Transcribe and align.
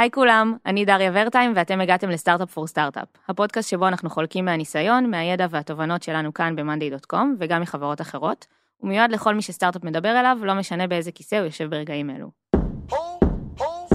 היי 0.00 0.10
כולם, 0.10 0.56
אני 0.66 0.84
דריה 0.84 1.10
ורטיים 1.14 1.52
ואתם 1.56 1.80
הגעתם 1.80 2.10
לסטארט-אפ 2.10 2.50
פור 2.50 2.66
סטארט-אפ, 2.66 3.08
הפודקאסט 3.28 3.70
שבו 3.70 3.88
אנחנו 3.88 4.10
חולקים 4.10 4.44
מהניסיון, 4.44 5.10
מהידע 5.10 5.46
והתובנות 5.50 6.02
שלנו 6.02 6.34
כאן 6.34 6.56
ב-monday.com 6.56 7.26
וגם 7.38 7.62
מחברות 7.62 8.00
אחרות. 8.00 8.46
הוא 8.76 8.88
מיועד 8.88 9.12
לכל 9.12 9.34
מי 9.34 9.42
שסטארט-אפ 9.42 9.84
מדבר 9.84 10.20
אליו, 10.20 10.38
לא 10.42 10.54
משנה 10.54 10.86
באיזה 10.86 11.12
כיסא 11.12 11.36
הוא 11.36 11.44
יושב 11.44 11.70
ברגעים 11.70 12.10
אלו. 12.10 12.30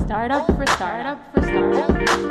Startup 0.07 0.47
for 0.57 0.68
startup 0.76 1.20
for 1.33 1.41
startup 1.47 2.26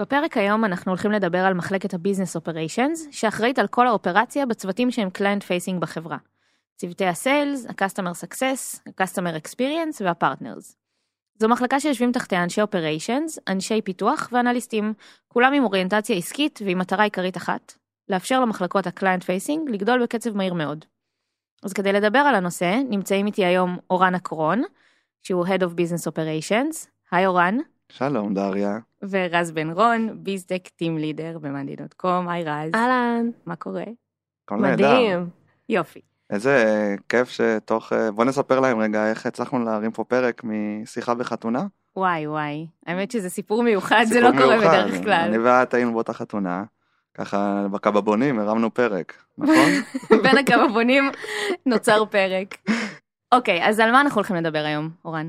בפרק 0.00 0.36
היום 0.36 0.64
אנחנו 0.64 0.92
הולכים 0.92 1.12
לדבר 1.12 1.38
על 1.38 1.54
מחלקת 1.54 1.94
ה 1.94 1.99
business 1.99 2.36
operations, 2.36 3.08
שאחראית 3.10 3.58
על 3.58 3.66
כל 3.66 3.86
האופרציה 3.86 4.46
בצוותים 4.46 4.90
שהם 4.90 5.10
client 5.10 5.42
facing 5.42 5.80
בחברה. 5.80 6.16
צוותי 6.76 7.06
ה 7.06 7.15
sales, 7.15 7.66
ה-customer 7.66 8.24
success, 8.24 8.80
ה-customer 8.86 9.42
experience 9.42 10.04
וה-partners. 10.04 10.74
זו 11.38 11.48
מחלקה 11.48 11.80
שיושבים 11.80 12.12
תחתיה 12.12 12.42
אנשי 12.42 12.62
operations, 12.62 13.38
אנשי 13.48 13.82
פיתוח 13.82 14.28
ואנליסטים, 14.32 14.94
כולם 15.28 15.52
עם 15.52 15.64
אוריינטציה 15.64 16.16
עסקית 16.16 16.58
ועם 16.66 16.78
מטרה 16.78 17.04
עיקרית 17.04 17.36
אחת, 17.36 17.74
לאפשר 18.08 18.40
למחלקות 18.40 18.86
ה 18.86 18.91
client 18.91 19.24
facing 19.24 19.70
לגדול 19.70 20.02
בקצב 20.02 20.36
מהיר 20.36 20.54
מאוד. 20.54 20.84
אז 21.62 21.72
כדי 21.72 21.92
לדבר 21.92 22.18
על 22.18 22.34
הנושא, 22.34 22.80
נמצאים 22.88 23.26
איתי 23.26 23.44
היום 23.44 23.78
אורן 23.90 24.14
אקרון, 24.14 24.62
שהוא 25.22 25.46
Head 25.46 25.60
of 25.60 25.74
Business 25.74 26.12
Operations. 26.12 26.86
היי 27.10 27.26
אורן. 27.26 27.58
שלום 27.90 28.34
דריה. 28.34 28.78
ורז 29.02 29.50
בן 29.50 29.70
רון, 29.70 30.08
ביזטק 30.22 30.68
טים 30.76 30.98
לידר 30.98 31.38
במאנדי.קום, 31.38 32.28
היי 32.28 32.44
רז. 32.44 32.74
אהלן, 32.74 33.30
מה 33.46 33.56
קורה? 33.56 33.84
הכל 34.44 34.56
נהדר. 34.56 34.92
מדהים. 34.92 35.28
יופי. 35.68 36.00
איזה 36.30 36.64
אה, 36.64 36.94
כיף 37.08 37.28
שתוך... 37.30 37.92
אה, 37.92 38.10
בוא 38.10 38.24
נספר 38.24 38.60
להם 38.60 38.78
רגע 38.78 39.10
איך 39.10 39.26
הצלחנו 39.26 39.64
להרים 39.64 39.90
פה 39.90 40.04
פרק 40.04 40.42
משיחה 40.44 41.14
בחתונה. 41.14 41.66
וואי 41.96 42.26
וואי, 42.26 42.66
האמת 42.86 43.10
שזה 43.10 43.30
סיפור 43.30 43.62
מיוחד, 43.62 44.04
זה 44.04 44.14
סיפור 44.14 44.30
לא 44.30 44.38
קורה 44.42 44.58
מיוחד. 44.58 44.86
בדרך 44.86 45.02
כלל. 45.02 45.24
אני 45.28 45.38
ואת 45.38 45.74
היינו 45.74 45.92
באותה 45.92 46.12
חתונה, 46.12 46.64
ככה 47.14 47.66
בקבבונים 47.72 48.38
הרמנו 48.38 48.74
פרק, 48.74 49.24
נכון? 49.38 49.70
בין 50.22 50.38
הקבבונים 50.38 51.10
נוצר 51.66 52.04
פרק. 52.04 52.56
אוקיי, 53.34 53.68
אז 53.68 53.80
על 53.80 53.92
מה 53.92 54.00
אנחנו 54.00 54.18
הולכים 54.18 54.36
לדבר 54.36 54.58
היום, 54.58 54.90
אורן? 55.04 55.28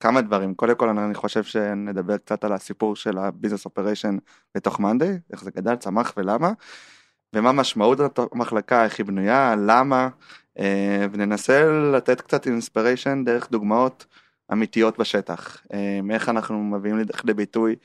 כמה 0.00 0.20
דברים, 0.20 0.54
קודם 0.54 0.74
כל 0.74 0.88
אני 0.88 1.14
חושב 1.14 1.44
שנדבר 1.44 2.18
קצת 2.18 2.44
על 2.44 2.52
הסיפור 2.52 2.96
של 2.96 3.18
ה 3.18 3.23
business 3.23 3.64
operation 3.64 4.16
בתוך 4.54 4.80
monday, 4.80 5.18
איך 5.32 5.44
זה 5.44 5.50
גדל, 5.50 5.76
צמח 5.76 6.14
ולמה, 6.16 6.52
ומה 7.34 7.52
משמעות 7.52 7.98
המחלקה, 8.32 8.84
איך 8.84 8.98
היא 8.98 9.06
בנויה, 9.06 9.54
למה, 9.66 10.08
אה, 10.58 11.06
וננסה 11.12 11.64
לתת 11.94 12.20
קצת 12.20 12.46
inspiration 12.46 13.24
דרך 13.24 13.50
דוגמאות 13.50 14.06
אמיתיות 14.52 14.98
בשטח, 14.98 15.62
אה, 15.72 16.00
איך 16.10 16.28
אנחנו 16.28 16.64
מביאים 16.64 16.98
לידי 16.98 17.34
ביטוי 17.34 17.76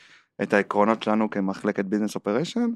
את 0.42 0.54
העקרונות 0.54 1.04
שלנו 1.04 1.30
כמחלקת 1.30 1.86
business 1.86 2.16
operation 2.16 2.70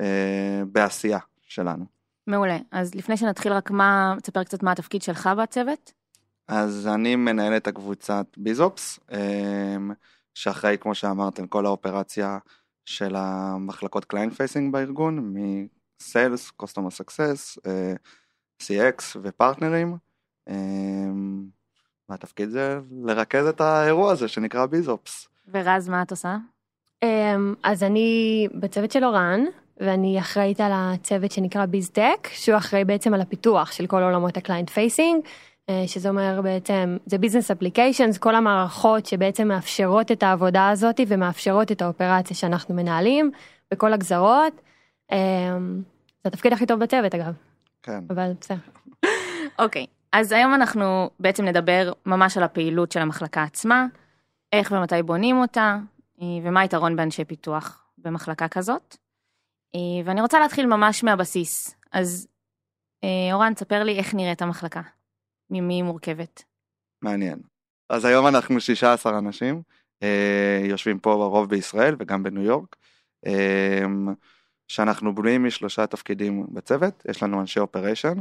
אה, 0.00 0.62
בעשייה 0.66 1.18
שלנו. 1.42 1.84
מעולה. 2.26 2.58
אז 2.70 2.94
לפני 2.94 3.16
שנתחיל 3.16 3.52
רק 3.52 3.70
מה, 3.70 4.14
תספר 4.22 4.44
קצת 4.44 4.62
מה 4.62 4.72
התפקיד 4.72 5.02
שלך 5.02 5.30
בצוות? 5.42 6.01
אז 6.54 6.88
אני 6.94 7.16
מנהל 7.16 7.56
את 7.56 7.66
הקבוצת 7.66 8.26
BizOps, 8.36 9.00
שאחראי, 10.34 10.76
כמו 10.80 10.94
שאמרתם, 10.94 11.46
כל 11.46 11.66
האופרציה 11.66 12.38
של 12.84 13.14
המחלקות 13.16 14.04
client 14.04 14.32
facing 14.32 14.72
בארגון, 14.72 15.34
מ 15.34 15.51
sales, 15.51 16.50
customer 16.50 16.90
success, 16.90 17.58
CX 18.62 19.02
ופרטנרים. 19.22 19.96
והתפקיד 22.08 22.48
זה 22.48 22.78
לרכז 23.04 23.46
את 23.46 23.60
האירוע 23.60 24.12
הזה 24.12 24.28
שנקרא 24.28 24.66
BizOps. 24.66 25.28
ורז, 25.52 25.88
מה 25.88 26.02
את 26.02 26.10
עושה? 26.10 26.36
אמ, 27.02 27.54
אז 27.62 27.82
אני 27.82 28.48
בצוות 28.54 28.90
של 28.90 29.04
אורן, 29.04 29.40
ואני 29.80 30.20
אחראית 30.20 30.60
על 30.60 30.72
הצוות 30.74 31.32
שנקרא 31.32 31.66
BizTech, 31.66 32.28
שהוא 32.32 32.56
אחראי 32.56 32.84
בעצם 32.84 33.14
על 33.14 33.20
הפיתוח 33.20 33.72
של 33.72 33.86
כל 33.86 34.02
עולמות 34.02 34.36
ה 34.36 34.41
client 34.41 34.70
facing, 34.70 35.24
שזה 35.86 36.08
אומר 36.08 36.40
בעצם, 36.42 36.96
זה 37.06 37.18
business 37.18 37.50
applications, 37.50 38.18
כל 38.18 38.34
המערכות 38.34 39.06
שבעצם 39.06 39.48
מאפשרות 39.48 40.12
את 40.12 40.22
העבודה 40.22 40.70
הזאת 40.70 41.00
ומאפשרות 41.08 41.72
את 41.72 41.82
האופרציה 41.82 42.36
שאנחנו 42.36 42.74
מנהלים 42.74 43.30
בכל 43.70 43.92
הגזרות. 43.92 44.60
אמ, 45.12 45.82
זה 46.24 46.28
התפקיד 46.28 46.52
הכי 46.52 46.66
טוב 46.66 46.80
בצוות 46.80 47.14
אגב, 47.14 47.34
כן. 47.82 48.04
אבל 48.10 48.32
בסדר. 48.40 48.56
אוקיי, 49.58 49.86
אז 50.12 50.32
היום 50.32 50.54
אנחנו 50.54 51.10
בעצם 51.20 51.44
נדבר 51.44 51.92
ממש 52.06 52.36
על 52.36 52.42
הפעילות 52.42 52.92
של 52.92 53.00
המחלקה 53.00 53.42
עצמה, 53.42 53.86
איך 54.52 54.72
ומתי 54.72 55.02
בונים 55.02 55.40
אותה, 55.40 55.78
אה, 56.22 56.26
ומה 56.42 56.60
היתרון 56.60 56.96
באנשי 56.96 57.24
פיתוח 57.24 57.84
במחלקה 57.98 58.48
כזאת. 58.48 58.96
אה, 59.74 59.80
ואני 60.04 60.20
רוצה 60.20 60.40
להתחיל 60.40 60.66
ממש 60.66 61.04
מהבסיס. 61.04 61.76
אז 61.92 62.28
אה, 63.04 63.32
אורן, 63.32 63.54
תספר 63.54 63.82
לי 63.82 63.98
איך 63.98 64.14
נראית 64.14 64.42
המחלקה. 64.42 64.80
ממי 65.52 65.74
היא 65.74 65.82
מורכבת. 65.82 66.42
מעניין. 67.02 67.38
אז 67.88 68.04
היום 68.04 68.26
אנחנו 68.26 68.60
16 68.60 69.18
אנשים, 69.18 69.62
אה, 70.02 70.62
יושבים 70.64 70.98
פה 70.98 71.12
הרוב 71.12 71.48
בישראל 71.50 71.96
וגם 71.98 72.22
בניו 72.22 72.42
יורק, 72.42 72.76
אה, 73.26 73.84
שאנחנו 74.68 75.14
בנויים 75.14 75.44
משלושה 75.44 75.86
תפקידים 75.86 76.46
בצוות, 76.52 77.02
יש 77.08 77.22
לנו 77.22 77.40
אנשי 77.40 77.60
אופריישן, 77.60 78.18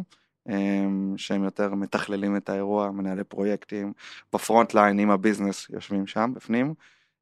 אה, 0.49 0.85
שהם 1.17 1.43
יותר 1.43 1.75
מתכללים 1.75 2.37
את 2.37 2.49
האירוע, 2.49 2.91
מנהלי 2.91 3.23
פרויקטים, 3.23 3.93
ב 4.33 4.40
front 4.40 4.73
line 4.73 4.99
עם 4.99 5.09
ה 5.09 5.16
business 5.16 5.69
יושבים 5.69 6.07
שם 6.07 6.31
בפנים, 6.35 6.73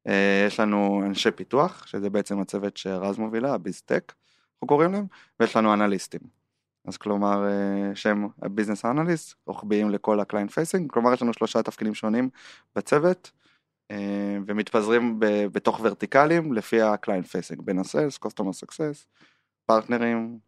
אה, 0.08 0.44
יש 0.48 0.60
לנו 0.60 1.02
אנשי 1.06 1.32
פיתוח, 1.32 1.88
שזה 1.88 2.10
בעצם 2.10 2.40
הצוות 2.40 2.78
שרז 2.78 3.18
מובילה, 3.18 3.54
ה 3.54 3.60
BizTech, 3.60 4.14
אנחנו 4.54 4.68
קוראים 4.68 4.92
להם, 4.92 5.06
ויש 5.40 5.56
לנו 5.56 5.74
אנליסטים. 5.74 6.39
אז 6.86 6.98
כלומר 6.98 7.48
אה, 7.48 7.96
שהם 7.96 8.28
ה 8.42 8.47
business 8.47 8.86
analyst, 8.86 9.36
רוחביים 9.46 9.90
לכל 9.90 10.20
ה 10.20 10.24
client 10.24 10.52
facing, 10.52 10.92
כלומר 10.92 11.14
יש 11.14 11.22
לנו 11.22 11.34
שלושה 11.34 11.64
תפקידים 11.64 11.94
שונים 11.94 12.30
בצוות 12.76 13.32
אה, 13.92 14.38
ומתפזרים 14.46 15.20
ב- 15.20 15.46
בתוך 15.52 15.80
ורטיקלים 15.84 16.54
לפי 16.54 16.82
ה 16.82 16.88
client 16.88 17.28
facing, 17.28 17.62
בין 17.62 17.80
ה 17.80 17.85
sales, 17.85 18.18
customer 18.18 18.54
success, 18.54 19.08
פרטנרים 19.66 20.40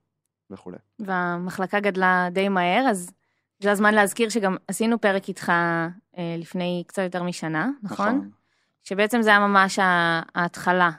וכולי. 0.49 0.77
והמחלקה 0.99 1.79
גדלה 1.79 2.27
די 2.31 2.49
מהר, 2.49 2.85
אז 2.89 3.11
זה 3.59 3.71
הזמן 3.71 3.93
להזכיר 3.93 4.29
שגם 4.29 4.55
עשינו 4.67 5.01
פרק 5.01 5.27
איתך 5.27 5.49
אה, 6.17 6.35
לפני 6.37 6.83
קצת 6.87 7.01
יותר 7.01 7.23
משנה, 7.23 7.69
נכון? 7.83 8.29
שבעצם 8.83 9.21
זה 9.21 9.29
היה 9.29 9.39
ממש 9.39 9.79
ההתחלה 10.35 10.89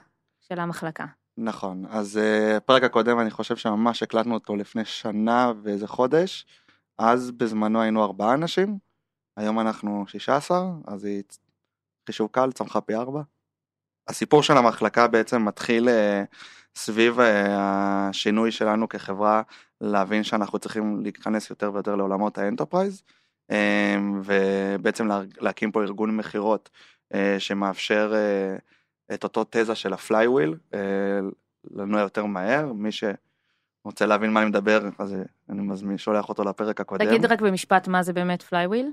של 0.41 0.61
המחלקה. 0.61 1.07
נכון, 1.37 1.85
אז 1.91 2.17
uh, 2.17 2.57
הפרק 2.57 2.83
הקודם 2.83 3.21
אני 3.21 3.31
חושב 3.31 3.57
שממש 3.57 4.03
הקלטנו 4.03 4.35
אותו 4.35 4.57
לפני 4.57 4.85
שנה 4.85 5.53
ואיזה 5.63 5.87
חודש, 5.87 6.47
אז 6.99 7.31
בזמנו 7.31 7.83
היינו 7.83 8.05
ארבעה 8.05 8.35
אנשים, 8.35 8.79
היום 9.37 9.61
אנחנו 9.61 10.05
16, 10.07 10.65
אז 10.87 11.05
היא 11.05 11.23
חישוב 12.07 12.29
קל, 12.33 12.53
צמחה 12.53 12.81
פי 12.81 12.95
ארבע. 12.95 13.23
הסיפור 14.09 14.43
של 14.43 14.57
המחלקה 14.57 15.09
בעצם 15.09 15.45
מתחיל 15.45 15.89
uh, 15.89 15.93
סביב 16.77 17.19
uh, 17.19 17.23
השינוי 17.49 18.53
שלנו 18.53 18.89
כחברה, 18.89 19.43
להבין 19.81 20.25
שאנחנו 20.25 20.59
צריכים 20.59 21.01
להיכנס 21.03 21.51
יותר 21.51 21.73
ויותר 21.75 21.97
לעולמות 21.97 22.39
ה 22.39 22.44
enterprise, 22.44 23.03
ובעצם 24.23 25.07
לה, 25.07 25.21
להקים 25.41 25.73
פה 25.73 25.83
ארגון 25.83 26.17
מכירות 26.17 26.71
שמאפשר 27.39 28.15
את 29.15 29.25
אותו 29.25 29.45
תזה 29.51 29.75
של 29.75 29.93
ה 29.93 29.99
flywheel, 29.99 30.55
לנוע 31.71 32.01
יותר 32.01 32.27
מהר, 32.27 32.73
מי 32.73 32.91
שרוצה 32.93 34.07
להבין 34.07 34.33
מה 34.33 34.41
אני 34.43 34.49
מדבר, 34.49 34.89
אז 34.99 35.17
אני 35.49 35.63
מזמין, 35.63 35.99
שולח 35.99 36.29
אותו 36.29 36.45
לפרק 36.45 36.81
הקודם. 36.81 37.07
תגיד 37.07 37.25
רק 37.25 37.41
במשפט 37.41 37.89
מה 37.89 38.03
זה 38.03 38.13
באמת 38.13 38.43
flywheel. 38.43 38.93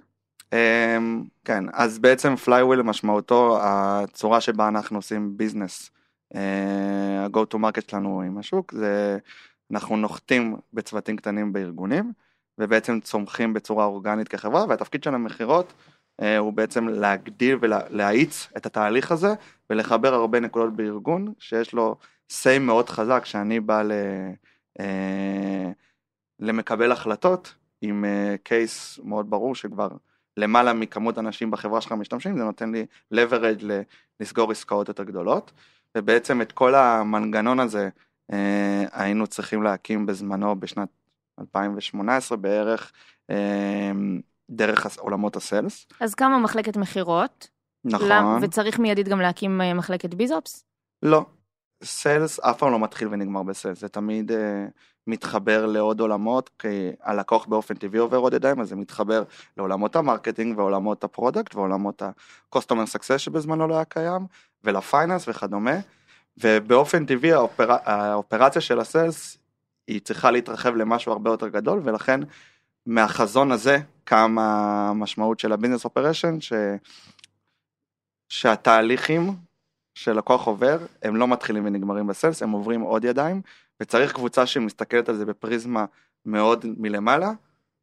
אמ, 0.53 1.23
כן, 1.45 1.63
אז 1.73 1.99
בעצם 1.99 2.35
flywheel 2.35 2.81
משמעותו 2.81 3.59
הצורה 3.61 4.41
שבה 4.41 4.67
אנחנו 4.67 4.97
עושים 4.97 5.37
business. 5.37 5.91
ה-go 6.35 7.39
to 7.53 7.57
market 7.57 7.91
שלנו 7.91 8.21
עם 8.21 8.37
השוק, 8.37 8.73
זה 8.73 9.17
אנחנו 9.71 9.97
נוחתים 9.97 10.55
בצוותים 10.73 11.17
קטנים 11.17 11.53
בארגונים, 11.53 12.13
ובעצם 12.57 12.99
צומחים 12.99 13.53
בצורה 13.53 13.85
אורגנית 13.85 14.27
כחברה, 14.27 14.65
והתפקיד 14.69 15.03
של 15.03 15.15
המכירות 15.15 15.65
אה, 15.67 15.73
הוא 16.39 16.53
בעצם 16.53 16.87
להגדיל 16.87 17.57
ולהאיץ 17.61 18.47
את 18.57 18.65
התהליך 18.65 19.11
הזה 19.11 19.33
ולחבר 19.69 20.13
הרבה 20.13 20.39
נקודות 20.39 20.75
בארגון 20.75 21.33
שיש 21.39 21.73
לו 21.73 21.95
say 22.31 22.59
מאוד 22.59 22.89
חזק 22.89 23.25
שאני 23.25 23.59
בא 23.59 23.81
ל, 23.81 23.91
אה, 24.79 25.71
למקבל 26.39 26.91
החלטות 26.91 27.55
עם 27.81 28.05
קייס 28.43 28.99
מאוד 29.03 29.29
ברור 29.29 29.55
שכבר 29.55 29.87
למעלה 30.37 30.73
מכמות 30.73 31.17
אנשים 31.17 31.51
בחברה 31.51 31.81
שלך 31.81 31.91
משתמשים 31.91 32.37
זה 32.37 32.43
נותן 32.43 32.71
לי 32.71 32.85
leverage 33.13 33.63
לסגור 34.19 34.51
עסקאות 34.51 34.87
יותר 34.87 35.03
גדולות. 35.03 35.51
ובעצם 35.97 36.41
את 36.41 36.51
כל 36.51 36.75
המנגנון 36.75 37.59
הזה 37.59 37.89
אה, 38.33 38.85
היינו 38.91 39.27
צריכים 39.27 39.63
להקים 39.63 40.05
בזמנו 40.05 40.59
בשנת 40.59 40.89
2018 41.39 42.37
בערך 42.37 42.91
אה, 43.29 43.91
דרך 44.49 44.97
עולמות 44.99 45.35
הסלס. 45.35 45.87
אז 45.99 46.15
כמה 46.15 46.37
מחלקת 46.39 46.77
מכירות? 46.77 47.49
נכון. 47.85 48.09
למ- 48.09 48.39
וצריך 48.41 48.79
מיידית 48.79 49.07
גם 49.07 49.21
להקים 49.21 49.61
אה, 49.61 49.73
מחלקת 49.73 50.13
ביזופס? 50.13 50.65
לא. 51.03 51.25
סלס 51.83 52.39
אף 52.39 52.57
פעם 52.57 52.71
לא 52.71 52.79
מתחיל 52.79 53.07
ונגמר 53.11 53.43
בסלס, 53.43 53.79
זה 53.79 53.87
תמיד 53.87 54.31
אה, 54.31 54.65
מתחבר 55.07 55.65
לעוד 55.65 55.99
עולמות, 55.99 56.49
כי 56.59 56.67
הלקוח 57.03 57.45
באופן 57.45 57.73
טבעי 57.75 57.99
עובר 57.99 58.17
עוד 58.17 58.33
ידיים, 58.33 58.59
אז 58.61 58.69
זה 58.69 58.75
מתחבר 58.75 59.23
לעולמות 59.57 59.95
ה 59.95 60.02
marketing 60.02 60.57
ועולמות 60.57 61.03
ה 61.03 61.10
product 61.10 61.55
ועולמות 61.55 62.01
ה-customer 62.01 62.95
success 62.95 63.17
שבזמנו 63.17 63.67
לא 63.67 63.75
היה 63.75 63.85
קיים, 63.85 64.25
ול 64.63 64.78
finance 64.78 65.27
וכדומה, 65.27 65.75
ובאופן 66.37 67.05
טבעי 67.05 67.33
האופר... 67.33 67.71
האופרציה 67.85 68.61
של 68.61 68.79
ה 68.79 68.89
sales 68.89 69.37
היא 69.87 70.01
צריכה 70.01 70.31
להתרחב 70.31 70.75
למשהו 70.75 71.11
הרבה 71.11 71.29
יותר 71.29 71.47
גדול, 71.47 71.81
ולכן 71.83 72.19
מהחזון 72.89 73.51
הזה 73.51 73.79
קם 74.03 74.39
המשמעות 74.39 75.39
של 75.39 75.51
ה 75.51 75.55
business 75.55 75.85
operation, 75.85 76.41
ש... 76.41 76.53
שהתהליכים 78.29 79.35
שלקוח 79.93 80.47
עובר, 80.47 80.77
הם 81.01 81.15
לא 81.15 81.27
מתחילים 81.27 81.65
ונגמרים 81.65 82.07
ב 82.07 82.12
sales, 82.12 82.43
הם 82.43 82.51
עוברים 82.51 82.81
עוד 82.81 83.05
ידיים, 83.05 83.41
וצריך 83.81 84.13
קבוצה 84.13 84.45
שמסתכלת 84.45 85.09
על 85.09 85.15
זה 85.15 85.25
בפריזמה 85.25 85.85
מאוד 86.25 86.65
מלמעלה, 86.77 87.31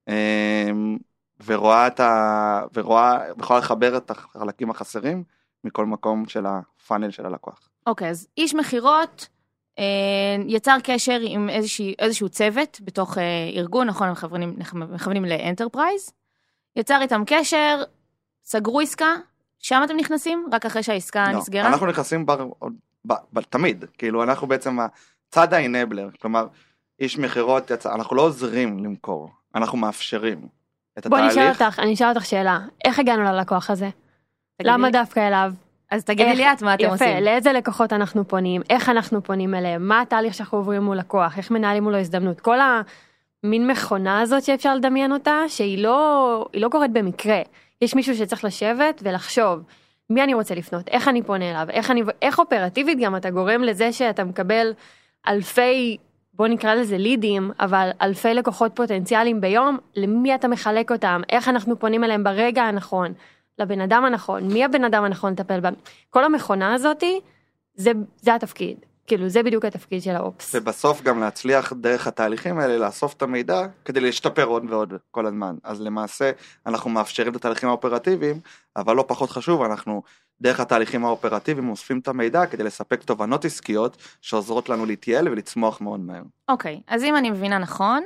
אמ, 0.09 0.99
ורואה 1.47 1.87
את 1.87 2.01
ה... 2.01 2.63
ורואה, 2.75 3.19
יכולה 3.39 3.59
לחבר 3.59 3.97
את 3.97 4.11
החלקים 4.11 4.71
החסרים 4.71 5.25
מכל 5.65 5.87
מקום 5.87 6.29
של 6.29 6.47
ה 6.47 6.56
funnel 6.56 7.11
של 7.11 7.27
הלקוח. 7.27 7.69
אוקיי, 7.87 8.11
אז 8.11 8.29
איש 8.37 8.55
מכירות 8.55 9.29
יצר 10.47 10.77
קשר 10.85 11.19
עם 11.23 11.51
איזושהי, 11.51 11.95
איזשהו 11.99 12.29
צוות 12.29 12.81
בתוך 12.85 13.19
אה, 13.19 13.23
ארגון, 13.57 13.87
נכון, 13.87 14.09
אנחנו 14.09 14.27
מכוונים, 14.29 14.57
מכוונים 14.95 15.25
ל 15.25 15.32
enterprise, 15.32 16.13
יצר 16.77 16.99
איתם 17.03 17.23
קשר, 17.27 17.83
סגרו 18.45 18.81
עסקה, 18.81 19.15
שם 19.59 19.81
אתם 19.85 19.97
נכנסים? 19.97 20.47
רק 20.53 20.67
אחרי 20.67 20.83
שהעסקה 20.83 21.33
לא, 21.33 21.39
נסגרה? 21.39 21.67
אנחנו 21.69 21.87
נכנסים 21.87 22.27
בר, 22.27 22.47
ב, 23.07 23.13
ב, 23.33 23.41
תמיד, 23.41 23.85
כאילו 23.99 24.23
אנחנו 24.23 24.47
בעצם 24.47 24.79
הצד 25.29 25.55
האנבלר, 25.55 26.09
כלומר 26.21 26.47
איש 27.01 27.19
מכירות 27.19 27.71
יצא, 27.71 27.95
אנחנו 27.95 28.17
לא 28.17 28.23
עוזרים 28.23 28.85
למכור, 28.85 29.31
אנחנו 29.55 29.79
מאפשרים 29.79 30.49
את 30.99 31.07
בוא 31.07 31.19
התהליך. 31.19 31.39
נשאל 31.39 31.49
אותך, 31.67 31.79
אני 31.79 31.95
אשאל 31.95 32.09
אותך 32.09 32.25
שאלה, 32.27 32.59
איך 32.85 32.99
הגענו 32.99 33.23
ללקוח 33.23 33.71
הזה? 33.71 33.89
למה 34.63 34.87
לי- 34.87 34.93
דווקא 34.93 35.29
אליו? 35.29 35.53
אז 35.91 36.05
תגידי 36.05 36.31
איך- 36.31 36.37
לי 36.39 36.53
את 36.53 36.63
מה 36.63 36.75
אתם 36.75 36.85
יפה, 36.85 36.93
עושים. 36.93 37.23
לאיזה 37.23 37.53
לקוחות 37.53 37.93
אנחנו 37.93 38.29
פונים, 38.29 38.63
איך 38.71 38.89
אנחנו 38.89 39.23
פונים 39.23 39.55
אליהם, 39.55 39.89
מה 39.89 40.01
התהליך 40.01 40.35
שאנחנו 40.35 40.59
עוברים 40.59 40.83
מול 40.83 40.97
לקוח, 40.97 41.39
איך 41.39 41.51
מנהלים 41.51 41.83
מולו 41.85 41.99
הזדמנות, 41.99 42.41
כל 42.41 42.59
המין 43.45 43.67
מכונה 43.69 44.21
הזאת 44.21 44.43
שאפשר 44.43 44.75
לדמיין 44.75 45.13
אותה, 45.13 45.35
שהיא 45.49 45.79
לא, 45.83 46.47
לא 46.55 46.69
קורית 46.69 46.93
במקרה. 46.93 47.41
יש 47.83 47.95
מישהו 47.95 48.15
שצריך 48.15 48.45
לשבת 48.45 49.01
ולחשוב, 49.05 49.61
מי 50.11 50.23
אני 50.25 50.35
רוצה 50.35 50.55
לפנות, 50.55 50.89
איך 50.89 51.09
אני 51.09 51.23
פונה 51.23 51.51
אליו, 51.51 51.67
איך 51.71 51.91
אני, 51.91 52.03
איך 52.23 52.39
אופרטיבית 52.39 52.99
גם 53.01 53.17
אתה 53.17 53.31
גורם 53.31 53.63
לזה 53.63 53.93
שאתה 53.93 54.25
מקבל 54.25 54.73
אלפי, 55.29 55.97
בוא 56.35 56.49
נקרא 56.49 56.75
לזה 56.75 56.99
לידים, 56.99 57.51
אבל 57.61 57.91
אלפי 58.03 58.35
לקוחות 58.35 58.73
פוטנציאליים 58.77 59.41
ביום, 59.41 59.79
למי 59.97 60.35
אתה 60.35 60.49
מחלק 60.49 60.93
אותם, 60.93 61.21
איך 61.31 61.49
אנחנו 61.49 61.79
פונים 61.79 62.05
אליהם 62.05 62.25
ברגע 62.25 62.63
הנכון, 62.63 63.13
לבן 63.59 63.81
אדם 63.81 64.05
הנכון, 64.05 64.53
מי 64.53 64.65
הבן 64.65 64.85
אדם 64.85 65.05
הנכון 65.05 65.33
לטפל 65.33 65.61
בהם. 65.61 65.75
כל 66.11 66.25
המכונה 66.25 66.75
הזאתי, 66.75 67.21
זה, 67.75 67.93
זה 68.21 68.35
התפקיד. 68.35 68.77
כאילו, 69.07 69.29
זה 69.29 69.43
בדיוק 69.43 69.65
התפקיד 69.65 70.03
של 70.03 70.17
האופס. 70.17 70.55
ובסוף 70.55 71.03
גם 71.03 71.21
להצליח 71.21 71.73
דרך 71.73 72.07
התהליכים 72.07 72.59
האלה 72.59 72.79
לאסוף 72.79 73.15
את 73.15 73.23
המידע 73.23 73.67
כדי 73.85 74.01
להשתפר 74.01 74.45
עוד 74.45 74.65
ועוד 74.69 74.95
כל 75.11 75.27
הזמן. 75.27 75.57
אז 75.65 75.81
למעשה 75.81 76.31
אנחנו 76.67 76.91
מאפשרים 76.91 77.33
את 77.33 77.37
התהליכים 77.37 77.69
האופרטיביים, 77.69 78.41
אבל 78.77 78.97
לא 78.97 79.05
פחות 79.09 79.31
חשוב, 79.31 79.63
אנחנו 79.63 80.03
דרך 80.41 80.61
התהליכים 80.61 81.05
האופרטיביים 81.05 81.69
אוספים 81.69 81.99
את 81.99 82.09
המידע 82.09 82.47
כדי 82.47 82.65
לספק 82.65 83.03
תובנות 83.03 83.45
עסקיות 83.45 83.97
שעוזרות 84.21 84.69
לנו 84.69 84.87
להתייעל 84.87 85.29
ולצמוח 85.29 85.81
מאוד 85.81 86.01
מהר. 86.01 86.23
אוקיי, 86.49 86.81
אז 86.89 87.05
אם 87.05 87.17
אני 87.17 87.31
מבינה 87.31 87.59
נכון, 87.59 88.03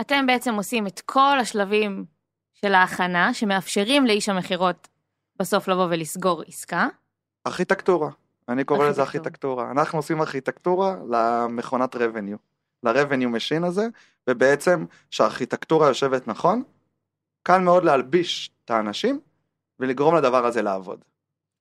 אתם 0.00 0.26
בעצם 0.26 0.54
עושים 0.54 0.86
את 0.86 1.00
כל 1.00 1.38
השלבים 1.40 2.04
של 2.64 2.74
ההכנה 2.74 3.34
שמאפשרים 3.34 4.06
לאיש 4.06 4.28
המכירות 4.28 4.88
בסוף 5.38 5.68
לבוא 5.68 5.86
ולסגור 5.90 6.42
עסקה. 6.46 6.88
ארכיטקטורה, 7.46 8.10
אני 8.48 8.64
קורא 8.64 8.88
לזה 8.88 9.02
ארכיטקטורה. 9.02 9.70
אנחנו 9.70 9.98
עושים 9.98 10.20
ארכיטקטורה 10.20 10.96
למכונת 11.10 11.96
revenue, 11.96 12.38
ל-revenue 12.82 13.36
machine 13.36 13.66
הזה, 13.66 13.86
ובעצם 14.30 14.84
שהארכיטקטורה 15.10 15.88
יושבת 15.88 16.28
נכון, 16.28 16.62
קל 17.42 17.58
מאוד 17.58 17.84
להלביש 17.84 18.50
את 18.64 18.70
האנשים 18.70 19.20
ולגרום 19.80 20.16
לדבר 20.16 20.46
הזה 20.46 20.62
לעבוד. 20.62 21.04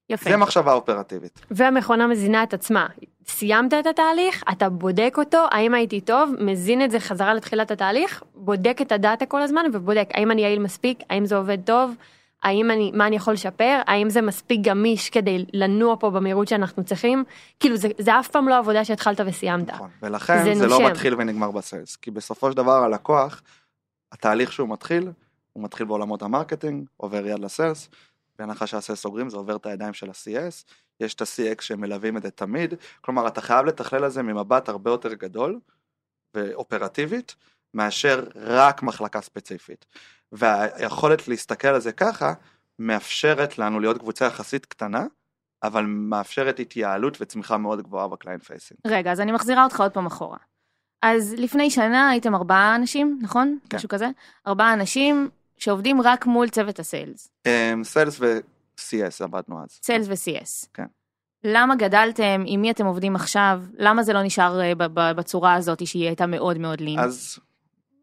יפה. 0.09 0.29
זה 0.29 0.37
מחשבה 0.37 0.73
אופרטיבית. 0.73 1.41
והמכונה 1.51 2.07
מזינה 2.07 2.43
את 2.43 2.53
עצמה. 2.53 2.87
סיימת 3.27 3.73
את 3.73 3.87
התהליך, 3.87 4.43
אתה 4.51 4.69
בודק 4.69 5.15
אותו, 5.17 5.45
האם 5.51 5.73
הייתי 5.73 6.01
טוב, 6.01 6.31
מזין 6.39 6.83
את 6.83 6.91
זה 6.91 6.99
חזרה 6.99 7.33
לתחילת 7.33 7.71
התהליך, 7.71 8.23
בודק 8.35 8.77
את 8.81 8.91
הדאטה 8.91 9.25
כל 9.25 9.41
הזמן 9.41 9.65
ובודק 9.73 10.09
האם 10.13 10.31
אני 10.31 10.41
יעיל 10.41 10.59
מספיק, 10.59 10.99
האם 11.09 11.25
זה 11.25 11.35
עובד 11.35 11.57
טוב, 11.65 11.95
האם 12.43 12.71
אני, 12.71 12.91
מה 12.93 13.07
אני 13.07 13.15
יכול 13.15 13.33
לשפר, 13.33 13.81
האם 13.87 14.09
זה 14.09 14.21
מספיק 14.21 14.61
גמיש 14.61 15.09
כדי 15.09 15.45
לנוע 15.53 15.95
פה 15.99 16.09
במהירות 16.09 16.47
שאנחנו 16.47 16.83
צריכים, 16.83 17.23
כאילו 17.59 17.77
זה, 17.77 17.87
זה 17.97 18.19
אף 18.19 18.27
פעם 18.27 18.49
לא 18.49 18.57
עבודה 18.57 18.85
שהתחלת 18.85 19.19
וסיימת. 19.25 19.69
נכון, 19.69 19.89
ולכן 20.01 20.43
זה 20.43 20.55
זה 20.55 20.67
לא. 20.67 20.89
מתחיל 20.89 21.15
ונגמר 21.17 21.51
בסיילס, 21.51 21.95
כי 21.95 22.11
בסופו 22.11 22.51
של 22.51 22.57
דבר 22.57 22.83
הלקוח, 22.83 23.41
התהליך 24.11 24.53
שהוא 24.53 24.69
מתחיל, 24.69 25.11
הוא 25.53 25.63
מתחיל 25.63 25.85
בעולמות 25.85 26.21
ה 26.21 26.27
marketing, 26.27 26.85
עובר 26.97 27.27
יד 27.27 27.39
ל 27.39 27.46
sales, 27.46 27.89
בהנחה 28.39 28.67
שה 28.67 28.80
sales 28.80 29.01
סוגרים 29.01 29.29
זה 29.29 29.37
עובר 29.37 29.55
את 29.55 29.65
הידיים 29.65 29.93
של 29.93 30.09
ה-CS, 30.09 30.73
יש 30.99 31.13
את 31.13 31.21
ה-CX 31.21 31.61
שמלווים 31.61 32.17
את 32.17 32.23
זה 32.23 32.31
תמיד, 32.31 32.73
כלומר 33.01 33.27
אתה 33.27 33.41
חייב 33.41 33.65
לתכלל 33.65 34.03
על 34.03 34.09
זה 34.09 34.23
ממבט 34.23 34.69
הרבה 34.69 34.91
יותר 34.91 35.13
גדול 35.13 35.59
ואופרטיבית, 36.33 37.35
מאשר 37.73 38.27
רק 38.35 38.83
מחלקה 38.83 39.21
ספציפית. 39.21 39.85
והיכולת 40.31 41.27
להסתכל 41.27 41.67
על 41.67 41.81
זה 41.81 41.91
ככה, 41.91 42.33
מאפשרת 42.79 43.57
לנו 43.57 43.79
להיות 43.79 43.97
קבוצה 43.97 44.25
יחסית 44.25 44.65
קטנה, 44.65 45.05
אבל 45.63 45.85
מאפשרת 45.85 46.59
התייעלות 46.59 47.17
וצמיחה 47.21 47.57
מאוד 47.57 47.81
גבוהה 47.81 48.07
ב 48.07 48.12
client 48.12 48.43
facing. 48.43 48.79
רגע, 48.87 49.11
אז 49.11 49.19
אני 49.19 49.31
מחזירה 49.31 49.63
אותך 49.63 49.81
עוד 49.81 49.91
פעם 49.91 50.05
אחורה. 50.05 50.37
אז 51.01 51.35
לפני 51.37 51.69
שנה 51.69 52.09
הייתם 52.09 52.35
ארבעה 52.35 52.75
אנשים, 52.75 53.19
נכון? 53.21 53.57
כן. 53.69 53.77
משהו 53.77 53.89
כזה? 53.89 54.07
ארבעה 54.47 54.73
אנשים 54.73 55.29
שעובדים 55.63 56.01
רק 56.01 56.25
מול 56.25 56.49
צוות 56.49 56.79
הסיילס. 56.79 57.31
סיילס 57.83 58.19
ו-CS 58.19 59.23
עבדנו 59.23 59.63
אז. 59.63 59.79
סיילס 59.83 60.07
ו-CS. 60.07 60.67
כן. 60.73 60.85
למה 61.43 61.75
גדלתם? 61.75 62.43
עם 62.45 62.61
מי 62.61 62.71
אתם 62.71 62.85
עובדים 62.85 63.15
עכשיו? 63.15 63.61
למה 63.77 64.03
זה 64.03 64.13
לא 64.13 64.23
נשאר 64.23 64.61
אה, 64.61 64.73
בצורה 65.13 65.53
הזאת 65.53 65.87
שהיא 65.87 66.07
הייתה 66.07 66.25
מאוד 66.25 66.57
מאוד 66.57 66.81
לין? 66.81 66.99
אז, 66.99 67.39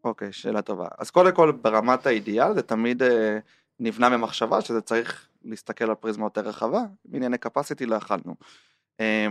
אוקיי, 0.03 0.31
שאלה 0.31 0.61
טובה. 0.61 0.87
אז 0.97 1.11
קודם 1.11 1.35
כל, 1.35 1.51
ברמת 1.51 2.05
האידיאל, 2.05 2.53
זה 2.53 2.61
תמיד 2.61 3.03
אה, 3.03 3.37
נבנה 3.79 4.09
ממחשבה 4.09 4.61
שזה 4.61 4.81
צריך 4.81 5.27
להסתכל 5.45 5.89
על 5.89 5.95
פריזמה 5.95 6.25
יותר 6.25 6.41
רחבה, 6.41 6.81
בענייני 7.05 7.37
capacity 7.45 7.85
לא 7.85 7.95
יכלנו. 7.95 8.35
אה, 8.99 9.27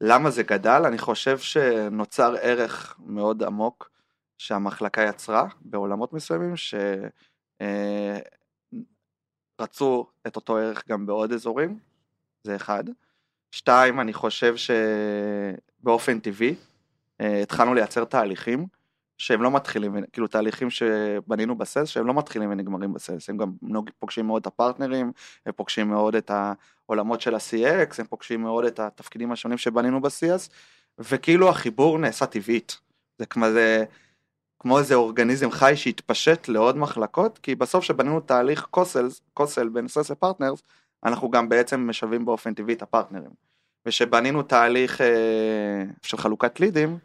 למה 0.00 0.30
זה 0.30 0.42
גדל? 0.42 0.82
אני 0.86 0.98
חושב 0.98 1.38
שנוצר 1.38 2.34
ערך 2.40 2.96
מאוד 3.06 3.42
עמוק 3.42 3.90
שהמחלקה 4.38 5.02
יצרה 5.02 5.48
בעולמות 5.60 6.12
מסוימים, 6.12 6.54
שרצו 9.60 10.06
את 10.26 10.36
אותו 10.36 10.56
ערך 10.56 10.88
גם 10.88 11.06
בעוד 11.06 11.32
אזורים, 11.32 11.78
זה 12.44 12.56
אחד. 12.56 12.84
שתיים, 13.50 14.00
אני 14.00 14.12
חושב 14.12 14.54
שבאופן 14.56 16.18
טבעי 16.18 16.54
אה, 17.20 17.42
התחלנו 17.42 17.74
לייצר 17.74 18.04
תהליכים 18.04 18.66
שהם 19.18 19.42
לא 19.42 19.50
מתחילים, 19.50 19.96
כאילו 20.12 20.26
תהליכים 20.26 20.70
שבנינו 20.70 21.58
בסלס 21.58 21.88
שהם 21.88 22.06
לא 22.06 22.14
מתחילים 22.14 22.50
ונגמרים 22.50 22.92
בסלס, 22.92 23.30
הם 23.30 23.36
גם 23.36 23.52
פוגשים 23.98 24.26
מאוד 24.26 24.40
את 24.40 24.46
הפרטנרים, 24.46 25.12
הם 25.46 25.52
פוגשים 25.52 25.88
מאוד 25.88 26.14
את 26.14 26.30
העולמות 26.30 27.20
של 27.20 27.34
ה-CX, 27.34 27.94
הם 27.98 28.06
פוגשים 28.06 28.42
מאוד 28.42 28.64
את 28.64 28.80
התפקידים 28.80 29.32
השונים 29.32 29.58
שבנינו 29.58 30.00
ב-CS, 30.00 30.50
וכאילו 30.98 31.48
החיבור 31.48 31.98
נעשה 31.98 32.26
טבעית. 32.26 32.78
זה 33.18 33.26
כמו, 33.26 33.50
זה, 33.50 33.84
כמו 34.58 34.78
איזה 34.78 34.94
אורגניזם 34.94 35.50
חי 35.50 35.72
שהתפשט 35.76 36.48
לעוד 36.48 36.76
מחלקות, 36.76 37.38
כי 37.38 37.54
בסוף 37.54 37.84
שבנינו 37.84 38.20
תהליך 38.20 38.66
קוסל, 38.70 39.08
קוסל 39.34 39.68
בין 39.68 39.88
סלס 39.88 40.10
לפרטנרס, 40.10 40.62
אנחנו 41.04 41.30
גם 41.30 41.48
בעצם 41.48 41.88
משלבים 41.90 42.24
באופן 42.24 42.54
טבעי 42.54 42.74
את 42.74 42.82
הפרטנרים. 42.82 43.30
ושבנינו 43.86 44.42
תהליך 44.42 45.00
אה, 45.00 45.84
של 46.02 46.16
חלוקת 46.16 46.60
לידים, 46.60 46.98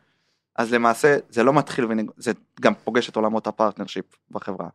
אז 0.56 0.74
למעשה 0.74 1.18
זה 1.30 1.44
לא 1.44 1.54
מתחיל 1.54 1.86
ונג... 1.86 2.12
זה 2.18 2.32
גם 2.62 2.74
פוגש 2.74 3.10
את 3.10 3.16
עולמות 3.16 3.48
ה 3.48 3.52
partnership 3.52 4.06
בחברה. 4.32 4.70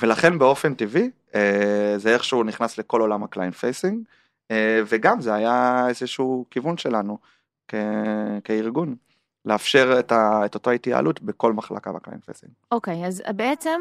ולכן 0.00 0.38
באופן 0.38 0.74
טבעי 0.74 1.10
אה, 1.34 1.94
זה 1.96 2.14
איכשהו 2.14 2.44
נכנס 2.44 2.78
לכל 2.78 3.00
עולם 3.00 3.22
ה 3.22 3.27
client 3.27 3.54
facing, 3.54 4.02
אה, 4.50 4.82
וגם 4.86 5.20
זה 5.20 5.34
היה 5.34 5.84
איזשהו 5.88 6.46
כיוון 6.50 6.76
שלנו 6.76 7.18
כ... 7.68 7.74
כארגון. 8.44 8.94
לאפשר 9.44 9.96
את, 9.98 10.12
ה, 10.12 10.42
את 10.44 10.54
אותה 10.54 10.70
התייעלות 10.70 11.22
בכל 11.22 11.52
מחלקה 11.52 11.92
ב 11.92 11.97
client 11.97 12.24
facing. 12.24 12.52
אוקיי, 12.72 13.06
אז 13.06 13.22
בעצם 13.36 13.80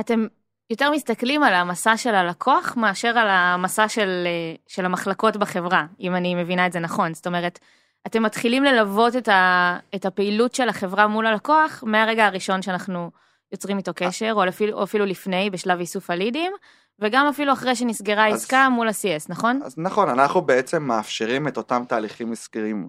אתם 0.00 0.26
יותר 0.70 0.90
מסתכלים 0.90 1.42
על 1.42 1.54
המסע 1.54 1.96
של 1.96 2.14
הלקוח 2.14 2.76
מאשר 2.76 3.18
על 3.18 3.28
המסע 3.30 3.88
של, 3.88 4.26
של 4.66 4.84
המחלקות 4.84 5.36
בחברה, 5.36 5.86
אם 6.00 6.14
אני 6.16 6.34
מבינה 6.34 6.66
את 6.66 6.72
זה 6.72 6.80
נכון. 6.80 7.14
זאת 7.14 7.26
אומרת, 7.26 7.58
אתם 8.06 8.22
מתחילים 8.22 8.64
ללוות 8.64 9.16
את, 9.16 9.28
ה, 9.28 9.78
את 9.94 10.06
הפעילות 10.06 10.54
של 10.54 10.68
החברה 10.68 11.06
מול 11.06 11.26
הלקוח 11.26 11.84
מהרגע 11.86 12.26
הראשון 12.26 12.62
שאנחנו 12.62 13.10
יוצרים 13.52 13.78
איתו 13.78 13.92
קשר, 13.94 14.32
או 14.32 14.48
אפילו, 14.48 14.78
או 14.78 14.82
אפילו 14.82 15.04
לפני, 15.06 15.50
בשלב 15.50 15.78
איסוף 15.78 16.10
הלידים, 16.10 16.52
וגם 16.98 17.26
אפילו 17.26 17.52
אחרי 17.52 17.76
שנסגרה 17.76 18.28
אז- 18.28 18.34
עסקה 18.34 18.68
מול 18.68 18.88
ה-CS, 18.88 19.26
נכון? 19.28 19.60
אז 19.64 19.78
נכון, 19.78 20.08
אנחנו 20.08 20.42
בעצם 20.42 20.82
מאפשרים 20.82 21.48
את 21.48 21.56
אותם 21.56 21.82
תהליכים 21.88 22.32
עסקיים 22.32 22.88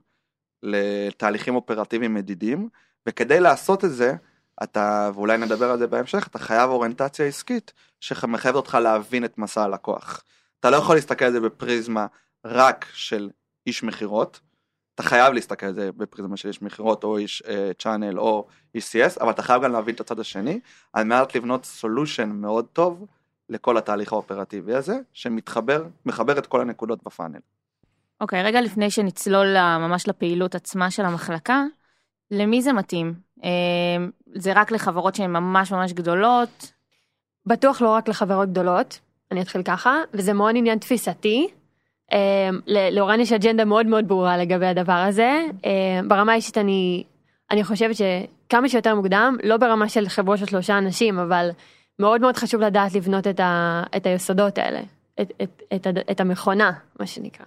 לתהליכים 0.68 1.56
אופרטיביים 1.56 2.14
מדידים, 2.14 2.70
וכדי 3.06 3.40
לעשות 3.40 3.86
את 3.86 3.92
זה, 3.92 4.16
אתה, 4.64 5.12
ואולי 5.14 5.38
נדבר 5.38 5.72
על 5.72 5.80
זה 5.80 5.88
בהמשך, 5.88 6.28
אתה 6.28 6.40
חייב 6.40 6.70
אוריינטציה 6.70 7.26
עסקית 7.26 7.74
שמחייבת 8.00 8.56
אותך 8.56 8.78
להבין 8.82 9.26
את 9.26 9.38
מסע 9.38 9.64
הלקוח. 9.64 10.24
אתה 10.60 10.70
לא 10.70 10.76
יכול 10.76 10.96
להסתכל 10.96 11.26
על 11.26 11.32
זה 11.32 11.40
בפריזמה 11.40 12.08
רק 12.46 12.86
של 12.94 13.30
איש 13.68 13.84
מכירות, 13.84 14.40
אתה 14.96 15.04
חייב 15.04 15.34
להסתכל 15.34 15.66
על 15.66 15.74
זה 15.74 15.92
בפריזמה 15.92 16.38
של 16.38 16.48
איש 16.48 16.62
מכירות 16.62 17.04
או 17.04 17.18
איש 17.18 17.44
צ'אנל 17.80 18.20
או 18.20 18.48
איש 18.76 18.96
CS, 18.96 19.22
אבל 19.22 19.30
אתה 19.30 19.42
חייב 19.42 19.64
גם 19.64 19.72
להבין 19.72 19.96
את 19.96 20.00
הצד 20.00 20.20
השני, 20.20 20.60
על 20.94 21.04
מנת 21.04 21.36
לבנות 21.36 21.66
סולושן 21.66 22.30
מאוד 22.30 22.66
טוב 22.74 23.06
לכל 23.50 23.78
התהליך 23.78 24.14
האופרטיבי 24.14 24.74
הזה, 24.74 25.00
שמתחבר, 25.14 25.86
מחבר 26.06 26.38
את 26.38 26.48
כל 26.48 26.62
הנקודות 26.62 27.04
בפאנל. 27.04 27.40
אוקיי, 28.22 28.44
רגע 28.44 28.62
לפני 28.62 28.92
שנצלול 28.92 29.56
ממש 29.78 30.08
לפעילות 30.08 30.56
עצמה 30.56 30.92
של 30.92 31.06
המחלקה, 31.06 31.64
למי 32.32 32.62
זה 32.62 32.74
מתאים? 32.74 33.14
אה, 33.44 34.06
זה 34.36 34.54
רק 34.56 34.72
לחברות 34.72 35.16
שהן 35.16 35.32
ממש 35.32 35.72
ממש 35.72 35.94
גדולות? 35.94 36.72
בטוח 37.46 37.82
לא 37.82 37.90
רק 37.90 38.08
לחברות 38.08 38.50
גדולות, 38.50 39.00
אני 39.32 39.42
אתחיל 39.42 39.64
ככה, 39.64 39.96
וזה 40.14 40.34
מאוד 40.34 40.56
עניין 40.58 40.80
תפיסתי. 40.80 41.48
אה, 42.14 42.50
לאורן 42.92 43.20
יש 43.20 43.32
אג'נדה 43.32 43.66
מאוד 43.66 43.86
מאוד 43.86 44.08
ברורה 44.08 44.38
לגבי 44.38 44.66
הדבר 44.66 44.94
הזה. 45.08 45.46
אה, 45.66 46.00
ברמה 46.08 46.32
האישית 46.32 46.58
אני, 46.58 47.04
אני 47.52 47.64
חושבת 47.64 47.96
שכמה 47.96 48.70
שיותר 48.70 48.96
מוקדם, 48.96 49.38
לא 49.44 49.58
ברמה 49.58 49.90
של 49.90 50.10
חברות 50.10 50.40
של 50.40 50.46
שלושה 50.46 50.78
אנשים, 50.78 51.20
אבל 51.20 51.50
מאוד 52.00 52.22
מאוד 52.22 52.38
חשוב 52.38 52.62
לדעת 52.62 52.94
לבנות 52.94 53.28
את, 53.28 53.40
ה, 53.40 53.84
את 53.98 54.06
היסודות 54.06 54.58
האלה, 54.58 54.82
את, 55.22 55.32
את, 55.44 55.62
את, 55.76 55.88
את 56.12 56.20
המכונה, 56.20 56.72
מה 57.00 57.08
שנקרא. 57.08 57.46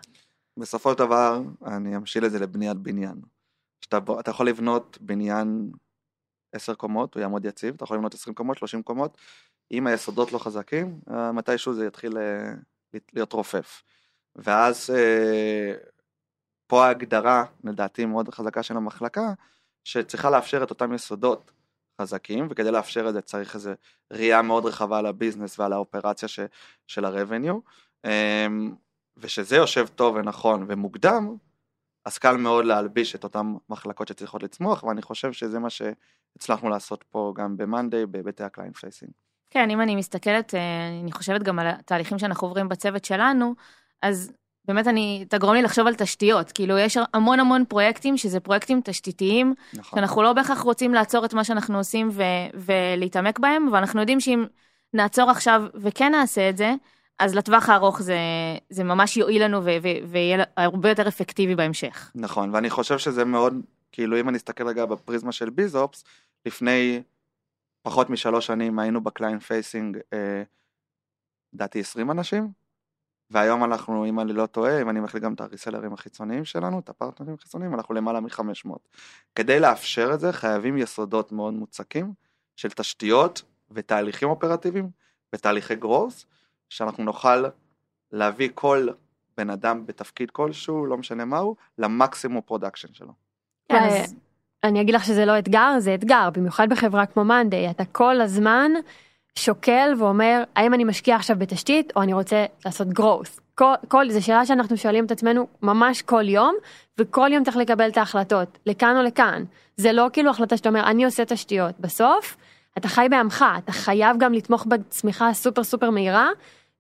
בסופו 0.61 0.93
של 0.93 0.99
דבר, 0.99 1.43
אני 1.67 1.97
אמשיל 1.97 2.26
את 2.26 2.31
זה 2.31 2.38
לבניית 2.38 2.76
בניין. 2.76 3.21
שאתה, 3.85 3.99
אתה 4.21 4.31
יכול 4.31 4.49
לבנות 4.49 4.99
בניין 5.00 5.71
10 6.52 6.75
קומות, 6.75 7.14
הוא 7.14 7.21
יעמוד 7.21 7.45
יציב, 7.45 7.75
אתה 7.75 7.85
יכול 7.85 7.97
לבנות 7.97 8.14
20 8.14 8.35
קומות, 8.35 8.59
30 8.59 8.83
קומות, 8.83 9.19
אם 9.73 9.87
היסודות 9.87 10.33
לא 10.33 10.38
חזקים, 10.38 11.00
אה, 11.11 11.33
מתישהו 11.33 11.75
זה 11.75 11.87
יתחיל 11.87 12.19
אה, 12.19 12.52
להיות 13.12 13.33
רופף. 13.33 13.83
ואז 14.37 14.90
אה, 14.90 15.75
פה 16.67 16.87
ההגדרה, 16.87 17.45
לדעתי 17.64 18.05
מאוד 18.05 18.35
חזקה 18.35 18.62
של 18.62 18.76
המחלקה, 18.76 19.33
שצריכה 19.85 20.31
לאפשר 20.31 20.62
את 20.62 20.71
אותם 20.71 20.95
יסודות 20.95 21.50
חזקים, 22.00 22.47
וכדי 22.50 22.71
לאפשר 22.71 23.09
את 23.09 23.14
זה 23.14 23.21
צריך 23.21 23.55
איזו 23.55 23.71
ראייה 24.12 24.43
מאוד 24.43 24.67
רחבה 24.67 24.99
על 24.99 25.07
הביזנס 25.07 25.59
ועל 25.59 25.73
האופרציה 25.73 26.29
ש, 26.29 26.40
של 26.87 27.05
הרבניו. 27.05 27.59
ושזה 29.21 29.57
יושב 29.57 29.87
טוב 29.87 30.17
ונכון 30.17 30.65
ומוקדם, 30.69 31.37
אז 32.05 32.19
קל 32.19 32.37
מאוד 32.37 32.65
להלביש 32.65 33.15
את 33.15 33.25
אותן 33.25 33.55
מחלקות 33.69 34.09
שצריכות 34.09 34.43
לצמוח, 34.43 34.83
ואני 34.85 35.03
חושב 35.03 35.33
שזה 35.33 35.59
מה 35.59 35.69
שהצלחנו 35.71 36.69
לעשות 36.69 37.05
פה 37.11 37.33
גם 37.37 37.57
ב-Monday 37.57 38.07
בהיבטי 38.09 38.45
ה 38.45 38.49
client 38.49 38.76
facing. 38.76 39.12
כן, 39.50 39.71
אם 39.71 39.81
אני 39.81 39.97
מסתכלת, 39.97 40.55
אה, 40.55 40.61
אני 41.03 41.12
חושבת 41.12 41.43
גם 41.43 41.59
על 41.59 41.67
התהליכים 41.67 42.19
שאנחנו 42.19 42.49
עוברים 42.49 42.69
בצוות 42.69 43.05
שלנו, 43.05 43.55
אז 44.03 44.33
באמת 44.65 44.87
אני, 44.87 45.25
תגרום 45.29 45.55
לי 45.55 45.62
לחשוב 45.62 45.87
על 45.87 45.95
תשתיות. 45.95 46.53
כאילו, 46.53 46.79
יש 46.79 46.99
המון 47.15 47.41
המון 47.41 47.65
פרויקטים 47.65 48.17
שזה 48.17 48.41
פרויקטים 48.41 48.81
תשתיתיים, 48.85 49.55
נכון. 49.75 49.99
שאנחנו 49.99 50.23
לא 50.23 50.33
בהכרח 50.33 50.61
רוצים 50.61 50.95
לעצור 50.95 51.25
את 51.25 51.35
מה 51.35 51.45
שאנחנו 51.45 51.79
עושים 51.79 52.09
ו- 52.12 52.23
ולהתעמק 52.55 53.39
בהם, 53.39 53.69
ואנחנו 53.73 54.00
יודעים 54.00 54.21
שאם 54.21 54.45
נעצור 54.95 55.31
עכשיו 55.31 55.62
וכן 55.75 56.12
נעשה 56.12 56.49
את 56.49 56.57
זה, 56.57 56.75
אז 57.21 57.35
לטווח 57.35 57.69
הארוך 57.69 58.03
זה, 58.03 58.19
זה 58.71 58.85
ממש 58.85 59.17
יועיל 59.17 59.45
לנו 59.45 59.65
ויהיה 60.09 60.45
הרבה 60.57 60.89
יותר 60.89 61.09
אפקטיבי 61.09 61.55
בהמשך. 61.55 62.11
נכון, 62.15 62.55
ואני 62.55 62.71
חושב 62.71 62.99
שזה 62.99 63.25
מאוד, 63.25 63.55
כאילו 63.93 64.21
אם 64.21 64.29
אני 64.29 64.37
אסתכל 64.37 64.69
רגע 64.69 64.87
בפריזמה 64.87 65.33
של 65.33 65.50
BizOps, 65.50 66.05
לפני 66.47 67.03
פחות 67.83 68.11
משלוש 68.11 68.47
שנים 68.47 68.79
היינו 68.79 69.00
ב 69.00 69.07
client 69.07 69.43
facing, 69.43 69.99
אה, 70.12 70.43
לדעתי 71.53 71.81
20 71.81 72.11
אנשים, 72.11 72.53
והיום 73.31 73.65
אנחנו, 73.65 74.07
אם 74.07 74.21
אני 74.21 74.33
לא 74.33 74.47
טועה, 74.47 74.83
אם 74.83 74.91
אני 74.91 75.00
מכליל 75.00 75.23
גם 75.23 75.35
את 75.35 75.41
הריסלרים 75.41 75.93
החיצוניים 75.93 76.45
שלנו, 76.45 76.79
את 76.79 76.89
הפרטנרים 76.89 77.35
החיצוניים, 77.35 77.75
אנחנו 77.75 77.95
למעלה 77.95 78.21
מ-500. 78.21 78.71
כדי 79.35 79.61
לאפשר 79.61 80.11
את 80.15 80.21
זה 80.21 80.33
חייבים 80.33 80.79
יסודות 80.79 81.33
מאוד 81.33 81.55
מוצקים 81.55 82.12
של 82.57 82.71
תשתיות 82.71 83.43
ותהליכים 83.71 84.29
אופרטיביים 84.29 84.91
ותהליכי 85.35 85.75
growth, 85.75 86.26
שאנחנו 86.71 87.05
נוכל 87.05 87.45
להביא 88.12 88.49
כל 88.55 88.89
בן 89.37 89.50
אדם 89.50 89.87
בתפקיד 89.87 90.31
כלשהו, 90.31 90.87
לא 90.87 90.97
משנה 90.97 91.25
מהו, 91.25 91.57
למקסימום 91.79 92.41
production 92.40 92.88
שלו. 92.93 93.12
כן, 93.69 93.83
אז, 93.83 94.15
אני 94.65 94.81
אגיד 94.81 94.95
לך 94.95 95.05
שזה 95.05 95.25
לא 95.25 95.39
אתגר, 95.39 95.79
זה 95.79 95.95
אתגר, 95.95 96.29
במיוחד 96.33 96.69
בחברה 96.69 97.07
כמו 97.07 97.25
Monday, 97.25 97.71
אתה 97.71 97.85
כל 97.85 98.21
הזמן 98.21 98.71
שוקל 99.35 99.95
ואומר, 99.99 100.43
האם 100.57 100.75
אני 100.75 100.85
משקיע 100.85 101.17
עכשיו 101.17 101.37
בתשתית 101.39 101.93
או 101.97 102.03
אני 102.03 102.12
רוצה 102.12 102.47
לעשות 102.65 102.89
growth. 102.89 103.41
כל, 103.55 103.75
כל, 103.89 104.11
זו 104.11 104.25
שאלה 104.25 104.47
שאנחנו 104.47 104.77
שואלים 104.77 105.05
את 105.05 105.11
עצמנו 105.11 105.47
ממש 105.62 106.03
כל 106.03 106.29
יום, 106.29 106.55
וכל 106.99 107.29
יום 107.33 107.45
צריך 107.45 107.57
לקבל 107.57 107.89
את 107.89 107.97
ההחלטות, 107.97 108.59
לכאן 108.67 108.97
או 108.97 109.03
לכאן. 109.03 109.45
זה 109.77 109.93
לא 109.93 110.07
כאילו 110.12 110.31
החלטה 110.31 110.57
שאתה 110.57 110.69
אומר, 110.69 110.83
אני 110.85 111.05
עושה 111.05 111.25
תשתיות. 111.25 111.81
בסוף, 111.81 112.37
אתה 112.79 112.89
חי 112.89 113.07
בעמך, 113.11 113.45
אתה 113.59 113.73
חייב 113.73 114.17
גם 114.19 114.33
לתמוך 114.33 114.67
בצמיחה 114.67 115.29
הסופר 115.29 115.65
סופר 115.65 115.91
מהירה, 115.91 116.29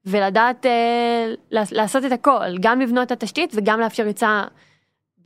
ולדעת 0.06 0.66
אה, 0.66 1.26
לעש- 1.50 1.72
לעשות 1.72 2.04
את 2.04 2.12
הכל, 2.12 2.58
גם 2.60 2.80
לבנות 2.80 3.06
את 3.06 3.12
התשתית 3.12 3.52
וגם 3.54 3.80
לאפשר 3.80 4.02
ריצה 4.02 4.44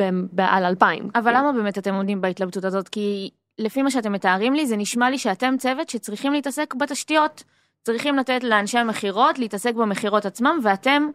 ב- 0.02 0.40
על 0.40 0.64
אלפיים. 0.64 1.11
אבל 1.14 1.37
למה 1.37 1.52
באמת 1.52 1.78
אתם 1.78 1.95
עומדים 1.95 2.21
בהתלבטות 2.21 2.64
הזאת? 2.64 2.88
כי 2.88 3.31
לפי 3.59 3.83
מה 3.83 3.90
שאתם 3.90 4.12
מתארים 4.12 4.54
לי, 4.54 4.66
זה 4.66 4.76
נשמע 4.76 5.11
לי 5.11 5.19
שאתם 5.19 5.54
צוות 5.59 5.88
שצריכים 5.88 6.33
להתעסק 6.33 6.75
בתשתיות. 6.75 7.43
צריכים 7.83 8.16
לתת 8.16 8.45
לאנשי 8.45 8.78
המכירות 8.78 9.38
להתעסק 9.38 9.75
במכירות 9.75 10.26
עצמם, 10.26 10.59
ואתם 10.62 11.09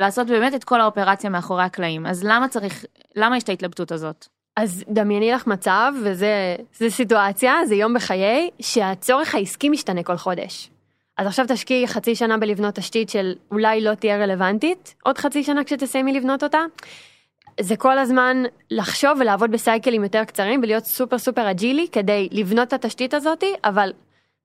לעשות 0.00 0.26
באמת 0.26 0.54
את 0.54 0.64
כל 0.64 0.80
האופרציה 0.80 1.30
מאחורי 1.30 1.62
הקלעים. 1.62 2.06
אז 2.06 2.24
למה 2.24 2.48
צריך, 2.48 2.84
למה 3.16 3.36
יש 3.36 3.42
את 3.42 3.48
ההתלבטות 3.48 3.92
הזאת? 3.92 4.26
אז 4.56 4.84
דמייני 4.88 5.30
לך 5.32 5.46
מצב, 5.46 5.92
וזה 6.02 6.56
זה 6.78 6.90
סיטואציה, 6.90 7.54
זה 7.66 7.74
יום 7.74 7.94
בחיי, 7.94 8.50
שהצורך 8.60 9.34
העסקי 9.34 9.68
משתנה 9.68 10.02
כל 10.02 10.16
חודש. 10.16 10.70
אז 11.16 11.26
עכשיו 11.26 11.44
תשקיעי 11.48 11.88
חצי 11.88 12.14
שנה 12.14 12.38
בלבנות 12.38 12.74
תשתית 12.74 13.08
שאולי 13.08 13.80
לא 13.80 13.94
תהיה 13.94 14.16
רלוונטית, 14.16 14.94
עוד 15.02 15.18
חצי 15.18 15.44
שנה 15.44 15.64
כשתסיימי 15.64 16.12
לבנות 16.12 16.42
אותה. 16.42 16.60
זה 17.60 17.76
כל 17.76 17.98
הזמן 17.98 18.42
לחשוב 18.70 19.18
ולעבוד 19.20 19.50
בסייקלים 19.50 20.04
יותר 20.04 20.24
קצרים 20.24 20.60
ולהיות 20.62 20.84
סופר 20.84 21.18
סופר 21.18 21.50
אג'ילי 21.50 21.86
כדי 21.92 22.28
לבנות 22.32 22.68
את 22.68 22.72
התשתית 22.72 23.14
הזאתי, 23.14 23.54
אבל 23.64 23.92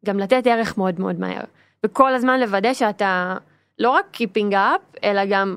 גם 0.06 0.20
לתת 0.20 0.48
ערך 0.48 0.78
מאוד 0.78 1.00
מאוד 1.00 1.20
מהר. 1.20 1.44
וכל 1.86 2.14
הזמן 2.14 2.40
לוודא 2.40 2.74
שאתה 2.74 3.36
לא 3.80 3.90
רק 3.90 4.06
keeping 4.16 4.54
up, 4.54 5.00
אלא 5.04 5.22
גם 5.30 5.56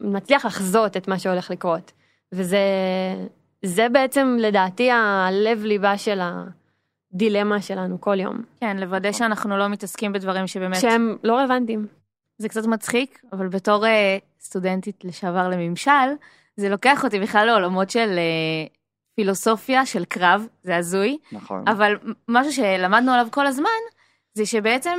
מצליח 0.00 0.46
לחזות 0.46 0.96
את 0.96 1.08
מה 1.08 1.18
שהולך 1.18 1.50
לקרות. 1.50 1.92
וזה 2.32 2.58
זה 3.62 3.88
בעצם 3.88 4.36
לדעתי 4.40 4.90
הלב 4.90 5.64
ליבה 5.64 5.98
של 5.98 6.20
הדילמה 7.14 7.62
שלנו 7.62 8.00
כל 8.00 8.20
יום. 8.20 8.42
כן, 8.60 8.76
לוודא 8.76 9.08
נכון. 9.08 9.18
שאנחנו 9.18 9.56
לא 9.56 9.68
מתעסקים 9.68 10.12
בדברים 10.12 10.46
שבאמת... 10.46 10.80
שהם 10.80 11.16
לא 11.24 11.36
רלוונטיים. 11.36 11.86
זה 12.38 12.48
קצת 12.48 12.66
מצחיק, 12.66 13.22
אבל 13.32 13.48
בתור 13.48 13.86
אה, 13.86 14.18
סטודנטית 14.40 15.04
לשעבר 15.04 15.48
לממשל, 15.48 15.90
זה 16.56 16.68
לוקח 16.68 17.04
אותי 17.04 17.20
בכלל 17.20 17.46
לעולמות 17.46 17.90
של 17.90 18.08
אה, 18.18 18.66
פילוסופיה, 19.14 19.86
של 19.86 20.04
קרב, 20.04 20.46
זה 20.62 20.76
הזוי. 20.76 21.18
נכון. 21.32 21.68
אבל 21.68 21.96
משהו 22.28 22.52
שלמדנו 22.52 23.12
עליו 23.12 23.26
כל 23.30 23.46
הזמן, 23.46 23.68
זה 24.34 24.46
שבעצם 24.46 24.98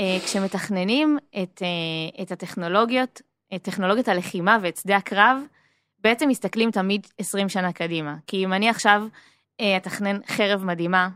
אה, 0.00 0.18
כשמתכננים 0.24 1.18
את, 1.42 1.62
אה, 1.62 2.22
את 2.22 2.32
הטכנולוגיות, 2.32 3.22
את 3.54 3.62
טכנולוגיות 3.62 4.08
הלחימה 4.08 4.58
ואת 4.62 4.76
שדה 4.76 4.96
הקרב, 4.96 5.38
בעצם 5.98 6.28
מסתכלים 6.28 6.70
תמיד 6.70 7.06
20 7.18 7.48
שנה 7.48 7.72
קדימה. 7.72 8.16
כי 8.26 8.44
אם 8.44 8.52
אני 8.52 8.68
עכשיו 8.68 9.02
אה, 9.60 9.76
אתכנן 9.76 10.20
חרב 10.26 10.64
מדהימה, 10.64 11.08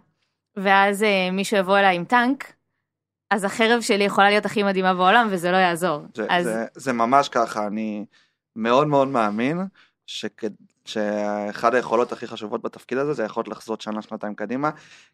ואז 0.56 1.02
אה, 1.02 1.30
מישהו 1.32 1.56
יבוא 1.56 1.78
אליי 1.78 1.97
עם 1.97 2.04
טנק, 2.04 2.52
אז 3.30 3.44
החרב 3.44 3.80
שלי 3.80 4.04
יכולה 4.04 4.30
להיות 4.30 4.47
הכי 4.47 4.62
מדהימה 4.62 4.94
בעולם 4.94 5.28
וזה 5.30 5.50
לא 5.50 5.56
יעזור. 5.56 6.02
זה, 6.14 6.26
אז 6.30 6.44
זה, 6.44 6.64
זה 6.75 6.92
ממש 6.92 7.28
ככה, 7.28 7.66
אני 7.66 8.04
מאוד 8.56 8.87
מאוד 8.87 9.09
מאמין 9.09 9.59
שאחד 10.85 11.75
היכולות 11.75 12.12
הכי 12.12 12.26
חשובות 12.26 12.62
בתפקיד 12.62 12.99
הזה 12.99 13.12
זה 13.12 13.23
היכולת 13.23 13.49
לחזות 13.49 13.80
שנה 13.80 14.02
שנתיים 14.02 14.35
קדימה, 14.35 14.71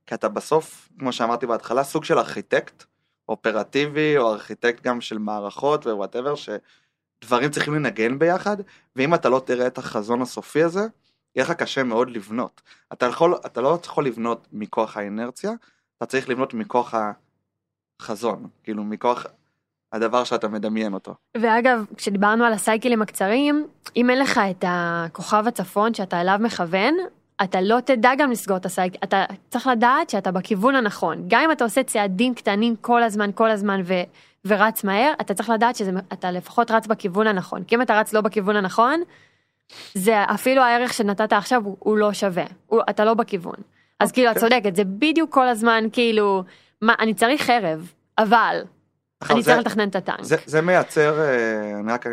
כי 0.07 0.15
אתה 0.15 0.29
בסוף, 0.29 0.89
כמו 0.99 1.13
שאמרתי 1.13 1.47
בהתחלה, 1.47 1.85
סוג 1.85 2.05
של 2.05 2.19
ארכיטקט 2.19 2.85
אופרטיבי 3.29 4.19
או 4.19 4.33
ארכיטקט 4.33 4.83
גם 4.83 5.01
של 5.01 5.19
מערכות 5.19 5.87
ו 5.87 5.92
whatever, 5.92 6.35
שדברים 6.35 7.51
צריכים 7.51 7.75
לנגן 7.75 8.19
ביחד, 8.19 8.57
ואם 8.97 9.15
אתה 9.15 9.29
לא 9.29 9.43
תראה 9.47 9.67
את 9.67 9.79
החזון 9.79 10.23
הסופי 10.23 10.63
הזה, 10.63 10.87
יהיה 11.39 11.45
לך 11.45 11.53
קשה 11.53 11.83
מאוד 11.83 12.11
לבנות. 12.11 12.63
אתה, 12.93 13.07
יכול, 13.07 13.35
אתה 13.47 13.61
לא 13.61 13.79
יכול 13.85 14.07
לבנות 14.07 14.47
מכוח 14.53 14.97
האינרציה, 14.97 15.51
אתה 15.97 16.07
צריך 16.07 16.29
לבנות 16.29 16.55
מכוח 16.55 16.95
החזון, 18.01 18.47
כאילו 18.63 18.85
מכוח 18.85 19.27
הדבר 19.93 20.25
שאתה 20.25 20.49
מדמיין 20.49 20.95
אותו. 20.95 21.15
ואגב, 21.37 21.85
כשדיברנו 21.97 22.45
על 22.45 22.53
הסייקלים 22.53 23.03
הקצרים, 23.03 23.67
אם 23.97 24.11
אין 24.11 24.19
לך 24.19 24.41
את 24.51 24.65
הכוכב 24.69 25.45
הצפון 25.47 25.95
שאתה 25.95 26.21
אליו 26.21 26.39
מכוון, 26.41 26.95
אתה 27.43 27.61
לא 27.61 27.81
תדע 27.81 28.11
גם 28.19 28.31
לסגור 28.31 28.57
את 28.57 28.67
הסייקל, 28.67 28.99
אתה 29.05 29.25
צריך 29.51 29.67
לדעת 29.67 30.11
שאתה 30.11 30.33
בכיוון 30.33 30.75
הנכון. 30.75 31.25
גם 31.29 31.43
אם 31.45 31.53
אתה 31.53 31.65
עושה 31.65 31.83
צעדים 31.83 32.35
קטנים 32.35 32.77
כל 32.77 33.03
הזמן, 33.03 33.31
כל 33.35 33.51
הזמן, 33.51 33.81
ו, 33.85 33.95
ורץ 34.45 34.85
מהר, 34.85 35.13
אתה 35.21 35.35
צריך 35.35 35.51
לדעת 35.51 35.77
שאתה 35.77 36.31
לפחות 36.31 36.71
רץ 36.71 36.87
בכיוון 36.87 37.27
הנכון. 37.27 37.65
כי 37.65 37.75
אם 37.75 37.83
אתה 37.83 38.01
רץ 38.01 38.13
לא 38.13 38.21
בכיוון 38.21 38.57
הנכון, 38.57 39.03
זה 39.95 40.25
אפילו 40.25 40.63
הערך 40.63 40.93
שנתת 40.93 41.33
עכשיו 41.33 41.63
הוא, 41.65 41.77
הוא 41.79 41.99
לא 41.99 42.13
שווה, 42.13 42.45
הוא, 42.67 42.81
אתה 42.91 43.05
לא 43.05 43.15
בכיוון. 43.15 43.55
אז 44.01 44.13
כאילו, 44.13 44.31
את 44.31 44.37
אוקיי. 44.37 44.51
צודקת, 44.51 44.77
זה 44.77 44.85
בדיוק 44.85 45.33
כל 45.35 45.49
הזמן, 45.49 45.85
כאילו, 45.93 46.45
מה, 46.83 46.95
אני 46.99 47.15
צריך 47.15 47.43
חרב, 47.43 47.93
אבל 48.19 48.63
עכשיו, 49.21 49.37
אני 49.37 49.43
זה- 49.43 49.51
צריך 49.55 49.67
לתכנן 49.67 49.89
את 49.89 49.97
הטנק. 49.97 50.23
זה, 50.23 50.37
זה 50.47 50.61
מייצר, 50.63 51.21
אה, 51.21 51.79
אני 51.81 51.93
רק 51.93 52.07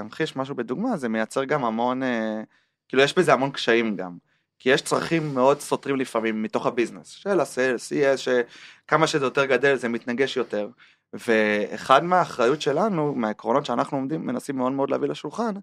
אמחיש 0.00 0.36
משהו 0.36 0.54
בדוגמה, 0.54 0.96
זה 0.96 1.08
מייצר 1.08 1.44
גם 1.44 1.64
המון, 1.64 2.02
אה, 2.02 2.40
כאילו 2.88 3.02
יש 3.02 3.18
בזה 3.18 3.32
המון 3.32 3.50
קשיים 3.50 3.96
גם. 3.96 4.16
כי 4.58 4.70
יש 4.70 4.82
צרכים 4.82 5.34
מאוד 5.34 5.60
סותרים 5.60 5.96
לפעמים 5.96 6.42
מתוך 6.42 6.66
ה 6.66 6.70
business, 6.70 7.08
של 7.08 7.40
ה 7.40 7.47
sales, 7.47 7.92
CS, 7.92 8.16
שכמה 8.16 9.06
שזה 9.06 9.26
יותר 9.26 9.44
גדל 9.44 9.74
זה 9.76 9.88
מתנגש 9.88 10.36
יותר. 10.36 10.68
ואחד 11.12 12.04
מהאחריות 12.04 12.60
שלנו, 12.62 13.14
מהעקרונות 13.14 13.66
שאנחנו 13.66 13.96
עומדים, 13.96 14.26
מנסים 14.26 14.56
מאוד 14.56 14.72
מאוד 14.72 14.90
להביא 14.90 15.08
לשולחן, 15.08 15.54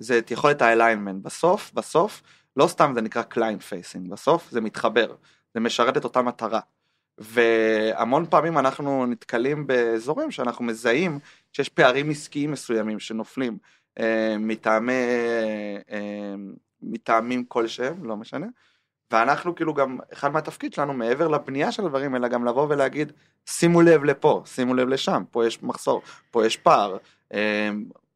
זה 0.00 0.18
את 0.18 0.30
יכולת 0.30 0.62
ה 0.62 0.67
alignment. 0.67 1.22
בסוף, 1.22 1.72
בסוף, 1.74 2.22
לא 2.56 2.66
סתם 2.66 2.92
זה 2.94 3.00
נקרא 3.00 3.22
client 3.22 3.62
facing, 3.62 4.10
בסוף 4.10 4.50
זה 4.50 4.60
מתחבר, 4.60 5.14
זה 5.54 5.60
משרת 5.60 5.96
את 5.96 6.04
אותה 6.04 6.22
מטרה. 6.22 6.60
והמון 7.18 8.26
פעמים 8.30 8.58
אנחנו 8.58 9.06
נתקלים 9.06 9.66
באזורים 9.66 10.30
שאנחנו 10.30 10.64
מזהים 10.64 11.18
שיש 11.52 11.68
פערים 11.68 12.10
עסקיים 12.10 12.50
מסוימים 12.50 12.98
שנופלים 12.98 13.58
אה, 13.98 14.36
מטעמי, 14.38 14.92
אה, 15.90 16.34
מטעמים 16.82 17.44
כלשהם, 17.44 18.04
לא 18.04 18.16
משנה. 18.16 18.46
ואנחנו 19.10 19.54
כאילו 19.54 19.74
גם, 19.74 19.98
אחד 20.12 20.32
מהתפקיד 20.32 20.72
שלנו 20.72 20.92
מעבר 20.92 21.28
לבנייה 21.28 21.72
של 21.72 21.86
הדברים, 21.86 22.16
אלא 22.16 22.28
גם 22.28 22.44
לבוא 22.44 22.66
ולהגיד, 22.68 23.12
שימו 23.46 23.82
לב 23.82 24.04
לפה, 24.04 24.42
שימו 24.46 24.74
לב 24.74 24.88
לשם, 24.88 25.22
פה 25.30 25.46
יש 25.46 25.62
מחסור, 25.62 26.02
פה 26.30 26.46
יש 26.46 26.56
פער. 26.56 26.96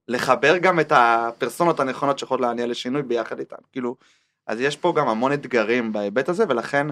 לחבר 0.08 0.58
גם 0.58 0.80
את 0.80 0.92
הפרסונות 0.96 1.80
הנכונות 1.80 2.18
שיכולות 2.18 2.40
להניע 2.40 2.66
לשינוי 2.66 3.02
ביחד 3.02 3.38
איתנו. 3.38 3.66
כאילו, 3.72 3.96
אז 4.46 4.60
יש 4.60 4.76
פה 4.76 4.92
גם 4.96 5.08
המון 5.08 5.32
אתגרים 5.32 5.92
בהיבט 5.92 6.28
הזה, 6.28 6.44
ולכן 6.48 6.86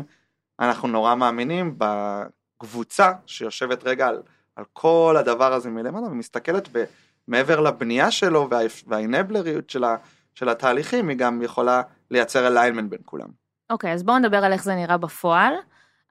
אנחנו 0.60 0.88
נורא 0.88 1.14
מאמינים 1.14 1.78
בקבוצה 1.78 3.12
שיושבת 3.26 3.84
רגע 3.84 4.06
על, 4.06 4.22
על 4.56 4.64
כל 4.72 5.16
הדבר 5.18 5.52
הזה 5.52 5.70
מלמעלה 5.70 6.06
ומסתכלת 6.06 6.68
ב, 6.72 6.84
מעבר 7.28 7.60
לבנייה 7.60 8.10
שלו 8.10 8.48
וה, 8.50 8.58
והאינבלריות 8.86 9.70
של, 9.70 9.84
של 10.34 10.48
התהליכים, 10.48 11.08
היא 11.08 11.16
גם 11.16 11.42
יכולה 11.42 11.82
לייצר 12.10 12.46
אליינמנט 12.46 12.90
בין 12.90 13.00
כולם. 13.04 13.28
אוקיי, 13.70 13.92
אז 13.92 14.02
בואו 14.02 14.18
נדבר 14.18 14.44
על 14.44 14.52
איך 14.52 14.64
זה 14.64 14.74
נראה 14.74 14.96
בפועל. 14.96 15.54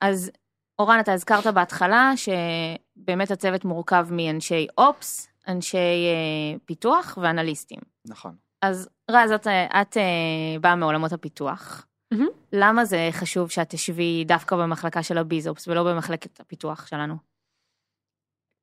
אז 0.02 0.32
אורן, 0.80 1.00
אתה 1.00 1.14
הזכרת 1.14 1.48
בהתחלה 1.48 2.12
שבאמת 2.16 3.32
הצוות 3.32 3.66
מורכב 3.66 4.08
מאנשי 4.12 4.68
אופס, 4.78 5.28
אנשי 5.48 5.78
אה, 5.78 6.58
פיתוח 6.66 7.18
ואנליסטים. 7.22 7.80
נכון. 8.08 8.36
אז 8.62 8.90
רז, 9.12 9.32
את, 9.32 9.48
אה, 9.48 9.82
את 9.82 9.98
אה, 9.98 10.60
באה 10.62 10.76
מעולמות 10.76 11.14
הפיתוח. 11.14 11.86
מהמם. 12.12 12.28
למה 12.54 12.86
זה 12.86 13.10
חשוב 13.12 13.50
שאת 13.50 13.70
תשבי 13.70 14.24
דווקא 14.26 14.56
במחלקה 14.56 15.04
של 15.04 15.18
הביזופס 15.18 15.68
ולא 15.68 15.84
במחלקת 15.84 16.40
הפיתוח 16.40 16.88
שלנו? 16.88 17.16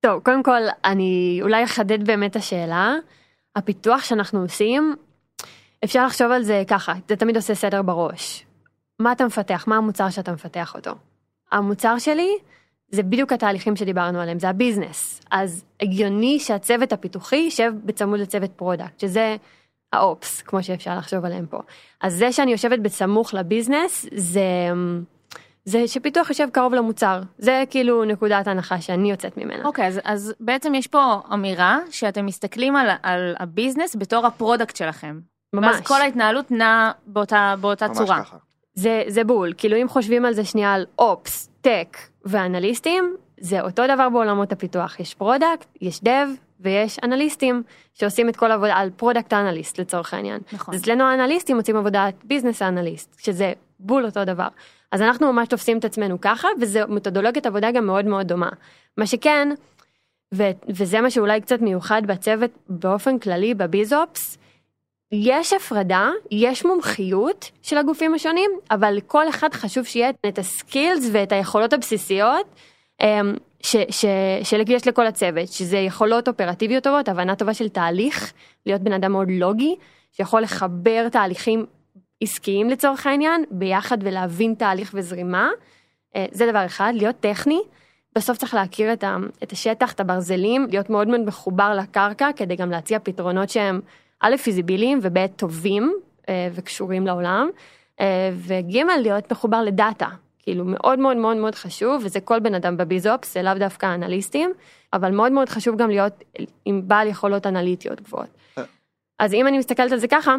טוב, 0.00 0.22
קודם 0.22 0.42
כל, 0.42 0.60
אני 0.84 1.38
אולי 1.42 1.64
אחדד 1.64 2.06
באמת 2.06 2.30
את 2.30 2.36
השאלה. 2.36 2.94
הפיתוח 3.56 4.04
שאנחנו 4.04 4.42
עושים, 4.42 4.96
אפשר 5.84 6.06
לחשוב 6.06 6.32
על 6.32 6.42
זה 6.42 6.62
ככה, 6.68 6.92
זה 7.08 7.16
תמיד 7.16 7.36
עושה 7.36 7.54
סדר 7.54 7.82
בראש. 7.82 8.46
מה 8.98 9.12
אתה 9.12 9.26
מפתח? 9.26 9.64
מה 9.66 9.76
המוצר 9.76 10.10
שאתה 10.10 10.32
מפתח 10.32 10.74
אותו? 10.74 10.90
המוצר 11.52 11.98
שלי 11.98 12.30
זה 12.90 13.02
בדיוק 13.02 13.32
התהליכים 13.32 13.76
שדיברנו 13.76 14.20
עליהם, 14.20 14.38
זה 14.38 14.48
ה 14.48 14.56
business. 14.56 15.20
אז 15.30 15.64
הגיוני 15.82 16.38
שהצוות 16.40 16.92
הפיתוחי 16.92 17.36
יישב 17.36 17.72
בצמוד 17.84 18.20
לצוות 18.20 18.50
product, 18.56 19.00
שזה 19.00 19.36
ה 19.92 20.02
ops, 20.02 20.42
כמו 20.42 20.62
שאפשר 20.62 20.96
לחשוב 20.98 21.24
עליהם 21.24 21.46
פה. 21.46 21.58
אז 22.00 22.14
זה 22.14 22.32
שאני 22.32 22.52
יושבת 22.52 22.78
בסמוך 22.78 23.34
ל 23.34 23.41
business, 23.41 24.06
זה... 24.14 24.42
זה 25.64 25.88
שפיתוח 25.88 26.28
יושב 26.28 26.48
קרוב 26.52 26.74
למוצר, 26.74 27.20
זה 27.38 27.64
כאילו 27.70 28.04
נקודת 28.04 28.46
ההנחה 28.46 28.80
שאני 28.80 29.10
יוצאת 29.10 29.36
ממנה. 29.36 29.64
אוקיי, 29.64 29.86
אז, 29.86 30.00
אז 30.04 30.34
בעצם 30.40 30.74
יש 30.74 30.86
פה 30.86 31.20
אמירה 31.32 31.78
שאתם 31.90 32.26
מסתכלים 32.26 32.76
על, 32.76 32.88
על 33.02 33.34
ה 33.38 33.45
business 33.45 33.96
בתור 33.96 34.26
ה 34.26 34.33
product 34.33 34.76
שלכם. 34.76 35.20
ממש. 35.52 35.66
ואז 35.66 35.86
כל 35.86 36.00
ההתנהלות 36.00 36.50
נעה 36.50 36.92
באותה, 37.06 37.54
באותה 37.60 37.88
ממש 37.88 37.96
צורה. 37.96 38.22
ככה. 38.24 38.36
זה, 38.74 39.02
זה 39.08 39.24
בול, 39.24 39.52
כאילו 39.56 39.76
אם 39.76 39.88
חושבים 39.88 40.24
על 40.24 40.32
זה 40.32 40.44
שנייה 40.44 40.74
על 40.74 40.86
ops, 40.98 41.50
tech 41.60 41.96
ואנליסטים, 42.28 43.16
זה 43.40 43.60
אותו 43.60 43.82
דבר 43.94 44.08
בעולמות 44.08 44.52
הפיתוח, 44.52 45.00
יש 45.00 45.14
product, 45.14 45.66
יש 45.80 46.02
dev 46.02 46.28
ויש 46.60 46.98
אנליסטים 47.04 47.62
שעושים 47.94 48.28
את 48.28 48.36
כל 48.36 48.50
העבודה 48.50 48.76
על 48.76 48.90
product 48.96 49.32
analyst 49.32 49.80
לצורך 49.80 50.14
העניין. 50.14 50.40
נכון. 50.52 50.74
אז 50.74 50.80
אצלנו 50.80 51.04
האנליסטים 51.04 51.56
עושים 51.56 51.76
עבודת 51.76 52.14
business 52.24 52.62
analyst, 52.62 53.20
שזה 53.20 53.52
בול 53.80 54.04
אותו 54.04 54.24
דבר. 54.24 54.48
אז 54.92 55.02
אנחנו 55.02 55.32
ממש 55.32 55.48
תופסים 55.48 55.78
את 55.78 55.84
עצמנו 55.84 56.20
ככה, 56.20 56.48
וזו 56.60 56.80
מתודולוגיית 56.88 57.46
עבודה 57.46 57.70
גם 57.70 57.86
מאוד 57.86 58.04
מאוד 58.04 58.28
דומה. 58.28 58.48
מה 58.96 59.06
שכן, 59.06 59.48
ו- 60.34 60.50
וזה 60.68 61.00
מה 61.00 61.10
שאולי 61.10 61.40
קצת 61.40 61.60
מיוחד 61.60 62.02
בצוות 62.06 62.50
באופן 62.68 63.18
כללי 63.18 63.54
בביזופס, 63.54 64.38
יש 65.12 65.52
הפרדה, 65.52 66.10
יש 66.30 66.64
מומחיות 66.64 67.50
של 67.62 67.78
הגופים 67.78 68.14
השונים, 68.14 68.50
אבל 68.70 68.92
לכל 68.92 69.28
אחד 69.28 69.54
חשוב 69.54 69.84
שיהיה 69.84 70.10
את 70.28 70.38
הסקילס 70.38 71.08
ואת 71.12 71.32
היכולות 71.32 71.72
הבסיסיות 71.72 72.46
אמ, 73.00 73.34
ש, 73.62 73.76
ש, 73.90 74.04
שיש 74.42 74.86
לכל 74.86 75.06
הצוות, 75.06 75.48
שזה 75.48 75.78
יכולות 75.78 76.28
אופרטיביות 76.28 76.84
טובות, 76.84 77.08
הבנה 77.08 77.36
טובה 77.36 77.54
של 77.54 77.68
תהליך, 77.68 78.32
להיות 78.66 78.82
בן 78.82 78.92
אדם 78.92 79.12
מאוד 79.12 79.28
לוגי, 79.30 79.76
שיכול 80.12 80.40
לחבר 80.40 81.08
תהליכים 81.08 81.66
עסקיים 82.22 82.70
לצורך 82.70 83.06
העניין, 83.06 83.44
ביחד 83.50 83.98
ולהבין 84.00 84.54
תהליך 84.54 84.90
וזרימה. 84.94 85.50
אה, 86.16 86.26
זה 86.30 86.46
דבר 86.50 86.66
אחד, 86.66 86.92
להיות 86.96 87.16
טכני. 87.20 87.60
בסוף 88.16 88.38
צריך 88.38 88.54
להכיר 88.54 88.92
את 89.42 89.52
השטח, 89.52 89.92
את 89.92 90.00
הברזלים, 90.00 90.66
להיות 90.70 90.90
מאוד 90.90 91.08
מאוד 91.08 91.20
מחובר 91.20 91.74
לקרקע, 91.74 92.30
כדי 92.36 92.56
גם 92.56 92.70
להציע 92.70 92.98
פתרונות 92.98 93.50
שהם 93.50 93.80
א', 94.20 94.36
פיזיביליים 94.36 94.98
וב', 95.02 95.26
טובים 95.26 95.94
אה, 96.28 96.48
וקשורים 96.54 97.06
לעולם, 97.06 97.48
אה, 98.00 98.30
וג', 98.34 98.76
להיות 98.76 99.32
מחובר 99.32 99.62
לדאטה. 99.62 100.08
כאילו 100.38 100.64
מאוד 100.64 100.98
מאוד 100.98 101.16
מאוד 101.16 101.36
מאוד 101.36 101.54
חשוב, 101.54 102.02
וזה 102.04 102.20
כל 102.20 102.40
בן 102.40 102.54
אדם 102.54 102.76
בביזופס, 102.76 103.34
זה 103.34 103.42
לאו 103.42 103.54
דווקא 103.58 103.94
אנליסטים, 103.94 104.52
אבל 104.92 105.10
מאוד 105.10 105.32
מאוד 105.32 105.48
חשוב 105.48 105.76
גם 105.76 105.90
להיות 105.90 106.24
עם 106.64 106.82
בעל 106.88 107.06
יכולות 107.06 107.46
אנליטיות 107.46 108.00
גבוהות. 108.00 108.28
אה. 108.58 108.62
אז 109.18 109.34
אם 109.34 109.46
אני 109.46 109.58
מסתכלת 109.58 109.92
על 109.92 109.98
זה 109.98 110.08
ככה, 110.08 110.36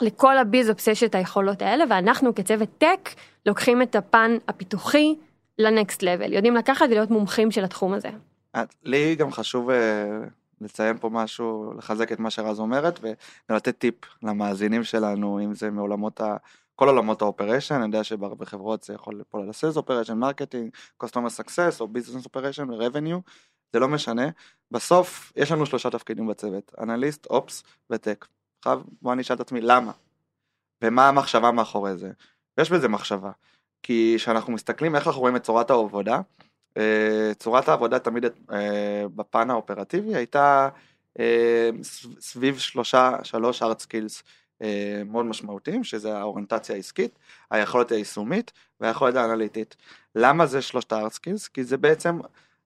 לכל 0.00 0.38
ה 0.38 0.45
BizOps 0.45 0.86
יש 0.86 1.02
את 1.02 1.14
היכולות 1.14 1.62
האלה, 1.62 1.84
ואנחנו 1.90 2.34
כצוות 2.34 2.68
tech 2.78 3.08
לוקחים 3.46 3.82
את 3.82 3.96
הפן 3.96 4.36
הפיתוחי 4.48 5.14
ל 5.58 5.67
next 5.67 6.02
level, 6.02 6.32
יודעים 6.32 6.54
לקחת 6.54 6.86
ולהיות 6.90 7.10
מומחים 7.10 7.50
של 7.50 7.64
התחום 7.64 7.92
הזה. 7.92 8.08
לי 8.84 9.14
גם 9.14 9.32
חשוב 9.32 9.70
לציין 10.64 10.98
פה 10.98 11.08
משהו, 11.08 11.72
לחזק 11.78 12.12
את 12.12 12.18
מה 12.18 12.30
שרז 12.30 12.60
אומרת, 12.60 12.98
וגם 13.02 13.56
לתת 13.56 13.78
טיפ 13.78 13.94
למאזינים 14.22 14.84
שלנו, 14.84 15.40
אם 15.44 15.54
זה 15.54 15.70
מעולמות 15.70 16.20
ה... 16.20 16.36
כל 16.74 16.88
עולמות 16.88 17.22
ה 17.22 17.27
operation, 17.27 17.74
אני 17.74 17.84
יודע 17.84 18.04
שבהרבה 18.04 18.46
חברות 18.46 18.82
זה 18.82 18.94
יכול 18.94 19.16
ליפול 19.16 19.42
על 19.42 19.50
ה 19.50 19.54
sales 19.54 19.76
operation, 19.76 20.18
marketing, 20.18 20.70
customer 20.96 21.30
success 21.30 21.80
או 21.80 21.88
business 21.88 22.24
operation 22.24 22.70
ו 22.70 22.75
revenue, 22.75 23.18
זה 23.72 23.78
לא 23.78 23.88
משנה. 23.88 24.26
בסוף 24.70 25.32
יש 25.36 25.52
לנו 25.52 25.66
שלושה 25.66 25.90
תפקידים 25.90 26.26
בצוות, 26.26 26.72
אנליסט, 26.80 27.26
ops 27.26 27.62
ו 27.90 27.96
tech. 27.96 28.26
עכשיו 28.58 28.80
בוא 29.02 29.12
אני 29.12 29.22
אשאל 29.22 29.36
את 29.36 29.40
עצמי 29.40 29.60
למה, 29.60 29.92
ומה 30.84 31.08
המחשבה 31.08 31.50
מאחורי 31.50 31.96
זה. 31.96 32.12
ויש 32.58 32.70
בזה 32.70 32.88
מחשבה, 32.88 33.30
כי 33.82 34.14
כשאנחנו 34.16 34.52
מסתכלים 34.52 34.96
איך 34.96 35.06
אנחנו 35.06 35.20
רואים 35.20 35.36
את 35.36 35.42
צורת 35.42 35.70
העבודה, 35.70 36.20
צורת 37.38 37.68
העבודה 37.68 37.98
תמיד 37.98 38.24
אה, 38.52 39.04
בפן 39.14 39.50
האופרטיבי 39.50 40.14
הייתה 40.16 40.68
אה, 41.20 41.70
סב- 41.82 42.20
סביב 42.20 42.58
שלושה, 42.58 43.16
שלוש 43.22 43.62
hard 43.62 43.80
skills, 43.80 44.22
אה, 44.62 45.02
מאוד 45.06 45.24
משמעותיים, 45.26 45.84
שזה 45.84 46.18
האוריינטציה 46.18 46.74
העסקית, 46.74 47.18
היכולת 47.50 47.92
היישומית 47.92 48.52
והיכולת 48.80 49.14
האנליטית. 49.16 49.76
למה 50.14 50.46
זה 50.46 50.62
שלושת 50.62 50.92
ה-hard 50.92 51.12
skills? 51.12 51.48
כי 51.54 51.64
זה 51.64 51.76
בעצם 51.76 52.18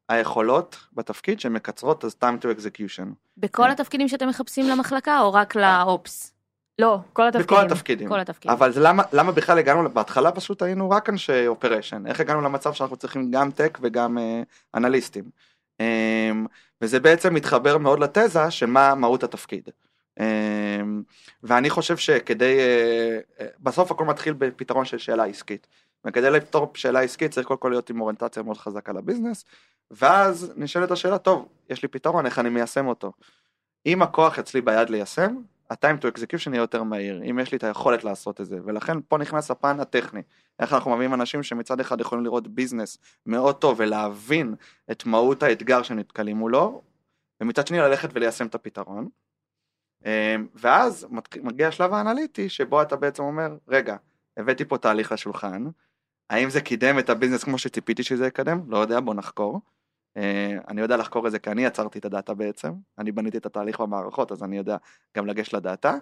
היכולות 0.08 0.76
בתפקיד 0.92 1.40
שמקצרות 1.40 2.04
אז 2.04 2.16
time 2.24 2.42
to 2.44 2.58
execution. 2.58 3.06
בכל 3.36 3.70
התפקידים 3.70 4.08
שאתם 4.08 4.28
מחפשים 4.28 4.68
למחלקה 4.68 5.20
או 5.20 5.32
רק 5.32 5.56
לאופס? 5.56 6.32
לא, 6.78 6.98
כל 7.12 7.28
התפקידים. 7.28 7.46
בכל 7.46 7.66
התפקידים. 7.66 8.08
כל 8.08 8.20
התפקידים. 8.20 8.56
אבל 8.56 8.72
זה 8.72 8.80
למה, 8.80 9.02
למה 9.12 9.32
בכלל 9.32 9.58
הגענו, 9.58 9.90
בהתחלה 9.90 10.32
פשוט 10.32 10.62
היינו 10.62 10.90
רק 10.90 11.08
אנשי 11.08 11.46
אופריישן, 11.46 12.06
איך 12.06 12.20
הגענו 12.20 12.40
למצב 12.40 12.72
שאנחנו 12.72 12.96
צריכים 12.96 13.30
גם 13.30 13.50
טק 13.50 13.78
וגם 13.82 14.18
אה, 14.18 14.42
אנליסטים. 14.74 15.24
אה, 15.80 16.30
וזה 16.80 17.00
בעצם 17.00 17.34
מתחבר 17.34 17.78
מאוד 17.78 18.00
לתזה 18.00 18.50
של 18.50 18.66
מה 18.66 18.94
מהות 18.94 19.24
התפקיד. 19.24 19.68
אה, 20.20 20.82
ואני 21.42 21.70
חושב 21.70 21.96
שכדי, 21.96 22.58
אה, 22.58 23.18
אה, 23.40 23.46
בסוף 23.60 23.90
הכל 23.90 24.04
מתחיל 24.04 24.32
בפתרון 24.32 24.84
של 24.84 24.98
שאלה 24.98 25.24
עסקית. 25.24 25.66
וכדי 26.04 26.30
לפתור 26.30 26.72
שאלה 26.74 27.00
עסקית 27.00 27.30
צריך 27.30 27.46
קודם 27.46 27.60
כל 27.60 27.68
להיות 27.68 27.90
עם 27.90 28.00
אוריינטציה 28.00 28.42
מאוד 28.42 28.56
חזקה 28.56 28.92
לביזנס, 28.92 29.44
ואז 29.90 30.52
נשאלת 30.56 30.90
השאלה, 30.90 31.18
טוב, 31.18 31.48
יש 31.70 31.82
לי 31.82 31.88
פתרון, 31.88 32.26
איך 32.26 32.38
אני 32.38 32.48
מיישם 32.48 32.86
אותו? 32.86 33.12
אם 33.86 34.02
הכוח 34.02 34.38
אצלי 34.38 34.60
ביד 34.60 34.90
ליישם, 34.90 35.36
ה-time 35.70 36.02
to 36.02 36.16
execution 36.16 36.50
יהיה 36.50 36.60
יותר 36.60 36.82
מהיר, 36.82 37.22
אם 37.30 37.38
יש 37.38 37.52
לי 37.52 37.58
את 37.58 37.64
היכולת 37.64 38.04
לעשות 38.04 38.40
את 38.40 38.46
זה, 38.46 38.58
ולכן 38.64 38.96
פה 39.08 39.18
נכנס 39.18 39.50
הפן 39.50 39.80
הטכני, 39.80 40.22
איך 40.58 40.72
אנחנו 40.72 40.94
מביאים 40.94 41.14
אנשים 41.14 41.42
שמצד 41.42 41.80
אחד 41.80 42.00
יכולים 42.00 42.24
לראות 42.24 42.48
ביזנס 42.48 42.98
מאוד 43.26 43.56
טוב 43.56 43.76
ולהבין 43.80 44.54
את 44.90 45.06
מהות 45.06 45.42
האתגר 45.42 45.82
שנתקלים 45.82 46.36
מולו, 46.36 46.82
ומצד 47.40 47.66
שני 47.66 47.78
ללכת 47.78 48.08
וליישם 48.12 48.46
את 48.46 48.54
הפתרון. 48.54 49.08
אמ, 50.04 50.46
ואז 50.54 51.06
מגיע 51.42 51.68
השלב 51.68 51.92
האנליטי 51.92 52.48
שבו 52.48 52.82
אתה 52.82 52.96
בעצם 52.96 53.22
אומר, 53.22 53.56
רגע, 53.68 53.96
הבאתי 54.36 54.64
פה 54.64 54.78
תהליך 54.78 55.12
לשולחן, 55.12 55.64
האם 56.30 56.50
זה 56.50 56.60
קידם 56.60 56.98
את 56.98 57.10
ה 57.10 57.14
business 57.14 57.44
כמו 57.44 57.58
שציפיתי 57.58 58.02
שזה 58.02 58.26
יקדם? 58.26 58.60
לא 58.68 58.78
יודע, 58.78 59.00
בוא 59.00 59.14
נחקור. 59.14 59.60
אה, 60.16 60.56
אני 60.68 60.80
יודע 60.80 60.96
לחקור 60.96 61.26
את 61.26 61.32
זה 61.32 61.38
כי 61.38 61.50
אני 61.50 61.64
יצרתי 61.64 61.98
את 61.98 62.04
הדאטה 62.04 62.34
בעצם, 62.34 62.72
אני 62.98 63.12
בניתי 63.12 63.38
את 63.38 63.46
התהליך 63.46 63.80
במערכות 63.80 64.32
אז 64.32 64.42
אני 64.42 64.56
יודע 64.56 64.76
גם 65.16 65.26
לגשת 65.26 65.52
לדאטה, 65.52 65.94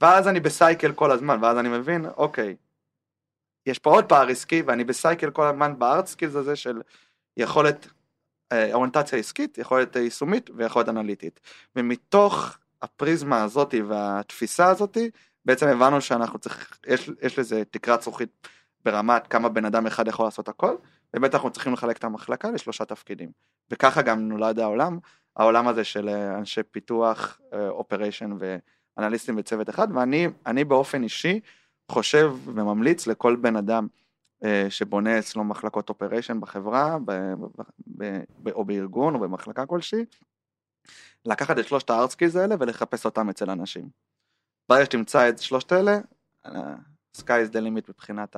ואז 0.00 0.28
אני 0.28 0.40
ב 0.40 0.49
cycle 0.49 0.92
כל 0.92 1.10
הזמן, 1.10 1.38
ואז 1.42 1.58
אני 1.58 1.68
מבין, 1.68 2.06
אוקיי, 2.16 2.56
יש 3.66 3.78
פה 3.78 3.90
עוד 3.90 4.04
פער 4.04 4.28
עסקי 4.28 4.62
ואני 4.62 4.84
ב 4.84 4.92
cycle 4.92 5.30
כל 5.30 5.46
הזמן 5.46 5.78
ב 5.78 5.84
hard 5.84 6.06
skills 6.06 6.34
הזה 6.34 6.56
של 6.56 6.82
יכולת 7.36 7.86
אה, 8.52 8.74
אוריינטציה 8.74 9.18
עסקית, 9.18 9.58
יכולת 9.58 9.96
יישומית 9.96 10.50
ויכולת 10.56 10.88
אנליטית. 10.88 11.40
ומתוך 11.76 12.58
הפריזמה 12.82 13.42
הזאת 13.42 13.74
והתפיסה 13.88 14.66
הזאת, 14.66 14.98
בעצם 15.44 15.66
הבנו 15.66 16.00
שאנחנו 16.00 16.38
צריך, 16.38 16.78
יש, 16.86 17.10
יש 17.22 17.38
לזה 17.38 17.62
תקרת 17.70 18.02
זכוכית 18.02 18.48
ברמת 18.84 19.26
כמה 19.26 19.48
בן 19.48 19.64
אדם 19.64 19.86
אחד 19.86 20.08
יכול 20.08 20.26
לעשות 20.26 20.48
הכל, 20.48 20.76
באמת 21.14 21.34
אנחנו 21.34 21.50
צריכים 21.50 21.72
לחלק 21.72 21.96
את 21.96 22.04
המחלקה 22.04 22.50
לשלושה 22.50 22.84
תפקידים. 22.84 23.30
וככה 23.70 24.02
גם 24.02 24.28
נולד 24.28 24.58
העולם, 24.58 24.98
העולם 25.36 25.68
הזה 25.68 25.84
של 25.84 26.08
אה, 26.08 26.38
אנשי 26.38 26.62
פיתוח, 26.62 27.40
אופריישן 27.68 28.30
ואנליסטים 28.98 29.36
בצוות 29.36 29.70
אחד, 29.70 29.88
ואני 29.94 30.28
אני 30.46 30.64
באופן 30.64 31.02
אישי 31.02 31.40
חושב 31.92 32.34
וממליץ 32.44 33.06
לכל 33.06 33.36
בן 33.36 33.56
אדם 33.56 33.86
אה, 34.44 34.66
שבונה 34.68 35.18
אצלו 35.18 35.44
מחלקות 35.44 35.88
operation 35.88 36.40
בחברה, 36.40 36.98
ב, 37.04 37.12
ב, 37.12 37.62
ב, 37.98 38.20
ב, 38.42 38.48
או 38.48 38.64
בארגון 38.64 39.14
או 39.14 39.20
במחלקה 39.20 39.66
כלשהי, 39.66 40.04
לקחת 41.24 41.58
את 41.58 41.68
שלושת 41.68 41.90
ה 41.90 41.94
hard 41.94 42.11
skills 42.11 42.36
האלה 42.36 42.54
ולחפש 42.60 43.04
אותם 43.04 43.28
אצל 43.28 43.50
אנשים. 43.50 43.88
ברגע 44.68 44.84
שתמצא 44.84 45.28
את 45.28 45.38
שלושת 45.38 45.72
אלה, 45.72 45.98
אה, 46.46 46.74
sky 47.16 47.46
is 47.46 47.52
the 47.52 47.58
limit 47.58 47.88
מבחינת 47.88 48.36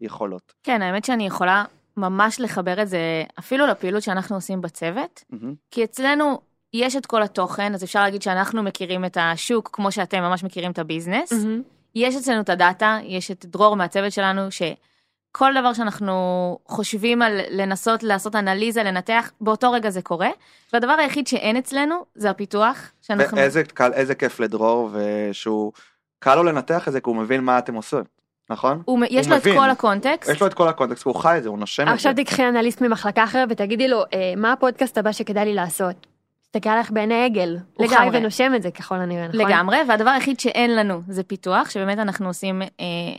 היכולות. 0.00 0.54
כן, 0.62 0.82
האמת 0.82 1.04
שאני 1.04 1.26
יכולה 1.26 1.64
ממש 1.96 2.40
לחבר 2.40 2.82
את 2.82 2.88
זה 2.88 3.22
אפילו 3.38 3.66
לפעילות 3.66 4.02
שאנחנו 4.02 4.36
עושים 4.36 4.60
בצוות, 4.60 5.24
מהמם. 5.30 5.54
כי 5.70 5.84
אצלנו 5.84 6.40
יש 6.72 6.96
את 6.96 7.06
כל 7.06 7.22
התוכן, 7.22 7.74
אז 7.74 7.84
אפשר 7.84 8.02
להגיד 8.02 8.22
שאנחנו 8.22 8.62
מכירים 8.62 9.04
את 9.04 9.16
השוק 9.20 9.70
כמו 9.72 9.92
שאתם 9.92 10.22
ממש 10.22 10.44
מכירים 10.44 10.70
את 10.70 10.78
ה 10.78 10.83
business. 10.83 11.32
מהמם. 11.32 11.62
יש 11.94 12.16
אצלנו 12.16 12.40
את 12.40 12.48
הדאטה, 12.48 12.98
יש 13.04 13.30
את 13.30 13.46
דרור 13.46 13.76
מהצוות 13.76 14.12
שלנו, 14.12 14.48
שכל 14.50 15.52
דבר 15.60 15.72
שאנחנו 15.72 16.58
חושבים 16.68 17.22
על 17.22 17.40
לנסות 17.50 18.02
לעשות 18.02 18.36
אנליזה, 18.36 18.82
לנתח, 18.82 19.32
באותו 19.40 19.72
רגע 19.72 19.90
זה 19.90 20.02
קורה. 20.02 20.28
והדבר 20.72 20.92
היחיד 20.92 21.26
שאין 21.26 21.56
אצלנו 21.56 22.04
זה 22.14 22.30
הפיתוח, 22.30 22.90
שאנחנו... 23.02 23.36
ואיזה 23.36 23.64
קל, 23.64 23.92
איזה 23.92 24.14
כיף 24.14 24.40
לדרור, 24.40 24.90
ושהוא, 24.92 25.72
קל 26.18 26.34
לו 26.34 26.42
לנתח 26.42 26.88
את 26.88 26.92
זה 26.92 27.00
כי 27.00 27.10
הוא 27.10 27.16
מבין 27.16 27.44
מה 27.44 27.58
אתם 27.58 27.74
עושים, 27.74 28.04
נכון? 28.50 28.82
הוא, 28.84 29.00
יש 29.10 29.26
הוא 29.26 29.32
לו 29.32 29.36
את 29.36 29.42
מבין. 29.46 29.58
כל 29.58 29.70
הקונטקסט. 29.70 30.30
יש 30.30 30.40
לו 30.40 30.46
את 30.46 30.54
כל 30.54 30.68
הקונטקסט, 30.68 31.04
הוא 31.04 31.14
חי 31.14 31.38
את 31.38 31.42
זה, 31.42 31.48
הוא 31.48 31.58
נושם 31.58 31.82
את 31.82 31.88
זה. 31.88 31.94
עכשיו 31.94 32.12
תקחי 32.16 32.48
אנליסט 32.48 32.80
ממחלקה 32.80 33.24
אחרת 33.24 33.48
ותגידי 33.50 33.88
לו, 33.88 34.02
"אה, 34.14 34.32
מה 34.36 34.52
הפודקאסט 34.52 34.98
הבא 34.98 35.12
שכדאי 35.12 35.44
לי 35.44 35.54
לעשות? 35.54 36.06
תסתכל 36.40 36.70
עליך 36.70 36.90
בעיני 36.90 37.24
עגל. 37.24 37.56
הוא 37.74 37.86
חי. 37.88 38.08
ונושם 38.12 38.52
את 38.56 38.62
זה 38.62 38.70
ככל 38.70 38.94
הנראה, 38.94 39.28
נכון? 39.28 39.40
לגמרי, 39.40 39.78
והדבר 39.88 40.10
היחיד 40.10 40.40
שאין 40.40 40.76
לנו 40.76 41.02
זה 41.08 41.22
פיתוח, 41.22 41.70
שבאמת 41.70 41.98
אנחנו 41.98 42.26
עושים 42.26 42.62
אה, 42.62 42.66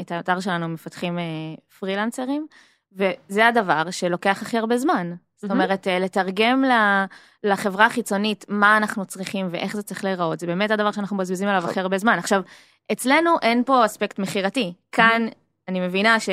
את 0.02 0.12
האתר 0.12 0.40
שלנו, 0.40 0.68
מפתחים 0.68 1.20
אה, 1.20 1.24
פרילנסרים, 1.80 2.48
וזה 2.94 3.48
הדבר 3.48 3.92
שלוקח 3.92 4.42
הכי 4.42 4.58
הרבה 4.58 4.78
זמן. 4.78 5.14
זאת. 5.38 5.52
אומרת, 5.52 5.88
אה, 5.88 6.00
לתרגם 6.00 6.64
לחברה 7.44 7.86
החיצונית 7.86 8.46
מה 8.50 8.78
אנחנו 8.78 9.06
צריכים 9.06 9.48
ואיך 9.52 9.76
זה 9.76 9.84
צריך 9.84 10.04
להיראות, 10.04 10.40
זה 10.40 10.48
באמת 10.48 10.72
הדבר 10.72 10.92
שאנחנו 10.92 11.16
מבזבזים 11.16 11.48
עליו 11.48 11.70
הכי 11.70 11.80
הרבה 11.80 11.98
זמן. 11.98 12.18
עכשיו, 12.18 12.42
אצלנו 12.92 13.36
אין 13.42 13.64
פה 13.64 13.86
אספקט 13.86 14.20
מכירתי. 14.20 14.74
כאן 14.92 15.28
אני 15.68 15.80
מבינה 15.80 16.20
ש... 16.20 16.30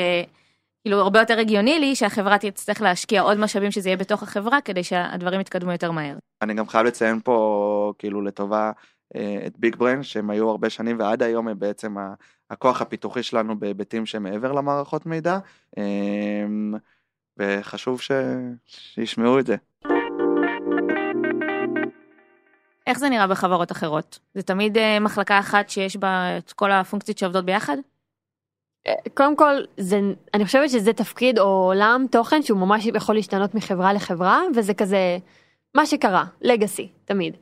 כאילו 0.85 0.99
הרבה 0.99 1.19
יותר 1.19 1.39
הגיוני 1.39 1.79
לי 1.79 1.95
שהחברה 1.95 2.37
תצטרך 2.37 2.81
להשקיע 2.81 3.21
עוד 3.21 3.37
משאבים 3.37 3.71
שזה 3.71 3.89
יהיה 3.89 3.97
בתוך 3.97 4.23
החברה 4.23 4.61
כדי 4.61 4.83
שהדברים 4.83 5.41
יתקדמו 5.41 5.71
יותר 5.71 5.91
מהר. 5.91 6.17
אני 6.41 6.53
גם 6.53 6.67
חייב 6.67 6.85
לציין 6.85 7.19
פה, 7.23 7.93
כאילו, 7.97 8.21
לטובה 8.21 8.71
אה, 9.15 9.43
את 9.47 9.59
ביג 9.59 9.75
בריין, 9.75 10.03
שהם 10.03 10.29
היו 10.29 10.49
הרבה 10.49 10.69
שנים, 10.69 10.99
ועד 10.99 11.23
היום 11.23 11.47
הם 11.47 11.59
בעצם 11.59 11.95
הכוח 12.49 12.81
הפיתוחי 12.81 13.23
שלנו 13.23 13.59
בהיבטים 13.59 14.05
שמעבר 14.05 14.51
למערכות 14.51 15.05
מידע, 15.05 15.37
אה, 15.77 16.45
וחשוב 17.37 18.01
ש... 18.01 18.11
שישמעו 18.65 19.39
את 19.39 19.45
זה. 19.45 19.55
איך 22.87 22.99
זה 22.99 23.09
נראה 23.09 23.27
בחברות 23.27 23.71
אחרות? 23.71 24.19
זה 24.33 24.41
תמיד 24.41 24.77
אה, 24.77 24.99
מחלקה 24.99 25.39
אחת 25.39 25.69
שיש 25.69 25.97
בה 25.97 26.37
את 26.37 26.51
כל 26.51 26.71
הפונקציות 26.71 27.17
שעובדות 27.17 27.45
ביחד? 27.45 27.77
קודם 29.13 29.35
כל, 29.35 29.53
זה, 29.77 29.99
אני 30.33 30.45
חושבת 30.45 30.69
שזה 30.69 30.93
תפקיד 30.93 31.39
או 31.39 31.45
עולם 31.45 32.05
תוכן 32.11 32.41
שהוא 32.41 32.59
ממש 32.59 32.85
יכול 32.85 33.15
להשתנות 33.15 33.55
מחברה 33.55 33.93
לחברה, 33.93 34.41
וזה 34.55 34.73
כזה 34.73 35.17
מה 35.75 35.85
שקרה, 35.85 36.25
legacy, 36.41 36.89
תמיד. 37.05 37.37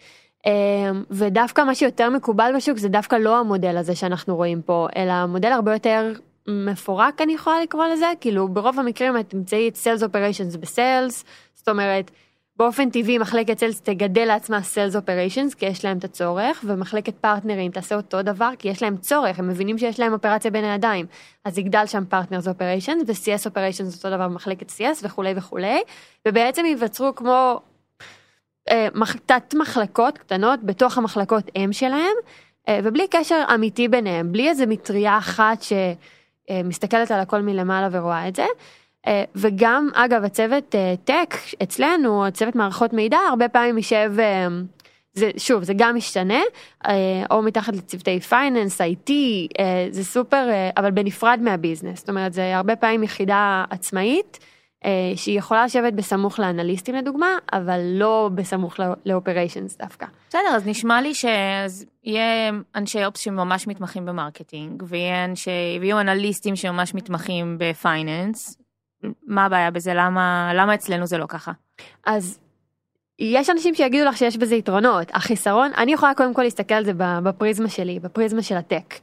אמ, 0.45 1.03
ודווקא 1.09 1.61
מה 1.61 1.75
שיותר 1.75 2.09
מקובל 2.09 2.51
בשוק 2.55 2.77
זה 2.77 2.89
דווקא 2.89 3.15
לא 3.15 3.39
המודל 3.39 3.77
הזה 3.77 3.95
שאנחנו 3.95 4.35
רואים 4.35 4.61
פה, 4.61 4.87
אלא 4.95 5.25
מודל 5.25 5.51
הרבה 5.51 5.73
יותר 5.73 6.13
מפורק 6.47 7.21
אני 7.21 7.33
יכולה 7.33 7.61
לקרוא 7.61 7.85
לזה, 7.85 8.05
כאילו 8.21 8.47
ברוב 8.47 8.79
המקרים 8.79 9.17
את 9.17 9.29
תמצאי 9.29 9.69
את 9.69 9.75
Sales 9.75 10.03
Operations 10.03 10.57
ב 10.57 10.67
sales, 10.67 11.25
זאת 11.53 11.69
אומרת, 11.69 12.11
באופן 12.57 12.89
טבעי 12.89 13.17
מחלקת 13.17 13.59
sales 13.59 13.81
תגדל 13.81 14.25
לעצמה 14.25 14.59
Sales 14.59 14.95
Operations 14.95 15.55
כי 15.55 15.65
יש 15.65 15.85
להם 15.85 15.97
את 15.97 16.03
הצורך, 16.03 16.63
ומחלקת 16.67 17.15
פרטנרים 17.15 17.71
תעשה 17.71 17.95
אותו 17.95 18.21
דבר 18.21 18.49
כי 18.59 18.69
יש 18.69 18.83
להם 18.83 18.97
צורך, 18.97 19.39
הם 19.39 19.47
מבינים 19.47 19.77
שיש 19.77 19.99
להם 19.99 20.13
אופרציה 20.13 20.51
בין 20.51 20.65
הידיים, 20.65 21.05
אז 21.45 21.57
יגדל 21.57 21.85
שם 21.85 22.03
partners 22.09 22.47
operations 22.47 23.03
ו-CS 23.07 23.45
operations 23.45 23.97
אותו 23.97 24.15
דבר 24.15 24.27
במחלקת 24.27 24.69
CS 24.69 24.99
וכולי 25.03 25.33
וכולי, 25.35 25.81
ובעצם 26.27 26.65
ייווצרו 26.65 27.15
כמו 27.15 27.59
אה, 28.69 28.87
תת 29.25 29.53
מחלקות 29.53 30.17
קטנות 30.17 30.63
בתוך 30.63 30.97
המחלקות 30.97 31.43
אם 31.55 31.69
שלהם, 31.73 32.15
אה, 32.67 32.79
ובלי 32.83 33.07
קשר 33.07 33.43
אמיתי 33.55 33.87
ביניהם, 33.87 34.31
בלי 34.31 34.49
איזה 34.49 34.65
מטריה 34.65 35.17
אחת 35.17 35.61
שמסתכלת 36.49 37.11
על 37.11 37.19
הכל 37.19 37.41
מלמעלה 37.41 37.87
ורואה 37.91 38.27
את 38.27 38.35
זה. 38.35 38.45
אה, 39.07 39.23
וגם 39.35 39.89
אגב 39.93 40.23
הצוות 40.23 40.75
אה, 40.75 40.93
tech 41.03 41.35
אצלנו, 41.63 42.25
הצוות 42.25 42.55
מערכות 42.55 42.93
מידע, 42.93 43.17
הרבה 43.29 43.49
פעמים 43.49 43.77
יישב, 43.77 44.13
אה, 44.19 44.47
זה, 45.13 45.31
שוב 45.37 45.63
זה 45.63 45.73
גם 45.77 45.95
משתנה, 45.95 46.41
אה, 46.87 47.23
או 47.31 47.41
מתחת 47.41 47.75
לצוותי 47.75 48.19
finance, 48.19 48.81
אה, 48.81 49.87
זה 49.89 50.03
סופר, 50.03 50.49
אה, 50.49 50.69
אבל 50.77 50.91
בנפרד 50.91 51.39
מה 51.41 51.52
business, 51.52 51.99
זאת 51.99 52.09
אומרת 52.09 52.33
זה 52.33 52.57
הרבה 52.57 52.75
פעמים 52.75 53.03
יחידה 53.03 53.63
עצמאית. 53.69 54.39
אה, 54.85 54.89
שהיא 55.15 55.37
יכולה 55.37 55.65
לשבת 55.65 55.93
בסמוך 55.93 56.39
לאנליסטים 56.39 56.95
לדוגמה, 56.95 57.37
אבל 57.53 57.79
לא 57.83 58.29
בסמוך 58.35 58.75
ל 59.05 59.12
operations 59.12 59.77
דווקא. 59.77 60.05
בסדר, 60.29 60.55
אז 60.55 60.67
נשמע 60.67 61.01
לי 61.01 61.13
שיהיה 61.13 62.51
אנשי 62.75 63.05
ops 63.05 63.19
שממש 63.19 63.67
מתמחים 63.67 64.05
ב 64.05 64.12
marketing, 64.12 64.83
ויהיו 64.87 65.99
אנליסטים 65.99 66.55
שממש 66.55 66.93
מתמחים 66.93 67.57
ב 67.59 67.70
finance. 67.70 68.57
מה 69.27 69.45
הבעיה 69.45 69.71
בזה? 69.71 69.93
למה, 69.93 70.51
למה 70.55 70.73
אצלנו 70.73 71.05
זה 71.05 71.17
לא 71.17 71.25
ככה? 71.25 71.51
אז 72.05 72.39
יש 73.19 73.49
אנשים 73.49 73.75
שיגידו 73.75 74.05
לך 74.05 74.17
שיש 74.17 74.37
בזה 74.37 74.55
יתרונות, 74.55 75.07
החיסרון, 75.13 75.71
אני 75.77 75.93
יכולה 75.93 76.13
קודם 76.13 76.33
כל 76.33 76.43
להסתכל 76.43 76.73
על 76.73 76.85
זה 76.85 76.91
בפריזמה 76.97 77.69
שלי, 77.69 77.99
בפריזמה 77.99 78.41
של 78.41 78.55
ה 78.55 78.61
tech. 78.61 78.93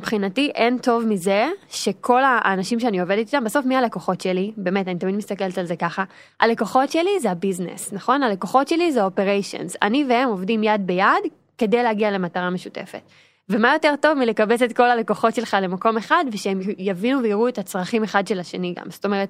מבחינתי 0.00 0.50
אין 0.54 0.78
טוב 0.78 1.06
מזה 1.06 1.48
שכל 1.68 2.22
האנשים 2.24 2.80
שאני 2.80 3.00
עובדת 3.00 3.26
איתם, 3.26 3.44
בסוף 3.44 3.66
מי 3.66 3.76
הלקוחות 3.76 4.20
שלי? 4.20 4.52
באמת, 4.56 4.88
אני 4.88 4.98
תמיד 4.98 5.14
מסתכלת 5.14 5.58
על 5.58 5.66
זה 5.66 5.76
ככה. 5.76 6.04
הלקוחות 6.40 6.90
שלי 6.90 7.20
זה 7.20 7.30
ה 7.30 7.36
business, 7.36 7.92
נכון? 7.92 8.22
הלקוחות 8.22 8.68
שלי 8.68 8.92
זה 8.92 9.04
operations. 9.04 9.76
אני 9.82 10.04
והם 10.08 10.28
עובדים 10.28 10.62
יד 10.62 10.86
ביד 10.86 11.32
כדי 11.58 11.82
להגיע 11.82 12.10
למטרה 12.10 12.50
משותפת. 12.50 13.00
ומה 13.48 13.72
יותר 13.72 13.94
טוב 14.00 14.18
מלקבץ 14.18 14.62
את 14.62 14.76
כל 14.76 14.90
הלקוחות 14.90 15.34
שלך 15.34 15.56
למקום 15.62 15.96
אחד 15.96 16.24
ושהם 16.32 16.60
יבינו 16.78 17.22
ויראו 17.22 17.48
את 17.48 17.58
הצרכים 17.58 18.04
אחד 18.04 18.26
של 18.26 18.40
השני 18.40 18.74
גם. 18.78 18.90
זאת 18.90 19.04
אומרת, 19.04 19.28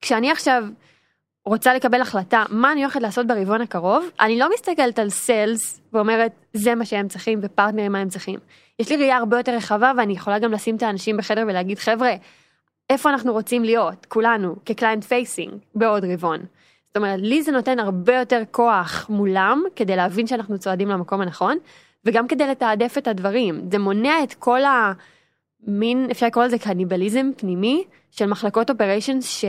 כשאני 0.00 0.30
עכשיו 0.30 0.64
רוצה 1.46 1.74
לקבל 1.74 2.00
החלטה 2.00 2.44
מה 2.50 2.72
אני 2.72 2.82
הולכת 2.82 3.02
לעשות 3.02 3.26
ברבעון 3.26 3.60
הקרוב, 3.60 4.10
אני 4.20 4.38
לא 4.38 4.48
מסתכלת 4.54 4.98
על 4.98 5.10
sales 5.10 5.80
ואומרת 5.92 6.32
זה 6.52 6.74
מה 6.74 6.84
שהם 6.84 7.08
צריכים 7.08 7.38
ופרטנרים 7.42 7.92
מה 7.92 7.98
הם 7.98 8.08
צריכים. 8.08 8.38
יש 8.78 8.90
לי 8.90 8.96
ראייה 8.96 9.16
הרבה 9.16 9.36
יותר 9.36 9.56
רחבה 9.56 9.92
ואני 9.96 10.12
יכולה 10.12 10.38
גם 10.38 10.52
לשים 10.52 10.76
את 10.76 10.82
האנשים 10.82 11.16
בחדר 11.16 11.44
ולהגיד 11.48 11.78
חבר'ה, 11.78 12.10
איפה 12.90 13.10
אנחנו 13.10 13.32
רוצים 13.32 13.64
להיות, 13.64 14.06
כולנו, 14.06 14.56
כ 14.64 14.74
client 14.74 15.04
facing, 15.04 15.52
בעוד 15.74 16.04
רבעון. 16.04 16.38
זאת 16.88 16.96
אומרת, 16.96 17.20
לי 17.22 17.42
זה 17.42 17.52
נותן 17.52 17.78
הרבה 17.78 18.18
יותר 18.18 18.42
כוח 18.50 19.06
מולם 19.08 19.62
כדי 19.76 19.96
להבין 19.96 20.26
שאנחנו 20.26 20.58
צועדים 20.58 20.88
למקום 20.88 21.20
הנכון, 21.20 21.58
וגם 22.04 22.28
כדי 22.28 22.46
לתעדף 22.46 22.98
את 22.98 23.08
הדברים. 23.08 23.68
זה 23.70 23.78
מונע 23.78 24.22
את 24.22 24.34
כל 24.34 24.60
המין, 24.64 26.08
אפשר 26.10 26.26
לקרוא 26.26 26.44
לזה 26.44 26.58
קניבליזם 26.58 27.30
פנימי 27.36 27.84
של 28.10 28.26
מחלקות 28.26 28.70
operations 28.70 29.28
ש... 29.28 29.44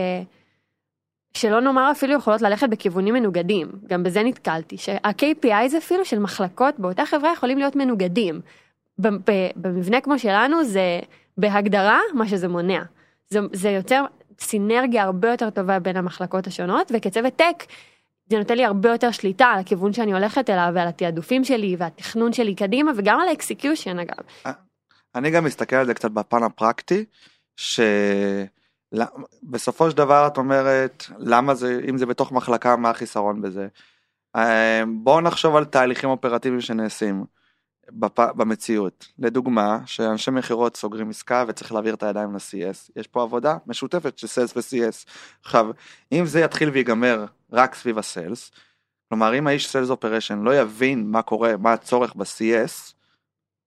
שלא 1.33 1.61
נאמר 1.61 1.91
אפילו 1.91 2.13
יכולות 2.13 2.41
ללכת 2.41 2.69
בכיוונים 2.69 3.13
מנוגדים, 3.13 3.71
גם 3.87 4.03
בזה 4.03 4.23
נתקלתי, 4.23 4.77
שה-KPIs 4.77 5.77
אפילו 5.77 6.05
של 6.05 6.19
מחלקות 6.19 6.79
באותה 6.79 7.05
חברה 7.05 7.33
יכולים 7.33 7.57
להיות 7.57 7.75
מנוגדים. 7.75 8.41
במבנה 9.55 10.01
כמו 10.01 10.19
שלנו 10.19 10.63
זה 10.63 10.99
בהגדרה 11.37 11.99
מה 12.13 12.27
שזה 12.27 12.47
מונע. 12.47 12.83
זה, 13.29 13.39
זה 13.53 13.69
יוצר 13.69 14.05
סינרגיה 14.39 15.03
הרבה 15.03 15.31
יותר 15.31 15.49
טובה 15.49 15.79
בין 15.79 15.97
המחלקות 15.97 16.47
השונות 16.47 16.91
וכצוות 16.93 17.33
tech 17.35 17.63
זה 18.29 18.37
נותן 18.37 18.55
לי 18.57 18.65
הרבה 18.65 18.91
יותר 18.91 19.11
שליטה 19.11 19.45
על 19.45 19.59
הכיוון 19.59 19.93
שאני 19.93 20.13
הולכת 20.13 20.49
אליו 20.49 20.71
ועל 20.75 20.87
התעדופים 20.87 21.43
שלי 21.43 21.75
והתכנון 21.79 22.33
שלי 22.33 22.55
קדימה 22.55 22.91
וגם 22.95 23.19
על 23.19 23.27
ה 23.27 23.35
execution 23.35 23.99
אגב. 23.99 24.17
אני 25.15 25.31
גם 25.31 25.43
מסתכל 25.43 25.75
על 25.75 25.85
זה 25.85 25.93
קצת 25.93 26.11
בפן 26.11 26.43
הפרקטי, 26.43 27.05
שבסופו 28.93 29.91
של 29.91 29.97
דבר 29.97 30.27
את 30.27 30.37
אומרת, 30.37 31.05
למה 31.17 31.55
זה, 31.55 31.81
אם 31.89 31.97
זה 31.97 32.05
בתוך 32.05 32.31
מחלקה, 32.31 32.75
מה 32.75 32.89
החיסרון 32.89 33.41
בזה? 33.41 33.67
אה, 34.35 34.83
בואו 34.87 35.21
נחשוב 35.21 35.55
על 35.55 35.65
תהליכים 35.65 36.09
אופרטיביים 36.09 36.61
שנעשים. 36.61 37.25
בפ... 37.91 38.19
במציאות. 38.19 39.07
לדוגמה, 39.19 39.79
שאנשי 39.85 40.31
מכירות 40.31 40.77
סוגרים 40.77 41.09
עסקה 41.09 41.45
וצריך 41.47 41.71
להעביר 41.71 41.93
את 41.93 42.03
הידיים 42.03 42.35
ל-CS. 42.35 42.91
יש 42.95 43.07
פה 43.07 43.23
עבודה 43.23 43.57
משותפת 43.67 44.17
של 44.17 44.27
sales 44.27 44.57
ו-CS. 44.57 45.09
עכשיו, 45.43 45.67
אם 46.11 46.25
זה 46.25 46.39
יתחיל 46.39 46.69
ויגמר 46.69 47.25
רק 47.51 47.75
סביב 47.75 47.97
ה 47.97 48.05
sales, 48.05 48.51
כלומר 49.09 49.37
אם 49.37 49.47
האיש 49.47 49.67
sales 49.67 49.89
operation 49.89 50.39
לא 50.39 50.59
יבין 50.59 51.11
מה 51.11 51.21
קורה, 51.21 51.57
מה 51.57 51.73
הצורך 51.73 52.15
ב-CS, 52.15 52.93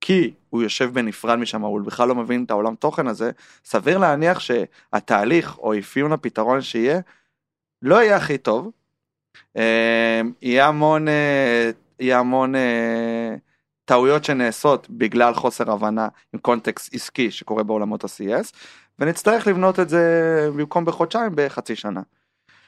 כי 0.01 0.35
הוא 0.51 0.63
יושב 0.63 0.91
בנפרד 0.93 1.37
משם, 1.37 1.63
הוא 1.63 1.81
בכלל 1.81 2.09
לא 2.09 2.15
מבין 2.15 2.45
את 2.45 2.51
העולם 2.51 2.75
תוכן 2.75 3.07
הזה, 3.07 3.31
סביר 3.65 3.99
להניח 3.99 4.41
שהתהליך 4.41 5.59
או 5.59 5.79
אפיון 5.79 6.13
הפתרון 6.13 6.61
שיהיה, 6.61 7.01
לא 7.83 8.03
יהיה 8.03 8.17
הכי 8.17 8.39
טוב. 8.39 8.71
אה, 9.57 10.21
יהיה 10.43 10.67
המון, 10.67 11.09
אה, 11.09 11.71
יהיה 12.01 12.19
המון 12.19 12.55
אה, 12.55 13.37
טעויות 13.89 14.25
שנעשות 14.25 14.87
בגלל 14.91 15.35
חוסר 15.35 15.73
הבנה 15.73 16.09
עם 16.35 16.41
קונטקסט 16.41 16.95
עסקי 16.95 17.31
שקורה 17.31 17.63
בעולמות 17.63 18.05
ה-CS, 18.05 18.53
ונצטרך 18.99 19.47
לבנות 19.47 19.81
את 19.81 19.89
זה 19.89 20.03
במקום 20.57 20.85
בחודשיים 20.85 21.33
בחצי 21.35 21.77
שנה. 21.77 22.01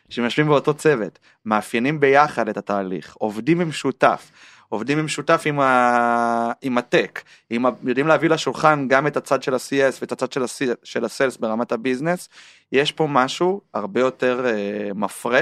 שהם 0.09 0.49
באותו 0.49 0.75
צוות, 0.75 1.19
מאפיינים 1.45 2.01
ביחד 2.01 2.49
את 2.49 2.57
התהליך, 2.57 3.17
עובדים 3.19 3.59
במשותף, 3.59 4.31
עובדים 4.69 4.99
במשותף 4.99 5.43
עם, 5.47 5.61
ה... 5.61 6.53
עם 6.63 6.79
הטק, 6.79 7.23
עם 7.51 7.67
ה... 7.67 7.71
יודעים 7.83 8.07
להביא 8.07 8.29
לשולחן 8.29 8.89
גם 8.89 9.07
את 9.07 9.17
הצד 9.17 9.43
של 9.43 9.55
ה-CS 9.55 9.99
ואת 10.01 10.13
הצד 10.13 10.33
של, 10.33 10.43
ה- 10.43 10.75
של 10.83 11.05
הסיילס 11.05 11.37
ברמת 11.37 11.73
הביזנס, 11.73 12.29
יש 12.73 12.93
פה 12.93 13.07
משהו 13.11 13.61
הרבה 13.75 14.01
יותר 14.01 14.47
uh, 14.47 14.95
מפרה, 14.95 15.41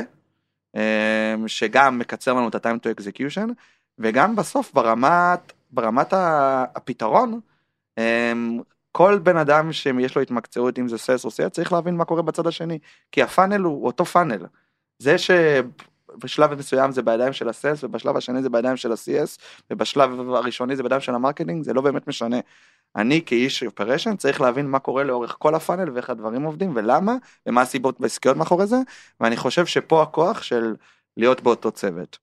uh, 0.76 0.78
שגם 1.46 1.98
מקצר 1.98 2.32
לנו 2.32 2.48
את 2.48 2.54
ה-time 2.54 2.76
to 2.76 3.00
execution, 3.00 3.52
וגם 3.98 4.36
בסוף 4.36 4.72
ברמת 4.72 5.52
ברמת 5.70 6.12
הפתרון, 6.74 7.40
אמ, 7.98 8.61
כל 8.92 9.18
בן 9.22 9.37
אדם 9.37 9.72
שיש 9.72 10.16
לו 10.16 10.22
התמקצעות 10.22 10.78
אם 10.78 10.88
זה 10.88 10.98
sales 10.98 11.24
או 11.24 11.31
sale 11.31 11.48
צריך 11.48 11.72
להבין 11.72 11.96
מה 11.96 12.04
קורה 12.04 12.22
בצד 12.22 12.46
השני 12.46 12.78
כי 13.12 13.22
ה 13.22 13.28
funnel 13.28 13.61
הוא 13.61 13.87
אותו 13.87 14.04
funnel. 14.04 14.46
זה 14.98 15.16
שבשלב 15.18 16.54
מסוים 16.54 16.92
זה 16.92 17.02
בידיים 17.02 17.33
של 17.33 17.48
ה 17.48 17.54
sales 17.54 17.85
ובשלב 17.85 18.16
השני 18.16 18.42
זה 18.42 18.50
בידיים 18.50 18.76
של 18.76 18.92
ה-CS 18.92 19.38
ובשלב 19.70 20.31
הראשוני 20.31 20.76
זה 20.76 20.83
בידיים 20.83 21.00
של 21.00 21.14
ה 21.14 21.19
marketing 21.19 21.64
זה 21.64 21.72
לא 21.72 21.81
באמת 21.81 22.09
משנה. 22.09 22.40
אני 22.96 23.22
כאיש 23.26 23.62
אופרשן 23.62 24.16
צריך 24.16 24.40
להבין 24.40 24.66
מה 24.66 24.78
קורה 24.78 25.04
לאורך 25.04 25.37
כל 25.38 25.54
הפאנל 25.54 25.90
ואיך 25.90 26.11
הדברים 26.11 26.42
עובדים 26.42 26.72
ולמה 26.76 27.16
ומה 27.46 27.62
הסיבות 27.62 28.00
בעסקיות 28.00 28.37
מאחורי 28.37 28.66
זה 28.66 28.76
ואני 29.20 29.37
חושב 29.37 29.66
שפה 29.66 30.02
הכוח 30.02 30.42
של 30.42 30.74
להיות 31.16 31.40
באותו 31.40 31.70
צוות. 31.70 32.18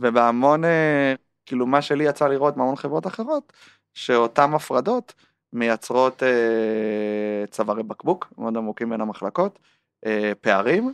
ובהמון 0.00 0.64
אה, 0.64 1.14
כאילו 1.46 1.66
מה 1.66 1.82
שלי 1.82 2.04
יצא 2.04 2.28
לראות 2.28 2.56
מהמון 2.56 2.76
חברות 2.76 3.06
אחרות, 3.06 3.52
שאותן 3.94 4.54
הפרדות 4.54 5.14
מייצרות 5.52 6.22
אה, 6.22 7.46
צווארי 7.50 7.82
בקבוק 7.82 8.32
מאוד 8.38 8.56
עמוקים 8.56 8.90
בין 8.90 9.00
המחלקות, 9.00 9.58
אה, 10.06 10.32
פערים, 10.40 10.92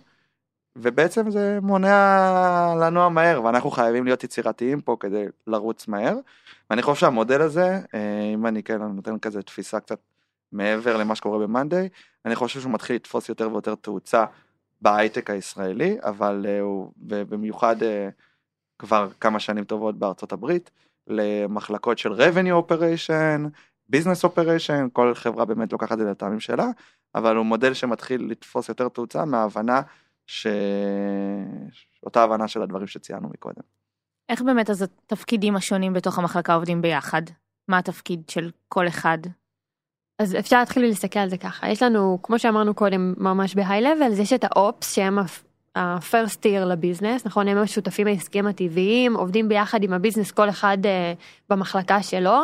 ובעצם 0.77 1.31
זה 1.31 1.59
מונע 1.63 2.75
לנוע 2.81 3.09
מהר, 3.09 3.45
ואנחנו 3.45 3.71
חייבים 3.71 4.05
להיות 4.05 4.25
יצירתיים 4.25 4.81
פה 4.81 4.97
כדי 5.01 5.25
לרוץ 5.47 5.89
מהר. 5.89 6.17
ואני 6.71 6.83
חושב 6.83 7.01
שהמודל 7.01 7.43
הזה, 7.43 7.81
אה, 7.95 8.31
אם 8.35 8.47
אני 8.47 8.63
כן 8.63 8.83
נותן 8.83 9.19
כזה 9.19 9.43
תפיסה 9.43 9.81
קצת 9.81 9.99
מעבר 10.53 10.97
למה 10.97 11.15
שקורה 11.15 11.39
במאנדיי, 11.39 11.89
אני 12.25 12.35
חושב 12.35 12.61
שהוא 12.61 12.73
מתחיל 12.73 12.97
לתפוס 12.97 13.29
יותר 13.29 13.53
ויותר 13.53 13.75
תאוצה 13.75 14.25
בהייטק 14.81 15.31
הישראלי, 15.31 15.97
אבל 16.03 16.47
אה, 16.49 16.61
הוא, 16.61 16.93
במיוחד 16.97 17.83
אה, 17.83 18.09
כבר 18.79 19.09
כמה 19.21 19.41
שנים 19.41 19.65
טובות 19.65 19.99
בארצות 19.99 20.33
הברית, 20.33 20.71
למחלקות 21.07 21.99
של 21.99 22.13
revenue 22.13 22.71
operation, 22.71 23.49
business 23.93 24.29
operation, 24.29 24.91
כל 24.93 25.15
חברה 25.15 25.45
באמת 25.45 25.73
לוקחת 25.73 25.93
את 25.93 25.99
זה 25.99 26.11
לטעמים 26.11 26.41
שלה, 26.41 26.67
אבל 27.15 27.37
הוא 27.37 27.47
מודל 27.47 27.75
שמתחיל 27.75 28.31
לתפוס 28.31 28.69
יותר 28.69 28.89
תאוצה 28.89 29.25
מההבנה 29.25 29.81
ש... 30.27 30.47
אותה 32.03 32.23
הבנה 32.23 32.49
של 32.49 32.63
הדברים 32.63 32.87
שציינו 32.87 33.29
מקודם. 33.29 33.63
איך 34.29 34.43
באמת 34.43 34.71
אז 34.71 34.83
התפקידים 34.83 35.57
השונים 35.57 35.93
בתוך 35.93 36.19
המחלקה 36.19 36.55
עובדים 36.55 36.83
ביחד? 36.83 37.23
מה 37.69 37.79
התפקיד 37.79 38.29
של 38.29 38.51
כל 38.69 38.89
אחד? 38.89 39.19
אז 40.19 40.37
אפשר 40.39 40.59
להתחיל 40.59 40.83
להסתכל 40.83 41.19
על 41.19 41.29
זה 41.29 41.39
ככה 41.39 41.69
יש 41.69 41.83
לנו 41.83 42.19
כמו 42.23 42.39
שאמרנו 42.39 42.75
קודם 42.75 43.15
ממש 43.17 43.55
בהיי 43.55 43.83
לבל 43.83 44.21
יש 44.21 44.33
את 44.33 44.45
האופס 44.45 44.95
שהם 44.95 45.19
ה-first 45.77 46.37
tier 46.43 46.65
לביזנס, 46.67 47.27
נכון? 47.27 47.49
הם 47.49 47.59
השותפים 47.59 48.07
העסקיים 48.07 48.47
הטבעיים, 48.47 49.17
עובדים 49.17 49.49
ביחד 49.49 49.83
עם 49.83 49.93
הביזנס 49.93 50.31
כל 50.31 50.49
אחד 50.49 50.79
uh, 50.83 50.89
במחלקה 51.51 52.03
שלו, 52.03 52.41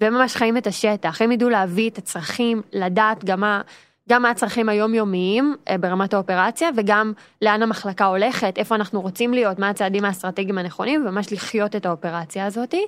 והם 0.00 0.14
ממש 0.14 0.36
חיים 0.36 0.56
את 0.56 0.66
השטח, 0.66 1.22
הם 1.22 1.32
ידעו 1.32 1.50
להביא 1.50 1.90
את 1.90 1.98
הצרכים, 1.98 2.62
לדעת 2.72 3.24
גם 3.24 3.40
מה, 3.40 3.60
גם 4.08 4.22
מה 4.22 4.30
הצרכים 4.30 4.68
היומיומיים 4.68 5.56
uh, 5.64 5.78
ברמת 5.78 6.14
האופרציה, 6.14 6.68
וגם 6.76 7.12
לאן 7.42 7.62
המחלקה 7.62 8.04
הולכת, 8.04 8.58
איפה 8.58 8.74
אנחנו 8.74 9.00
רוצים 9.00 9.34
להיות, 9.34 9.58
מה 9.58 9.68
הצעדים 9.68 10.04
האסטרטגיים 10.04 10.58
הנכונים, 10.58 11.06
וממש 11.06 11.32
לחיות 11.32 11.76
את 11.76 11.86
האופרציה 11.86 12.46
הזאתי. 12.46 12.86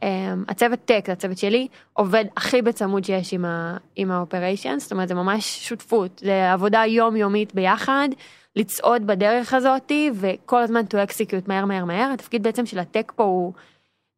Um, 0.00 0.04
הצוות 0.48 0.78
טק, 0.84 1.06
הצוות 1.12 1.38
שלי, 1.38 1.68
עובד 1.92 2.24
הכי 2.36 2.62
בצמוד 2.62 3.04
שיש 3.04 3.32
עם, 3.32 3.44
ה, 3.44 3.76
עם 3.96 4.10
האופריישן, 4.10 4.78
זאת 4.78 4.92
אומרת 4.92 5.08
זה 5.08 5.14
ממש 5.14 5.68
שותפות, 5.68 6.20
זה 6.24 6.52
עבודה 6.52 6.82
יומיומית 6.86 7.54
ביחד. 7.54 8.08
לצעוד 8.56 9.06
בדרך 9.06 9.54
הזאתי 9.54 10.10
וכל 10.14 10.62
הזמן 10.62 10.80
to 10.80 11.08
execute 11.08 11.48
מהר 11.48 11.64
מהר 11.64 11.84
מהר 11.84 12.10
התפקיד 12.14 12.42
בעצם 12.42 12.66
של 12.66 12.78
הטק 12.78 13.12
פה 13.16 13.24
הוא 13.24 13.52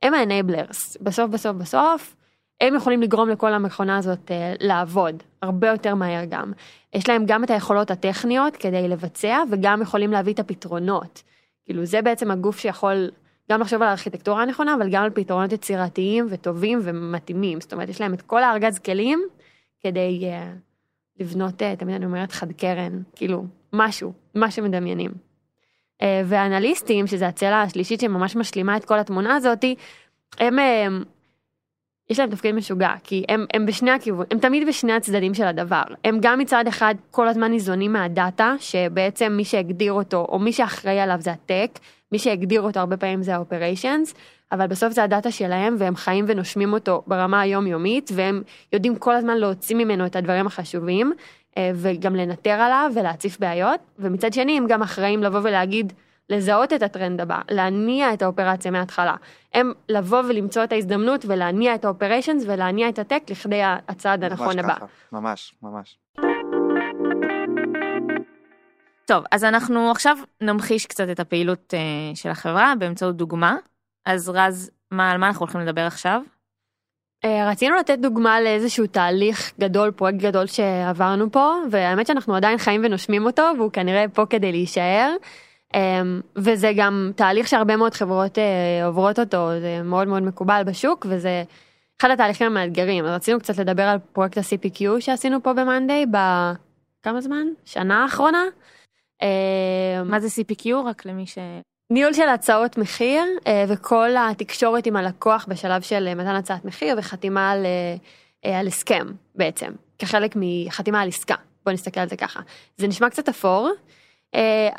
הם 0.02 0.14
ה-enablers 0.14 0.96
בסוף 1.00 1.30
בסוף 1.30 1.56
בסוף 1.56 2.16
הם 2.60 2.74
יכולים 2.74 3.02
לגרום 3.02 3.28
לכל 3.28 3.52
המכונה 3.52 3.98
הזאת 3.98 4.30
uh, 4.30 4.32
לעבוד 4.60 5.22
הרבה 5.42 5.68
יותר 5.68 5.94
מהר 5.94 6.24
גם. 6.28 6.52
יש 6.94 7.08
להם 7.08 7.24
גם 7.26 7.44
את 7.44 7.50
היכולות 7.50 7.90
הטכניות 7.90 8.56
כדי 8.56 8.88
לבצע 8.88 9.38
וגם 9.50 9.82
יכולים 9.82 10.12
להביא 10.12 10.32
את 10.32 10.38
הפתרונות. 10.38 11.22
כאילו 11.64 11.84
זה 11.84 12.02
בעצם 12.02 12.30
הגוף 12.30 12.58
שיכול 12.58 13.10
גם 13.50 13.60
לחשוב 13.60 13.82
על 13.82 13.88
הארכיטקטורה 13.88 14.42
הנכונה 14.42 14.74
אבל 14.74 14.90
גם 14.90 15.02
על 15.02 15.10
פתרונות 15.10 15.52
יצירתיים 15.52 16.26
וטובים 16.30 16.78
ומתאימים 16.82 17.60
זאת 17.60 17.72
אומרת 17.72 17.88
יש 17.88 18.00
להם 18.00 18.14
את 18.14 18.22
כל 18.22 18.42
הארגז 18.42 18.78
כלים 18.78 19.22
כדי 19.80 20.20
uh, 20.22 21.20
לבנות 21.20 21.62
uh, 21.62 21.78
תמיד 21.78 21.94
אני 21.94 22.04
אומרת 22.04 22.32
חד 22.32 22.52
קרן 22.52 23.02
כאילו 23.16 23.44
משהו, 23.72 24.12
מה 24.34 24.50
שמדמיינים. 24.50 25.10
אה, 26.02 26.22
והאנליסטים, 26.24 27.06
שזה 27.06 27.28
הצלע 27.28 27.62
השלישית 27.62 28.00
שממש 28.00 28.36
משלימה 28.36 28.76
את 28.76 28.84
כל 28.84 28.98
התמונה 28.98 29.36
הזאתי, 29.36 29.74
הם, 30.38 30.58
אה, 30.58 30.86
יש 32.10 32.18
להם 32.18 32.30
תפקיד 32.30 32.54
משוגע, 32.54 32.90
כי 33.04 33.24
הם, 33.28 33.46
הם 33.54 33.66
בשני 33.66 33.90
הכיוון, 33.90 34.26
הם 34.30 34.38
תמיד 34.38 34.68
בשני 34.68 34.92
הצדדים 34.92 35.34
של 35.34 35.44
הדבר. 35.44 35.82
הם 36.04 36.18
גם 36.22 36.38
מצד 36.38 36.64
אחד 36.68 36.94
כל 37.10 37.28
הזמן 37.28 37.50
ניזונים 37.50 37.92
מהדאטה, 37.92 38.54
שבעצם 38.58 39.32
מי 39.32 39.44
שהגדיר 39.44 39.92
אותו, 39.92 40.26
או 40.28 40.38
מי 40.38 40.52
שאחראי 40.52 41.00
עליו 41.00 41.16
זה 41.20 41.30
הטק, 41.30 41.78
מי 42.12 42.18
שהגדיר 42.18 42.60
אותו 42.60 42.80
הרבה 42.80 42.96
פעמים 42.96 43.22
זה 43.22 43.34
האופריישנס, 43.34 44.14
אבל 44.52 44.66
בסוף 44.66 44.92
זה 44.92 45.04
הדאטה 45.04 45.30
שלהם, 45.30 45.76
והם 45.78 45.96
חיים 45.96 46.24
ונושמים 46.28 46.72
אותו 46.72 47.02
ברמה 47.06 47.40
היומיומית, 47.40 48.10
והם 48.14 48.42
יודעים 48.72 48.96
כל 48.96 49.14
הזמן 49.14 49.36
להוציא 49.36 49.76
ממנו 49.76 50.06
את 50.06 50.16
הדברים 50.16 50.46
החשובים, 50.46 51.12
וגם 51.74 52.16
לנטר 52.16 52.50
עליו 52.50 52.90
ולהציף 52.94 53.40
בעיות, 53.40 53.80
ומצד 53.98 54.32
שני 54.32 54.58
הם 54.58 54.66
גם 54.66 54.82
אחראים 54.82 55.22
לבוא 55.22 55.40
ולהגיד, 55.42 55.92
לזהות 56.30 56.72
את 56.72 56.82
הטרנד 56.82 57.20
הבא, 57.20 57.40
להניע 57.50 58.14
את 58.14 58.22
האופרציה 58.22 58.70
מההתחלה. 58.70 59.14
הם 59.54 59.72
לבוא 59.88 60.22
ולמצוא 60.28 60.64
את 60.64 60.72
ההזדמנות 60.72 61.24
ולהניע 61.28 61.74
את 61.74 61.84
האופריישנס 61.84 62.44
ולהניע 62.46 62.88
את 62.88 62.98
הטק 62.98 63.22
לכדי 63.30 63.60
הצעד 63.62 64.24
הנכון 64.24 64.46
ממש 64.46 64.64
הבא. 64.64 64.74
ככה, 64.74 64.86
ממש, 65.12 65.54
ממש. 65.62 65.98
טוב, 69.04 69.24
אז 69.32 69.44
אנחנו 69.44 69.90
עכשיו 69.90 70.16
נמחיש 70.40 70.86
קצת 70.86 71.08
את 71.10 71.20
הפעילות 71.20 71.74
אה, 71.74 71.80
של 72.14 72.28
החברה 72.28 72.74
באמצעות 72.78 73.16
דוגמה. 73.16 73.56
אז 74.04 74.28
רז, 74.28 74.70
מה, 74.90 75.10
על 75.10 75.18
מה 75.18 75.26
אנחנו 75.26 75.40
הולכים 75.40 75.60
לדבר 75.60 75.86
עכשיו? 75.86 76.22
אה, 77.24 77.50
רצינו 77.50 77.76
לתת 77.76 77.98
דוגמה 77.98 78.40
לאיזשהו 78.40 78.86
תהליך 78.86 79.52
גדול, 79.60 79.90
פרויקט 79.90 80.18
גדול 80.18 80.46
שעברנו 80.46 81.32
פה, 81.32 81.54
והאמת 81.70 82.06
שאנחנו 82.06 82.34
עדיין 82.34 82.58
חיים 82.58 82.80
ונושמים 82.84 83.26
אותו, 83.26 83.42
והוא 83.58 83.72
כנראה 83.72 84.04
פה 84.14 84.26
כדי 84.26 84.52
להישאר. 84.52 85.14
אמ, 85.74 86.20
וזה 86.36 86.72
גם 86.76 87.10
תהליך 87.16 87.48
שהרבה 87.48 87.76
מאוד 87.76 87.94
חברות 87.94 88.38
אה, 88.38 88.86
עוברות 88.86 89.18
אותו, 89.18 89.60
זה 89.60 89.82
מאוד 89.84 90.08
מאוד 90.08 90.22
מקובל 90.22 90.62
בשוק, 90.66 91.06
וזה 91.08 91.42
אחד 92.00 92.10
התהליכים 92.10 92.46
המאתגרים. 92.46 93.04
אז 93.04 93.10
רצינו 93.10 93.38
קצת 93.40 93.58
לדבר 93.58 93.82
על 93.82 93.98
פרויקט 94.12 94.38
ה-CPQ 94.38 95.00
שעשינו 95.00 95.42
פה 95.42 95.52
ב-Monday, 95.52 96.06
בכמה 96.10 97.20
זמן? 97.20 97.46
שנה 97.64 98.02
האחרונה. 98.02 98.42
מה 100.04 100.20
זה 100.20 100.42
CPQ? 100.42 100.68
רק 100.86 101.06
למי 101.06 101.26
ש... 101.26 101.38
ניהול 101.90 102.12
של 102.12 102.28
הצעות 102.28 102.78
מחיר 102.78 103.22
אה, 103.46 103.64
וכל 103.68 104.08
התקשורת 104.18 104.86
עם 104.86 104.96
הלקוח 104.96 105.46
בשלב 105.48 105.82
של 105.82 106.08
אה, 106.08 106.14
מתן 106.14 106.34
הצעת 106.34 106.64
מחיר 106.64 106.94
וחתימה 106.98 107.50
על, 107.50 107.66
אה, 108.44 108.58
על 108.58 108.66
הסכם 108.66 109.06
בעצם, 109.34 109.70
כחלק 109.98 110.32
מחתימה 110.36 111.00
על 111.00 111.08
עסקה. 111.08 111.34
בוא 111.64 111.72
נסתכל 111.72 112.00
על 112.00 112.08
זה 112.08 112.16
ככה. 112.16 112.40
זה 112.76 112.88
נשמע 112.88 113.10
קצת 113.10 113.28
אפור, 113.28 113.70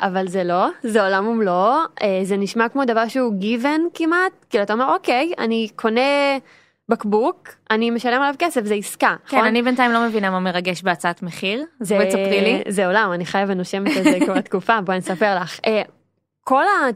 אבל 0.00 0.28
זה 0.28 0.44
לא, 0.44 0.66
זה 0.82 1.02
עולם 1.02 1.28
ומלואו, 1.28 1.76
זה 2.22 2.36
נשמע 2.36 2.68
כמו 2.68 2.84
דבר 2.84 3.08
שהוא 3.08 3.34
given 3.40 3.80
כמעט, 3.94 4.32
כאילו 4.50 4.64
אתה 4.64 4.72
אומר 4.72 4.94
אוקיי, 4.94 5.32
אני 5.38 5.68
קונה 5.76 6.38
בקבוק, 6.88 7.48
אני 7.70 7.90
משלם 7.90 8.22
עליו 8.22 8.34
כסף, 8.38 8.64
זה 8.64 8.74
עסקה, 8.74 9.16
כן, 9.26 9.36
נכון? 9.36 9.48
אני 9.48 9.62
בינתיים 9.62 9.92
לא 9.92 10.06
מבינה 10.06 10.30
מה 10.30 10.40
מרגש 10.40 10.82
בהצעת 10.82 11.22
מחיר, 11.22 11.64
זה, 11.80 11.94
בואי 11.94 12.06
תספרי 12.06 12.40
לי. 12.40 12.62
זה 12.68 12.86
עולם, 12.86 13.12
אני 13.12 13.26
חיה 13.26 13.44
ונושמת 13.48 13.96
על 13.96 14.02
זה 14.02 14.18
כבר 14.24 14.40
תקופה, 14.40 14.80
בואי 14.80 14.98
נספר 14.98 15.36
לך. 15.36 15.60
כל 16.50 16.64
ה... 16.64 16.88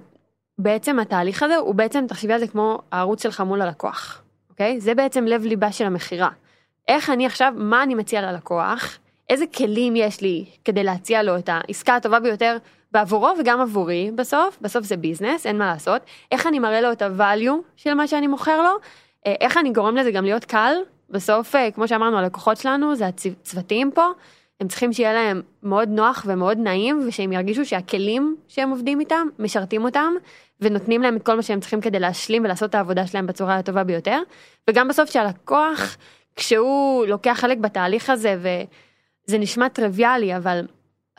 בעצם 0.59 0.99
התהליך 0.99 1.43
הזה 1.43 1.57
הוא 1.57 1.75
בעצם, 1.75 2.05
תחשבי 2.09 2.33
על 2.33 2.40
זה 2.40 2.47
כמו 2.47 2.79
הערוץ 2.93 3.23
שלך 3.23 3.40
מול 3.40 3.62
הלקוח, 3.62 4.23
אוקיי? 4.51 4.81
זה 4.81 4.95
בעצם 4.95 5.25
לב 5.25 5.45
ליבה 5.45 5.73
של 5.73 5.85
המכירה. 5.85 6.29
איך 6.88 7.11
אני 7.11 7.27
עכשיו, 7.27 7.53
מה 7.57 7.83
אני 7.83 7.95
מציע 7.95 8.23
ללקוח, 8.23 8.99
איזה 9.31 9.45
כלים 9.47 9.97
יש 9.97 10.21
לי 10.21 10.45
כדי 10.64 10.85
להציע 10.85 11.23
לו 11.23 11.38
את 11.38 11.49
העסקה 11.53 11.97
הטובה 11.97 12.21
ביותר 12.21 12.57
בעבורו 12.93 13.31
וגם 13.40 13.61
עבורי 13.61 14.11
בסוף, 14.14 14.59
בסוף 14.61 14.85
זה 14.85 14.97
ביזנס, 14.97 15.47
אין 15.47 15.59
מה 15.59 15.67
לעשות, 15.67 16.03
איך 16.33 16.47
אני 16.47 16.59
מראה 16.59 16.81
לו 16.81 16.93
את 16.93 17.03
הvalue 17.03 17.62
של 17.77 17.95
מה 17.95 18.07
שאני 18.07 18.27
מוכר 18.27 18.62
לו, 18.62 18.71
אה, 19.27 19.35
איך 19.40 19.57
אני 19.57 19.73
גורם 19.73 19.97
לזה 19.97 20.11
גם 20.11 20.25
להיות 20.25 20.45
קל, 20.45 20.75
בסוף, 21.11 21.57
אה, 21.57 21.71
כמו 21.71 21.88
שאמרנו, 21.88 22.19
הלקוחות 22.19 22.57
שלנו 22.57 22.97
זה 22.97 23.07
הצוותים 23.07 23.90
פה, 23.95 24.07
הם 24.61 24.69
צריכים 24.69 24.93
שיהיה 24.93 25.12
להם 25.12 25.43
מאוד 25.62 25.88
נוח 25.88 26.25
ומאוד 26.27 26.59
נעים, 26.59 27.05
ושהם 27.09 27.33
ירגישו 27.33 27.64
שהכלים 27.64 28.37
שהם 28.49 28.71
עובדים 28.71 29.01
איתם, 29.01 29.27
משרתים 29.38 29.85
אותם, 29.85 30.12
ונותנים 30.61 31.03
להם 31.03 31.17
את 31.17 31.23
כל 31.23 31.35
מה 31.35 31.43
שהם 31.43 31.61
צריכים 31.61 31.81
כדי 31.81 31.99
להשלים 31.99 32.45
ולעשות 32.45 32.71
את 32.71 32.75
העבודה 32.75 33.07
שלהם 33.07 33.27
בצורה 33.27 33.57
הטובה 33.57 33.85
ביותר. 33.85 34.23
וגם 34.71 34.88
בסוף 34.88 35.11
שהלקוח, 35.11 35.97
כשהוא 36.37 37.07
לוקח 37.07 37.37
חלק 37.40 37.59
בתהליך 37.59 38.11
הזה, 38.11 38.37
וזה 38.38 39.38
נשמע 39.38 39.69
טריוויאלי, 39.69 40.37
אבל 40.37 40.67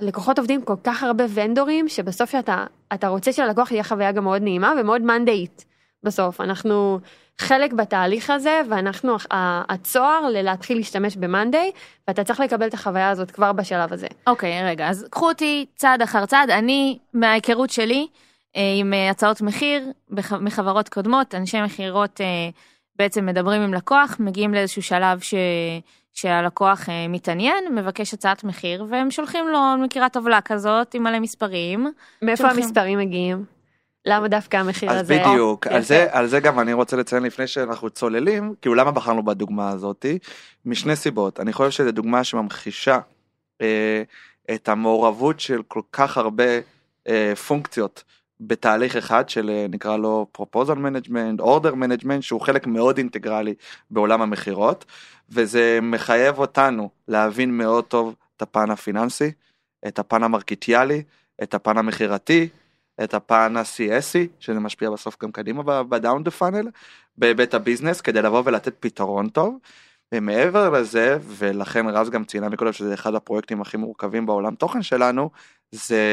לקוחות 0.01 0.39
עובדים 0.39 0.61
כל 0.61 0.75
כך 0.83 1.03
הרבה 1.03 1.23
ונדורים, 1.33 1.87
שבסוף 1.87 2.31
שאתה 2.31 2.65
אתה 2.93 3.07
רוצה 3.07 3.33
שללקוח 3.33 3.71
יהיה 3.71 3.83
חוויה 3.83 4.11
גם 4.11 4.23
מאוד 4.23 4.41
נעימה 4.41 4.73
ומאוד 4.79 5.01
מנדאית. 5.01 5.65
בסוף 6.03 6.41
אנחנו 6.41 6.99
חלק 7.41 7.73
בתהליך 7.73 8.29
הזה 8.29 8.61
ואנחנו 8.69 9.15
הצוהר 9.69 10.29
ללהתחיל 10.29 10.77
להשתמש 10.77 11.15
במאנדיי 11.15 11.71
ואתה 12.07 12.23
צריך 12.23 12.39
לקבל 12.39 12.67
את 12.67 12.73
החוויה 12.73 13.09
הזאת 13.09 13.31
כבר 13.31 13.53
בשלב 13.53 13.93
הזה. 13.93 14.07
אוקיי, 14.27 14.65
רגע, 14.65 14.89
אז 14.89 15.07
קחו 15.09 15.27
אותי 15.27 15.65
צעד 15.75 16.01
אחר 16.01 16.25
צעד. 16.25 16.49
אני, 16.49 16.97
מההיכרות 17.13 17.69
שלי 17.69 18.07
אה, 18.55 18.61
עם 18.79 18.93
אה, 18.93 19.09
הצעות 19.09 19.41
מחיר 19.41 19.91
מחברות 20.41 20.89
קודמות, 20.89 21.35
אנשי 21.35 21.61
מכירות 21.61 22.21
אה, 22.21 22.49
בעצם 22.95 23.25
מדברים 23.25 23.61
עם 23.61 23.73
לקוח, 23.73 24.15
מגיעים 24.19 24.53
לאיזשהו 24.53 24.81
שלב 24.81 25.19
ש... 25.19 25.33
שהלקוח 26.13 26.89
מתעניין, 27.09 27.75
מבקש 27.75 28.13
הצעת 28.13 28.43
מחיר, 28.43 28.85
והם 28.89 29.11
שולחים 29.11 29.47
לו, 29.47 29.59
אני 29.73 29.85
מכירה 29.85 30.09
טבלה 30.09 30.41
כזאת 30.41 30.93
עם 30.93 31.03
מלא 31.03 31.19
מספרים. 31.19 31.91
מאיפה 32.21 32.43
שולחים. 32.43 32.63
המספרים 32.63 32.99
מגיעים? 32.99 33.45
למה 34.05 34.27
דווקא 34.27 34.57
המחיר 34.57 34.91
אז 34.91 35.01
הזה? 35.01 35.19
בדיוק, 35.19 35.67
או, 35.67 35.73
על. 35.73 35.81
זה, 35.81 36.07
על 36.11 36.27
זה 36.27 36.39
גם 36.39 36.59
אני 36.59 36.73
רוצה 36.73 36.97
לציין 36.97 37.23
לפני 37.23 37.47
שאנחנו 37.47 37.89
צוללים, 37.89 38.53
כאילו 38.61 38.75
למה 38.75 38.91
בחרנו 38.91 39.23
בדוגמה 39.23 39.69
הזאתי? 39.69 40.19
משני 40.65 40.95
סיבות. 40.95 41.39
אני 41.39 41.53
חושב 41.53 41.71
שזו 41.71 41.91
דוגמה 41.91 42.23
שממחישה 42.23 42.99
אה, 43.61 44.03
את 44.53 44.69
המעורבות 44.69 45.39
של 45.39 45.61
כל 45.67 45.81
כך 45.91 46.17
הרבה 46.17 46.59
אה, 47.07 47.33
פונקציות 47.47 48.03
בתהליך 48.39 48.95
אחד 48.95 49.29
של 49.29 49.49
אה, 49.49 49.65
נקרא 49.69 49.97
לו 49.97 50.27
proposal 50.37 50.75
management, 50.75 51.41
order 51.41 51.73
management, 51.73 52.21
שהוא 52.21 52.41
חלק 52.41 52.67
מאוד 52.67 52.97
אינטגרלי 52.97 53.53
בעולם 53.91 54.21
המכירות, 54.21 54.85
וזה 55.29 55.79
מחייב 55.81 56.39
אותנו 56.39 56.89
להבין 57.07 57.57
מאוד 57.57 57.83
טוב 57.83 58.15
את 58.37 58.41
הפן 58.41 58.71
הפיננסי, 58.71 59.31
את 59.87 59.99
הפן 59.99 60.23
המרקטיאלי, 60.23 61.03
את 61.43 61.53
הפן 61.53 61.77
המכירתי, 61.77 62.49
את 63.03 63.13
הפן 63.13 63.57
ה-CSI, 63.57 64.27
שזה 64.39 64.59
משפיע 64.59 64.89
בסוף 64.89 65.23
גם 65.23 65.31
קדימה 65.31 65.83
ב 65.83 65.91
down 65.91 66.23
the 66.23 66.31
funnel, 66.31 66.67
בהיבט 67.17 67.53
ה 67.53 67.58
business, 67.58 68.01
כדי 68.01 68.21
לבוא 68.21 68.41
ולתת 68.45 68.75
פתרון 68.79 69.29
טוב. 69.29 69.57
ומעבר 70.11 70.69
לזה, 70.69 71.17
ולכן 71.21 71.87
רז 71.87 72.09
גם 72.09 72.23
ציינה 72.23 72.49
מקודם 72.49 72.73
שזה 72.73 72.93
אחד 72.93 73.15
הפרויקטים 73.15 73.61
הכי 73.61 73.77
מורכבים 73.77 74.25
בעולם 74.25 74.55
תוכן 74.55 74.81
שלנו, 74.81 75.29
זה 75.71 76.03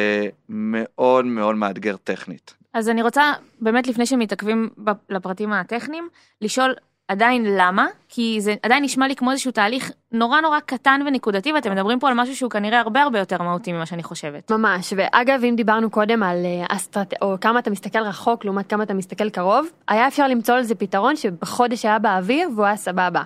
מאוד 0.48 1.24
מאוד 1.24 1.54
מאתגר 1.54 1.96
טכנית. 1.96 2.54
אז 2.74 2.88
אני 2.88 3.02
רוצה, 3.02 3.32
באמת 3.60 3.86
לפני 3.86 4.06
שמתעכבים 4.06 4.68
לפרטים 5.10 5.52
הטכניים, 5.52 6.08
לשאול 6.40 6.74
עדיין 7.12 7.44
למה, 7.58 7.86
כי 8.08 8.36
זה 8.40 8.54
עדיין 8.62 8.84
נשמע 8.84 9.08
לי 9.08 9.16
כמו 9.16 9.30
איזשהו 9.30 9.52
תהליך 9.52 9.92
נורא 10.12 10.40
נורא 10.40 10.60
קטן 10.60 11.00
ונקודתי, 11.06 11.52
ואתם 11.52 11.72
מדברים 11.72 11.98
פה 11.98 12.08
על 12.08 12.14
משהו 12.14 12.36
שהוא 12.36 12.50
כנראה 12.50 12.80
הרבה 12.80 13.02
הרבה 13.02 13.18
יותר 13.18 13.42
מהותי 13.42 13.72
ממה 13.72 13.86
שאני 13.86 14.02
חושבת. 14.02 14.50
ממש, 14.50 14.92
ואגב 14.96 15.44
אם 15.44 15.56
דיברנו 15.56 15.90
קודם 15.90 16.22
על 16.22 16.36
אה, 16.44 16.76
אסטרט... 16.76 17.14
או 17.22 17.36
כמה 17.40 17.58
אתה 17.58 17.70
מסתכל 17.70 17.98
רחוק 17.98 18.44
לעומת 18.44 18.70
כמה 18.70 18.82
אתה 18.82 18.94
מסתכל 18.94 19.30
קרוב, 19.30 19.66
היה 19.88 20.08
אפשר 20.08 20.28
למצוא 20.28 20.56
לזה 20.56 20.74
פתרון 20.74 21.16
שבחודש 21.16 21.84
היה 21.84 21.98
באוויר 21.98 22.48
והוא 22.54 22.66
היה 22.66 22.76
סבבה. 22.76 23.22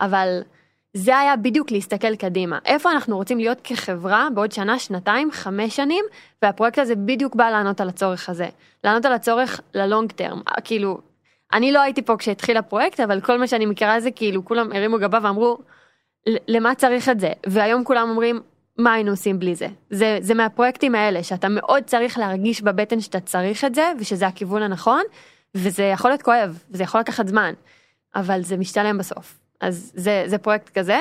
אבל 0.00 0.40
זה 0.94 1.18
היה 1.18 1.36
בדיוק 1.36 1.70
להסתכל 1.70 2.16
קדימה. 2.16 2.58
איפה 2.64 2.92
אנחנו 2.92 3.16
רוצים 3.16 3.38
להיות 3.38 3.58
כחברה 3.64 4.28
בעוד 4.34 4.52
שנה, 4.52 4.78
שנתיים, 4.78 5.30
חמש 5.30 5.76
שנים, 5.76 6.04
והפרויקט 6.42 6.78
הזה 6.78 6.94
בדיוק 6.96 7.34
בא 7.34 7.50
לענות 7.50 7.80
על 7.80 7.88
הצורך 7.88 8.28
הזה. 8.28 8.48
לענות 8.84 9.04
על 9.04 9.12
הצורך 9.12 9.60
ללונג 9.74 10.12
טרם. 10.12 10.40
כאילו, 10.64 10.98
אני 11.52 11.72
לא 11.72 11.80
הייתי 11.80 12.02
פה 12.02 12.16
כשהתחיל 12.16 12.56
הפרויקט, 12.56 13.00
אבל 13.00 13.20
כל 13.20 13.38
מה 13.38 13.46
שאני 13.46 13.66
מכירה 13.66 14.00
זה 14.00 14.10
כאילו 14.10 14.44
כולם 14.44 14.72
הרימו 14.72 14.98
גבה 14.98 15.18
ואמרו, 15.22 15.58
"ל- 16.26 16.56
למה 16.56 16.74
צריך 16.74 17.08
את 17.08 17.20
זה? 17.20 17.32
והיום 17.46 17.84
כולם 17.84 18.10
אומרים, 18.10 18.40
מה 18.78 18.92
היינו 18.92 19.10
עושים 19.10 19.38
בלי 19.38 19.54
זה? 19.54 19.66
זה, 19.90 20.18
זה 20.20 20.34
מהפרויקטים 20.34 20.94
האלה 20.94 21.22
שאתה 21.22 21.48
מאוד 21.48 21.84
צריך 21.84 22.18
להרגיש 22.18 22.62
בבטן 22.62 23.00
שאתה 23.00 23.20
צריך 23.20 23.64
את 23.64 23.74
זה 23.74 23.92
ושזה 23.98 24.26
הכיוון 24.26 24.62
הנכון 24.62 25.02
וזה 25.54 25.82
יכול 25.82 26.10
להיות 26.10 26.22
כואב 26.22 26.62
וזה 26.70 26.82
יכול 26.82 27.00
לקחת 27.00 27.28
זמן 27.28 27.52
אבל 28.16 28.42
זה 28.42 28.56
משתלם 28.56 28.98
בסוף 28.98 29.39
אז 29.60 29.92
זה, 29.94 30.24
זה 30.26 30.38
פרויקט 30.38 30.78
כזה. 30.78 31.00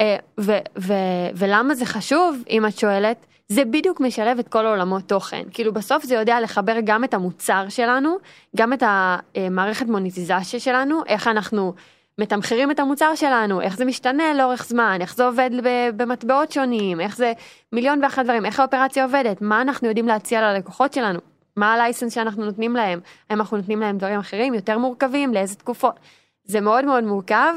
אה, 0.00 0.16
ו, 0.40 0.52
ו, 0.78 0.92
ולמה 1.34 1.74
זה 1.74 1.86
חשוב 1.86 2.42
אם 2.50 2.66
את 2.66 2.78
שואלת? 2.78 3.26
זה 3.48 3.64
בדיוק 3.64 4.00
משלב 4.00 4.38
את 4.38 4.48
כל 4.48 4.66
העולמות 4.66 5.02
תוכן. 5.08 5.42
כאילו 5.52 5.72
בסוף 5.72 6.04
זה 6.04 6.14
יודע 6.14 6.40
לחבר 6.40 6.76
גם 6.84 7.04
את 7.04 7.14
המוצר 7.14 7.68
שלנו 7.68 8.16
גם 8.56 8.72
את 8.72 8.82
המערכת 8.86 9.86
מוניטיזציה 9.86 10.60
שלנו 10.60 11.02
איך 11.06 11.28
אנחנו 11.28 11.74
מתמחרים 12.18 12.70
את 12.70 12.80
המוצר 12.80 13.14
שלנו, 13.14 13.60
איך 13.60 13.76
זה 13.76 13.84
משתנה 13.84 14.34
לאורך 14.34 14.64
זמן, 14.64 14.98
איך 15.00 15.16
זה 15.16 15.24
עובד 15.24 15.50
במטבעות 15.96 16.52
שונים, 16.52 17.00
איך 17.00 17.16
זה 17.16 17.32
מיליון 17.72 18.02
ואחת 18.02 18.24
דברים, 18.24 18.46
איך 18.46 18.60
האופרציה 18.60 19.04
עובדת, 19.04 19.42
מה 19.42 19.62
אנחנו 19.62 19.88
יודעים 19.88 20.08
להציע 20.08 20.40
ללקוחות 20.40 20.92
שלנו, 20.92 21.18
מה 21.56 21.74
הלייסנס 21.74 22.14
שאנחנו 22.14 22.44
נותנים 22.44 22.76
להם, 22.76 23.00
האם 23.30 23.40
אנחנו 23.40 23.56
נותנים 23.56 23.80
להם 23.80 23.98
דברים 23.98 24.18
אחרים 24.18 24.54
יותר 24.54 24.78
מורכבים, 24.78 25.34
לאיזה 25.34 25.54
תקופות. 25.54 26.00
זה 26.44 26.60
מאוד 26.60 26.84
מאוד 26.84 27.04
מורכב 27.04 27.54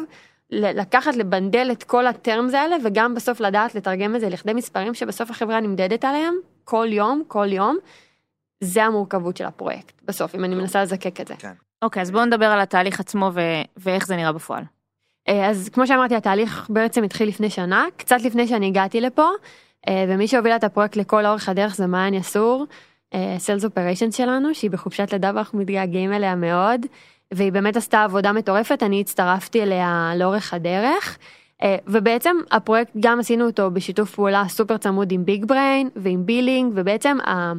לקחת, 0.51 1.15
לבנדל 1.15 1.69
את 1.71 1.83
כל 1.83 2.07
הטרמס 2.07 2.53
האלה, 2.53 2.75
וגם 2.83 3.15
בסוף 3.15 3.39
לדעת 3.39 3.75
לתרגם 3.75 4.15
את 4.15 4.21
זה 4.21 4.29
לכדי 4.29 4.53
מספרים 4.53 4.93
שבסוף 4.93 5.31
החברה 5.31 5.59
נמדדת 5.59 6.05
עליהם, 6.05 6.33
כל 6.63 6.87
יום, 6.89 7.23
כל 7.27 7.47
יום. 7.51 7.77
זה 8.63 8.83
המורכבות 8.83 9.37
של 9.37 9.45
הפרויקט, 9.45 10.01
בסוף, 10.05 10.35
אם 10.35 10.43
אני 10.43 10.55
מנסה 10.55 10.83
לזקק 10.83 11.21
את 11.21 11.27
זה. 11.27 11.33
אוקיי, 11.81 12.01
אז 12.01 12.11
בואו 12.11 12.25
נדבר 12.25 12.45
על 12.45 12.59
התהליך 12.59 12.99
עצמו 12.99 13.29
ו... 13.33 13.41
ואיך 13.77 14.07
זה 14.07 14.15
נראה 14.15 14.31
בפועל. 14.31 14.63
אה, 15.27 15.49
אז 15.49 15.69
כמו 15.69 15.87
שאמרתי, 15.87 16.15
התהליך 16.15 16.67
בעצם 16.69 17.03
התחיל 17.03 17.27
לפני 17.27 17.49
שנה, 17.49 17.85
קצת 17.97 18.21
לפני 18.21 18.47
שאני 18.47 18.67
הגעתי 18.67 19.01
לפה, 19.01 19.27
אה, 19.87 20.05
ומי 20.07 20.27
שהובילה 20.27 20.55
את 20.55 20.63
הפרויקט 20.63 20.95
לכל 20.95 21.25
אורך 21.25 21.49
הדרך 21.49 21.75
זה 21.75 21.87
מעיין 21.87 22.13
יסור, 22.13 22.65
sales 23.37 23.65
operation 23.65 24.11
שלנו, 24.11 24.55
שהיא 24.55 24.71
בחופשת 24.71 25.13
לידה 25.13 25.31
ואנחנו 25.35 25.59
מתגעגעים 25.59 26.13
אליה 26.13 26.35
מאוד, 26.35 26.85
והיא 27.35 27.51
באמת 27.51 27.77
עשתה 27.77 28.03
עבודה 28.03 28.31
מטורפת, 28.31 28.83
אני 28.83 29.01
הצטרפתי 29.01 29.63
אליה 29.63 30.11
לאורך 30.15 30.53
הדרך. 30.53 31.17
אה, 31.63 31.75
ובעצם 31.87 32.35
הפרויקט 32.51 32.91
גם 32.99 33.19
עשינו 33.19 33.45
אותו 33.45 33.71
בשיתוף 33.71 34.15
פעולה 34.15 34.43
סופר 34.49 34.77
צמוד 34.77 35.11
עם 35.11 35.25
BigBrain 35.25 35.89
ועם 35.95 36.25
billing 36.25 36.73
ובעצם 36.75 37.17
ה- 37.27 37.53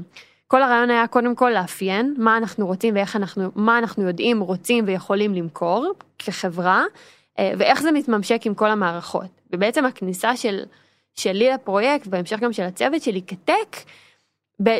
כל 0.47 0.63
הרעיון 0.63 0.91
היה 0.91 1.07
קודם 1.07 1.35
כל 1.35 1.51
לאפיין 1.51 2.15
מה 2.19 2.37
אנחנו 2.37 2.67
רוצים 2.67 2.95
ואיך 2.95 3.17
אנחנו 3.17 3.51
מה 3.55 3.79
אנחנו 3.79 4.03
יודעים 4.03 4.41
רוצים 4.41 4.85
ויכולים 4.87 5.35
למכור 5.35 5.93
כחברה 6.19 6.85
אה, 7.39 7.53
ואיך 7.59 7.83
זה 7.83 7.93
מתממשק 7.93 8.41
עם 8.45 8.55
כל 8.55 8.71
המערכות 8.71 9.41
ובעצם 9.53 9.85
הכניסה 9.85 10.37
של 10.37 10.61
שלי 11.15 11.51
לפרויקט 11.51 12.07
בהמשך 12.07 12.39
גם 12.41 12.53
של 12.53 12.63
הצוות 12.63 13.03
שלי 13.03 13.23
כטק. 13.27 13.77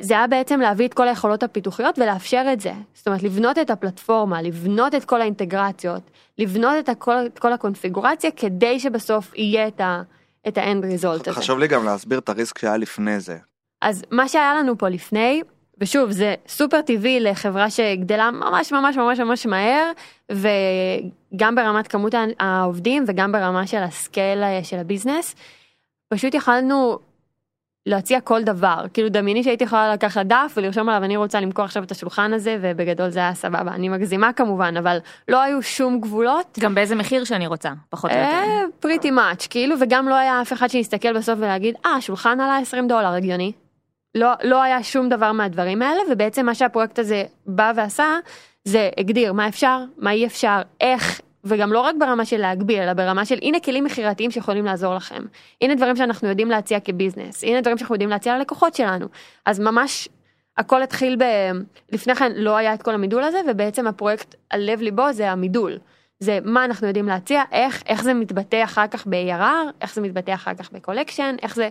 זה 0.01 0.15
היה 0.15 0.27
בעצם 0.27 0.61
להביא 0.61 0.87
את 0.89 0.95
כל 0.95 1.09
היכולות 1.09 1.43
הפיתוחיות 1.43 1.99
ולאפשר 1.99 2.45
את 2.53 2.61
זה. 2.61 2.73
זאת 2.95 3.07
אומרת, 3.07 3.23
לבנות 3.23 3.59
את 3.59 3.71
הפלטפורמה, 3.71 4.43
לבנות 4.43 4.95
את 4.95 5.05
כל 5.05 5.21
האינטגרציות, 5.21 6.03
לבנות 6.39 6.75
את, 6.79 6.89
הכל, 6.89 7.27
את 7.27 7.39
כל 7.39 7.53
הקונפיגורציה 7.53 8.31
כדי 8.31 8.81
שבסוף 8.81 9.33
יהיה 9.35 9.69
את 9.69 9.81
ה- 9.81 10.03
את 10.49 10.59
האנד 10.59 10.85
ריזולט 10.85 11.29
הזה. 11.29 11.41
חשוב 11.41 11.59
לי 11.59 11.69
גם 11.69 11.85
להסביר 11.85 12.19
את 12.19 12.29
הריסק 12.29 12.59
שהיה 12.59 12.77
לפני 12.77 13.21
זה. 13.21 13.37
אז 13.83 14.03
מה 14.11 14.29
שהיה 14.29 14.55
לנו 14.55 14.79
פה 14.79 14.89
לפני, 14.89 15.43
ושוב, 15.81 16.11
זה 16.11 16.35
סופר 16.49 16.81
טבעי 16.81 17.21
לחברה 17.21 17.71
שגדלה 17.71 18.31
ממש 18.31 18.73
ממש 18.73 18.97
ממש 18.97 19.19
ממש 19.21 19.47
מהר, 19.47 19.91
וגם 20.33 21.55
ברמת 21.55 21.89
כמות 21.89 22.15
העובדים 22.41 23.05
וגם 23.09 23.33
ברמה 23.33 23.67
של 23.67 23.83
ה 23.83 23.93
scale 23.93 24.43
אה, 24.43 24.65
של 24.65 24.79
ה 24.79 24.84
business, 24.84 25.35
פשוט 26.09 26.35
יכלנו 26.35 26.99
להציע 27.87 28.21
כל 28.21 28.43
דבר. 28.43 28.85
כאילו 28.95 29.09
דמייני 29.09 29.45
שהייתי 29.45 29.65
יכולה 29.65 29.93
לקחת 29.93 30.27
דף 30.27 30.55
ולרשום 30.57 30.89
עליו 30.89 31.05
אני 31.05 31.17
רוצה 31.17 31.41
למכור 31.41 31.65
עכשיו 31.65 31.83
את 31.83 31.91
השולחן 31.91 32.33
הזה, 32.33 32.59
ובגדול 32.61 33.11
זה 33.11 33.19
היה 33.19 33.35
סבבה. 33.35 33.75
אני 33.75 33.89
מגזימה 33.89 34.33
כמובן, 34.33 34.77
אבל 34.77 34.99
לא 35.29 35.43
היו 35.43 35.63
שום 35.63 36.01
גבולות. 36.01 36.59
גם 36.61 36.75
באיזה 36.75 36.95
מחיר 36.95 37.25
שאני 37.25 37.47
רוצה, 37.47 37.73
פחות 37.91 38.11
או 38.11 38.17
יותר. 38.17 38.67
pretty 38.81 39.11
much, 39.11 39.47
כאילו, 39.47 39.77
וגם 39.81 40.09
לא 40.09 40.15
היה 40.15 40.43
אף 40.43 40.53
אחד 40.53 40.69
שיסתכל 40.69 41.13
בסוף 41.13 41.39
ולהגיד, 41.39 41.75
אה, 41.87 41.95
השולחן 41.95 42.41
עלה 42.41 42.59
20 42.59 42.89
דולר, 42.89 43.09
הגיוני. 43.09 43.53
לא, 44.15 44.33
לא 44.43 44.63
היה 44.63 44.83
שום 44.83 45.09
דבר 45.09 45.33
מהדברים 45.33 45.83
האלה, 45.83 46.01
ובעצם 46.11 46.47
מה 46.47 46.55
שהפרויקט 46.55 46.99
הזה 46.99 47.25
בא 47.47 47.73
ועשה, 47.77 48.07
זה 48.65 48.91
הגדיר 48.99 49.33
מה 49.33 49.49
אפשר, 49.49 49.79
מה 49.99 50.11
אי 50.11 50.27
אפשר, 50.27 50.63
איך, 50.81 51.21
וגם 51.45 51.73
לא 51.73 51.81
רק 51.81 51.95
ברמה 51.99 52.25
של 52.25 52.37
להגביל, 52.37 52.81
אלא 52.81 52.93
ברמה 52.93 53.25
של 53.25 53.39
הנה 53.43 53.61
כלים 53.61 53.85
מכירתיים 53.85 54.31
שיכולים 54.31 54.65
לעזור 54.65 54.95
לכם. 54.95 55.23
הנה 55.61 55.75
דברים 55.75 55.97
שאנחנו 55.97 56.29
יודעים 56.29 56.51
להציע 56.51 56.81
כ 56.81 56.92
business, 56.92 57.45
הנה 57.45 57.61
דברים 57.61 57.79
שאנחנו 57.79 57.95
יודעים 57.95 58.11
להציע 58.11 58.39
ללקוחות 58.39 58.75
שלנו. 58.75 59.07
אז 59.47 59.61
ממש 59.61 60.09
הכל 60.57 60.83
התחיל 60.83 61.17
ב... 61.17 61.25
לפני 61.93 62.15
כן 62.15 62.33
לא 62.35 62.57
היה 62.57 62.75
את 62.75 62.83
כל 62.83 62.95
המידול 62.95 63.23
הזה, 63.23 63.39
ובעצם 63.51 63.87
הפרויקט, 63.87 64.35
הלב 64.51 64.81
ליבו 64.81 65.13
זה 65.13 65.31
המידול. 65.31 65.79
זה 66.19 66.39
מה 66.45 66.65
אנחנו 66.65 66.87
יודעים 66.87 67.07
להציע, 67.07 67.43
איך, 67.53 67.83
איך 67.87 68.03
זה 68.03 68.15
מתבטא 68.15 68.65
אחר 68.65 68.87
כך 68.87 69.07
ב-ARR, 69.07 69.73
איך 69.81 69.95
זה 69.95 70.01
מתבטא 70.01 70.35
אחר 70.35 70.55
כך 70.55 70.73
ב 70.73 70.78
collection, 70.78 71.37
איך 71.43 71.55
זה, 71.57 71.69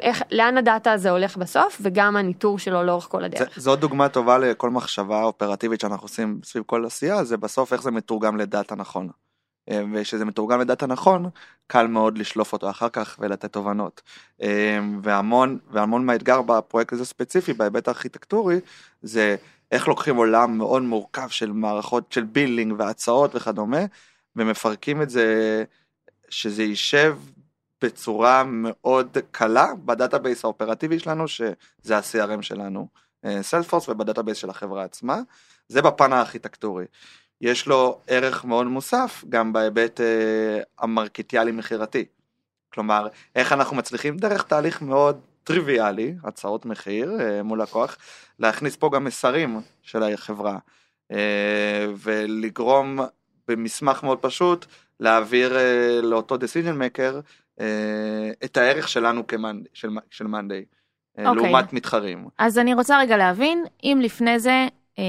איך, 0.00 0.22
לאן 0.30 0.58
הדאטה 0.58 0.92
הזה 0.92 1.10
הולך 1.10 1.36
בסוף, 1.36 1.78
וגם 1.82 2.16
הניטור 2.16 2.58
שלו 2.58 2.82
לאורך 2.82 3.04
כל 3.04 3.24
הדרך. 3.24 3.58
זו 3.60 3.76
דוגמה 3.76 4.08
טובה 4.08 4.38
לכל 4.38 4.70
מחשבה 4.70 5.22
אופרטיבית 5.22 5.80
שאנחנו 5.80 6.04
עושים 6.04 6.40
סביב 6.44 6.62
כל 6.66 6.84
עשייה, 6.86 7.24
זה 7.24 7.36
בסוף 7.36 7.72
איך 7.72 7.82
זה 7.82 7.90
מתורגם 7.90 8.36
לדאטה 8.36 8.74
נכון. 8.74 9.08
אה, 9.70 9.82
וכשזה 9.92 10.24
מתורגם 10.24 10.60
לדאטה 10.60 10.86
נכון, 10.86 11.30
קל 11.66 11.86
מאוד 11.86 12.18
לשלוף 12.18 12.52
אותו 12.52 12.70
אחר 12.70 12.88
כך 12.88 13.16
ולתת 13.20 13.52
תובנות. 13.52 14.02
אה, 14.42 14.78
והמון, 15.02 15.58
והמון 15.70 16.06
מהאתגר 16.06 16.42
בפרויקט 16.42 16.92
הזה 16.92 17.04
ספציפי, 17.04 17.52
בהיבט 17.52 17.88
הארכיטקטורי, 17.88 18.60
זה 19.02 19.36
איך 19.72 19.88
לוקחים 19.88 20.16
עולם 20.16 20.58
מאוד 20.58 20.82
מורכב 20.82 21.28
של 21.28 21.52
מערכות 21.52 22.12
של 22.12 22.24
billing 22.24 22.74
והצעות 22.78 23.34
וכדומה, 23.34 23.84
ומפרקים 24.36 25.02
את 25.02 25.10
זה, 25.10 25.64
שזה 26.28 26.62
יישב 26.62 27.16
בצורה 27.82 28.44
מאוד 28.44 29.18
קלה 29.30 29.66
ב 29.84 29.91
database 29.91 30.44
האופרטיבי 30.44 30.98
שלנו, 30.98 31.28
שזה 31.28 31.96
ה-CRM 31.96 32.42
שלנו, 32.42 32.88
Salesforce, 33.42 33.88
וב 33.88 33.98
database 33.98 34.36
של 34.38 34.50
החברה 34.50 34.84
עצמה. 34.84 35.20
זה 35.68 35.82
בפן 35.82 36.12
הארכיטקטורי. 36.12 36.84
יש 37.40 37.66
לו 37.66 37.98
ערך 38.06 38.44
מאוד 38.44 38.66
מוסף 38.66 39.24
גם 39.28 39.52
בהיבט 39.52 40.00
אה, 40.00 40.60
המרקטיאלי 40.78 41.52
מכירתי. 41.52 42.04
כלומר, 42.72 43.08
איך 43.34 43.52
אנחנו 43.52 43.76
מצליחים 43.76 44.16
דרך 44.16 44.42
תהליך 44.42 44.82
מאוד 44.82 45.20
טריוויאלי, 45.44 46.14
הצעות 46.24 46.66
מחיר 46.66 47.20
אה, 47.20 47.42
מול 47.42 47.62
לקוח, 47.62 47.96
להכניס 48.38 48.76
פה 48.76 48.90
גם 48.92 49.04
מסרים 49.04 49.60
של 49.82 50.02
החברה, 50.02 50.58
אה, 51.12 51.86
ולגרום 51.96 53.00
במסמך 53.48 54.02
מאוד 54.02 54.18
פשוט 54.18 54.66
להעביר 55.00 55.56
אה, 55.56 56.00
לאותו 56.02 56.34
decision 56.34 56.76
maker 56.78 57.14
אה, 57.14 57.20
את 58.44 58.56
הערך 58.56 58.88
שלנו 58.88 59.26
כמאנד, 59.26 59.66
של, 59.74 59.88
של 60.10 60.26
מאנדיי, 60.26 60.64
אה, 61.18 61.28
אוקיי. 61.28 61.42
לעומת 61.42 61.72
מתחרים. 61.72 62.26
אז 62.38 62.58
אני 62.58 62.74
רוצה 62.74 62.98
רגע 62.98 63.16
להבין, 63.16 63.64
אם 63.84 63.98
לפני 64.02 64.38
זה, 64.38 64.66
אה, 64.98 65.04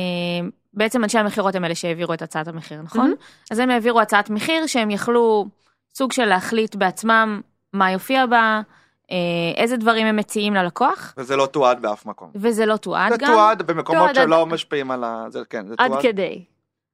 בעצם 0.74 1.04
אנשי 1.04 1.18
המכירות 1.20 1.56
הם 1.56 1.66
אלה 1.66 1.76
שהעבירו 1.76 2.14
את 2.14 2.22
הצעת 2.22 2.48
המחיר, 2.48 2.82
נכון? 2.82 3.14
אז 3.52 3.60
הם 3.60 3.70
העבירו 3.70 4.02
הצעת 4.02 4.30
מחיר 4.30 4.68
שהם 4.68 4.92
יכלו 4.92 5.46
סוג 5.96 6.12
של 6.12 6.26
להחליט 6.26 6.76
בעצמם 6.76 7.42
מה 7.74 7.92
יופיע 7.92 8.26
בה, 8.26 8.62
אה, 9.12 9.18
איזה 9.56 9.78
דברים 9.78 10.08
הם 10.08 10.16
מציעים 10.16 10.54
ללקוח, 10.54 11.14
וזה 11.18 11.36
לא 11.36 11.46
תועד 11.46 11.82
באף 11.82 12.06
מקום. 12.06 12.32
וזה 12.36 12.66
לא 12.66 12.78
תועד 12.78 13.12
זה 13.12 13.18
גם. 13.18 13.32
תועד 13.34 13.62
במקומות 13.62 14.04
תועד 14.04 14.18
עד- 14.18 14.24
שלא 14.26 14.46
משפיעים 14.46 14.92
על 14.92 15.04
ה... 15.04 15.26
זה 15.30 15.40
כן, 15.50 15.68
זה 15.68 15.76
עד 15.78 15.92
תועד. 15.92 16.02
כדי. 16.04 16.44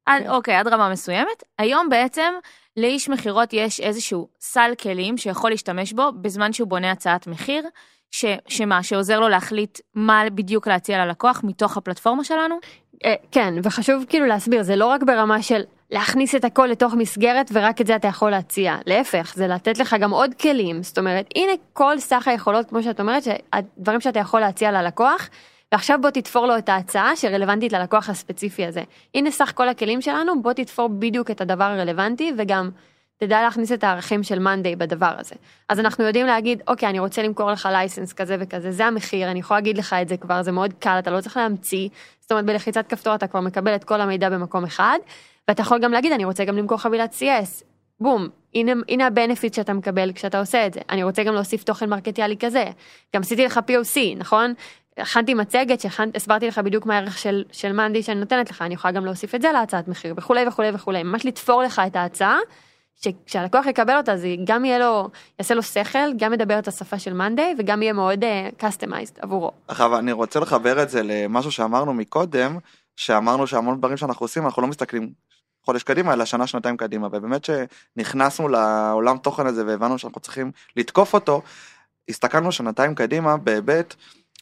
עד, 0.09 0.23
כן. 0.23 0.29
אוקיי, 0.29 0.55
עד 0.55 0.67
רמה 0.67 0.89
מסוימת. 0.89 1.43
היום 1.57 1.89
בעצם 1.89 2.33
לאיש 2.77 3.09
מכירות 3.09 3.53
יש 3.53 3.79
איזשהו 3.79 4.27
סל 4.39 4.71
כלים 4.81 5.17
שיכול 5.17 5.51
להשתמש 5.51 5.93
בו 5.93 6.11
בזמן 6.21 6.53
שהוא 6.53 6.67
בונה 6.67 6.91
הצעת 6.91 7.27
מחיר, 7.27 7.63
ש, 8.11 8.25
שמה, 8.47 8.83
שעוזר 8.83 9.19
לו 9.19 9.29
להחליט 9.29 9.79
מה 9.95 10.23
בדיוק 10.33 10.67
להציע 10.67 11.05
ללקוח 11.05 11.41
מתוך 11.43 11.77
הפלטפורמה 11.77 12.23
שלנו. 12.23 12.59
אה, 13.05 13.13
כן, 13.31 13.53
וחשוב 13.63 14.05
כאילו 14.09 14.25
להסביר, 14.25 14.63
זה 14.63 14.75
לא 14.75 14.85
רק 14.85 15.03
ברמה 15.03 15.41
של 15.41 15.61
להכניס 15.91 16.35
את 16.35 16.45
הכל 16.45 16.67
לתוך 16.71 16.93
מסגרת 16.93 17.49
ורק 17.53 17.81
את 17.81 17.87
זה 17.87 17.95
אתה 17.95 18.07
יכול 18.07 18.31
להציע. 18.31 18.77
להפך, 18.85 19.33
זה 19.35 19.47
לתת 19.47 19.77
לך 19.77 19.95
גם 19.99 20.11
עוד 20.11 20.33
כלים. 20.33 20.83
זאת 20.83 20.97
אומרת, 20.97 21.25
הנה 21.35 21.51
כל 21.73 21.99
סך 21.99 22.27
היכולות, 22.27 22.69
כמו 22.69 22.83
שאת 22.83 22.99
אומרת, 22.99 23.23
הדברים 23.53 24.01
שאתה 24.01 24.19
יכול 24.19 24.39
להציע 24.39 24.71
ללקוח, 24.71 25.29
ועכשיו 25.71 25.99
בוא 26.01 26.09
תתפור 26.09 26.45
לו 26.45 26.57
את 26.57 26.69
ההצעה 26.69 27.15
שרלוונטית 27.15 27.73
ללקוח 27.73 28.09
הספציפי 28.09 28.65
הזה. 28.65 28.83
הנה 29.15 29.31
סך 29.31 29.51
כל 29.55 29.69
הכלים 29.69 30.01
שלנו, 30.01 30.41
בוא 30.41 30.53
תתפור 30.53 30.89
בדיוק 30.89 31.31
את 31.31 31.41
הדבר 31.41 31.63
הרלוונטי, 31.63 32.33
וגם 32.37 32.69
תדע 33.17 33.41
להכניס 33.41 33.71
את 33.71 33.83
הערכים 33.83 34.23
של 34.23 34.39
monday 34.39 34.75
בדבר 34.75 35.13
הזה. 35.17 35.35
אז 35.69 35.79
אנחנו 35.79 36.03
יודעים 36.03 36.25
להגיד, 36.25 36.61
אוקיי, 36.67 36.89
אני 36.89 36.99
רוצה 36.99 37.23
למכור 37.23 37.51
לך 37.51 37.69
license 37.71 38.13
כזה 38.13 38.35
וכזה, 38.39 38.71
זה 38.71 38.85
המחיר, 38.85 39.31
אני 39.31 39.39
יכולה 39.39 39.59
להגיד 39.59 39.77
לך 39.77 39.95
את 40.01 40.09
זה 40.09 40.17
כבר, 40.17 40.41
זה 40.41 40.51
מאוד 40.51 40.73
קל, 40.73 40.99
אתה 40.99 41.11
לא 41.11 41.21
צריך 41.21 41.37
להמציא. 41.37 41.89
זאת 42.19 42.31
אומרת, 42.31 42.45
בלחיצת 42.45 42.87
כפתור 42.87 43.15
אתה 43.15 43.27
כבר 43.27 43.39
מקבל 43.39 43.75
את 43.75 43.83
כל 43.83 44.01
המידע 44.01 44.29
במקום 44.29 44.63
אחד, 44.63 44.97
ואתה 45.47 45.61
יכול 45.61 45.79
גם 45.79 45.91
להגיד, 45.91 46.11
אני 46.11 46.25
רוצה 46.25 46.45
גם 46.45 46.57
למכור 46.57 46.77
חבילת 46.77 47.13
CS. 47.13 47.63
בום, 47.99 48.27
הנה, 48.55 48.71
הנה 48.89 49.07
ה 49.07 49.13
benefit 49.13 49.53
שאתה 49.53 49.73
מקבל 49.73 50.11
כשאתה 50.13 50.39
עושה 50.39 50.65
את 50.65 50.73
זה. 50.73 50.79
אני 50.89 51.03
רוצה 51.03 51.23
גם 51.23 51.33
להוסיף 51.33 51.63
תוכן 51.63 51.89
מרקטיאלי 51.89 52.37
כזה. 52.39 52.65
גם 53.15 53.21
עשיתי 53.21 53.45
לך 53.45 53.59
POC, 53.67 53.99
נכון? 54.17 54.53
הכנתי 54.99 55.33
מצגת 55.33 55.79
שהסברתי 55.79 56.47
לך 56.47 56.57
בדיוק 56.57 56.85
מה 56.85 56.97
הערך 56.97 57.17
של, 57.17 57.43
של 57.51 57.73
מאנדי 57.73 58.03
שאני 58.03 58.19
נותנת 58.19 58.49
לך, 58.49 58.61
אני 58.61 58.73
יכולה 58.73 58.91
גם 58.91 59.05
להוסיף 59.05 59.35
את 59.35 59.41
זה 59.41 59.51
להצעת 59.51 59.87
מחיר 59.87 60.13
וכולי 60.17 60.47
וכולי 60.47 60.69
וכולי, 60.73 61.03
ממש 61.03 61.25
לתפור 61.25 61.63
לך 61.63 61.81
את 61.87 61.95
ההצעה, 61.95 62.37
שכשהלקוח 62.95 63.65
יקבל 63.65 63.97
אותה 63.97 64.17
זה 64.17 64.27
גם 64.43 64.65
יהיה 64.65 64.79
לו, 64.79 65.09
יעשה 65.39 65.53
לו 65.53 65.63
שכל, 65.63 66.13
גם 66.17 66.33
ידבר 66.33 66.59
את 66.59 66.67
השפה 66.67 66.99
של 66.99 67.13
מאנדי 67.13 67.55
וגם 67.57 67.81
יהיה 67.81 67.93
מאוד 67.93 68.23
uh, 68.23 68.63
customized 68.63 69.19
עבורו. 69.21 69.51
עכשיו 69.67 69.97
אני 69.97 70.11
רוצה 70.11 70.39
לחבר 70.39 70.83
את 70.83 70.89
זה 70.89 71.01
למשהו 71.03 71.51
שאמרנו 71.51 71.93
מקודם, 71.93 72.57
שאמרנו 72.95 73.47
שהמון 73.47 73.77
דברים 73.77 73.97
שאנחנו 73.97 74.23
עושים 74.23 74.45
אנחנו 74.45 74.61
לא 74.61 74.67
מסתכלים 74.67 75.13
חודש 75.65 75.83
קדימה 75.83 76.13
אלא 76.13 76.25
שנה 76.25 76.47
שנתיים 76.47 76.77
קדימה 76.77 77.07
ובאמת 77.07 77.45
שנכנסנו 77.45 78.47
לעולם 78.47 79.17
תוכן 79.17 79.47
הזה 79.47 79.65
והבנו 79.65 79.97
שאנחנו 79.97 80.21
צריכים 80.21 80.51
לתקוף 80.75 81.13
אותו, 81.13 81.41
הסתכלנו 82.09 82.51
שנתיים 82.51 82.95
קדימה 82.95 83.37
בהיבט 83.37 83.95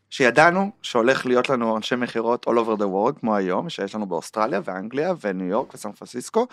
שידענו 0.10 0.72
שהולך 0.82 1.26
להיות 1.26 1.49
לנו 1.49 1.78
אנשי 1.78 1.95
מכירות 1.95 2.47
all 2.47 2.51
over 2.51 2.80
the 2.80 2.86
world 2.86 3.20
כמו 3.20 3.36
היום 3.36 3.70
שיש 3.70 3.95
לנו 3.95 4.05
באוסטרליה 4.05 4.62
ואנגליה 4.64 5.14
וניו 5.22 5.47
יורק 5.47 5.74
וסן 5.74 5.91
פרנסיסקו 5.91 6.47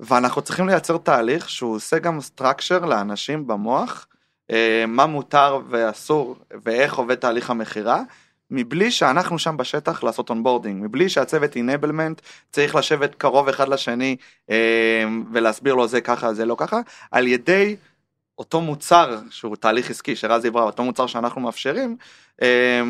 ואנחנו 0.00 0.42
צריכים 0.42 0.66
לייצר 0.68 0.98
תהליך 0.98 1.50
שהוא 1.50 1.74
עושה 1.74 1.98
גם 1.98 2.18
structure 2.18 2.86
לאנשים 2.86 3.46
במוח 3.46 4.06
אה, 4.50 4.84
מה 4.88 5.06
מותר 5.06 5.60
ואסור 5.68 6.36
ואיך 6.62 6.94
עובד 6.94 7.14
תהליך 7.14 7.50
המכירה 7.50 8.02
מבלי 8.50 8.90
שאנחנו 8.90 9.38
שם 9.38 9.56
בשטח 9.56 10.02
לעשות 10.02 10.30
onboarding, 10.30 10.84
מבלי 10.84 11.08
שהצוות 11.08 11.56
enablement 11.56 12.20
צריך 12.52 12.74
לשבת 12.74 13.14
קרוב 13.14 13.48
אחד 13.48 13.68
לשני 13.68 14.16
אה, 14.50 15.04
ולהסביר 15.32 15.74
לו 15.74 15.88
זה 15.88 16.00
ככה 16.00 16.34
זה 16.34 16.44
לא 16.44 16.56
ככה, 16.58 16.80
על 17.10 17.26
ידי 17.26 17.76
אותו 18.38 18.60
מוצר 18.60 19.18
שהוא 19.30 19.56
תהליך 19.56 19.90
עסקי 19.90 20.16
שרז 20.16 20.42
דיברה, 20.42 20.62
אותו 20.62 20.84
מוצר 20.84 21.06
שאנחנו 21.06 21.40
מאפשרים, 21.40 21.96
אה, 22.42 22.82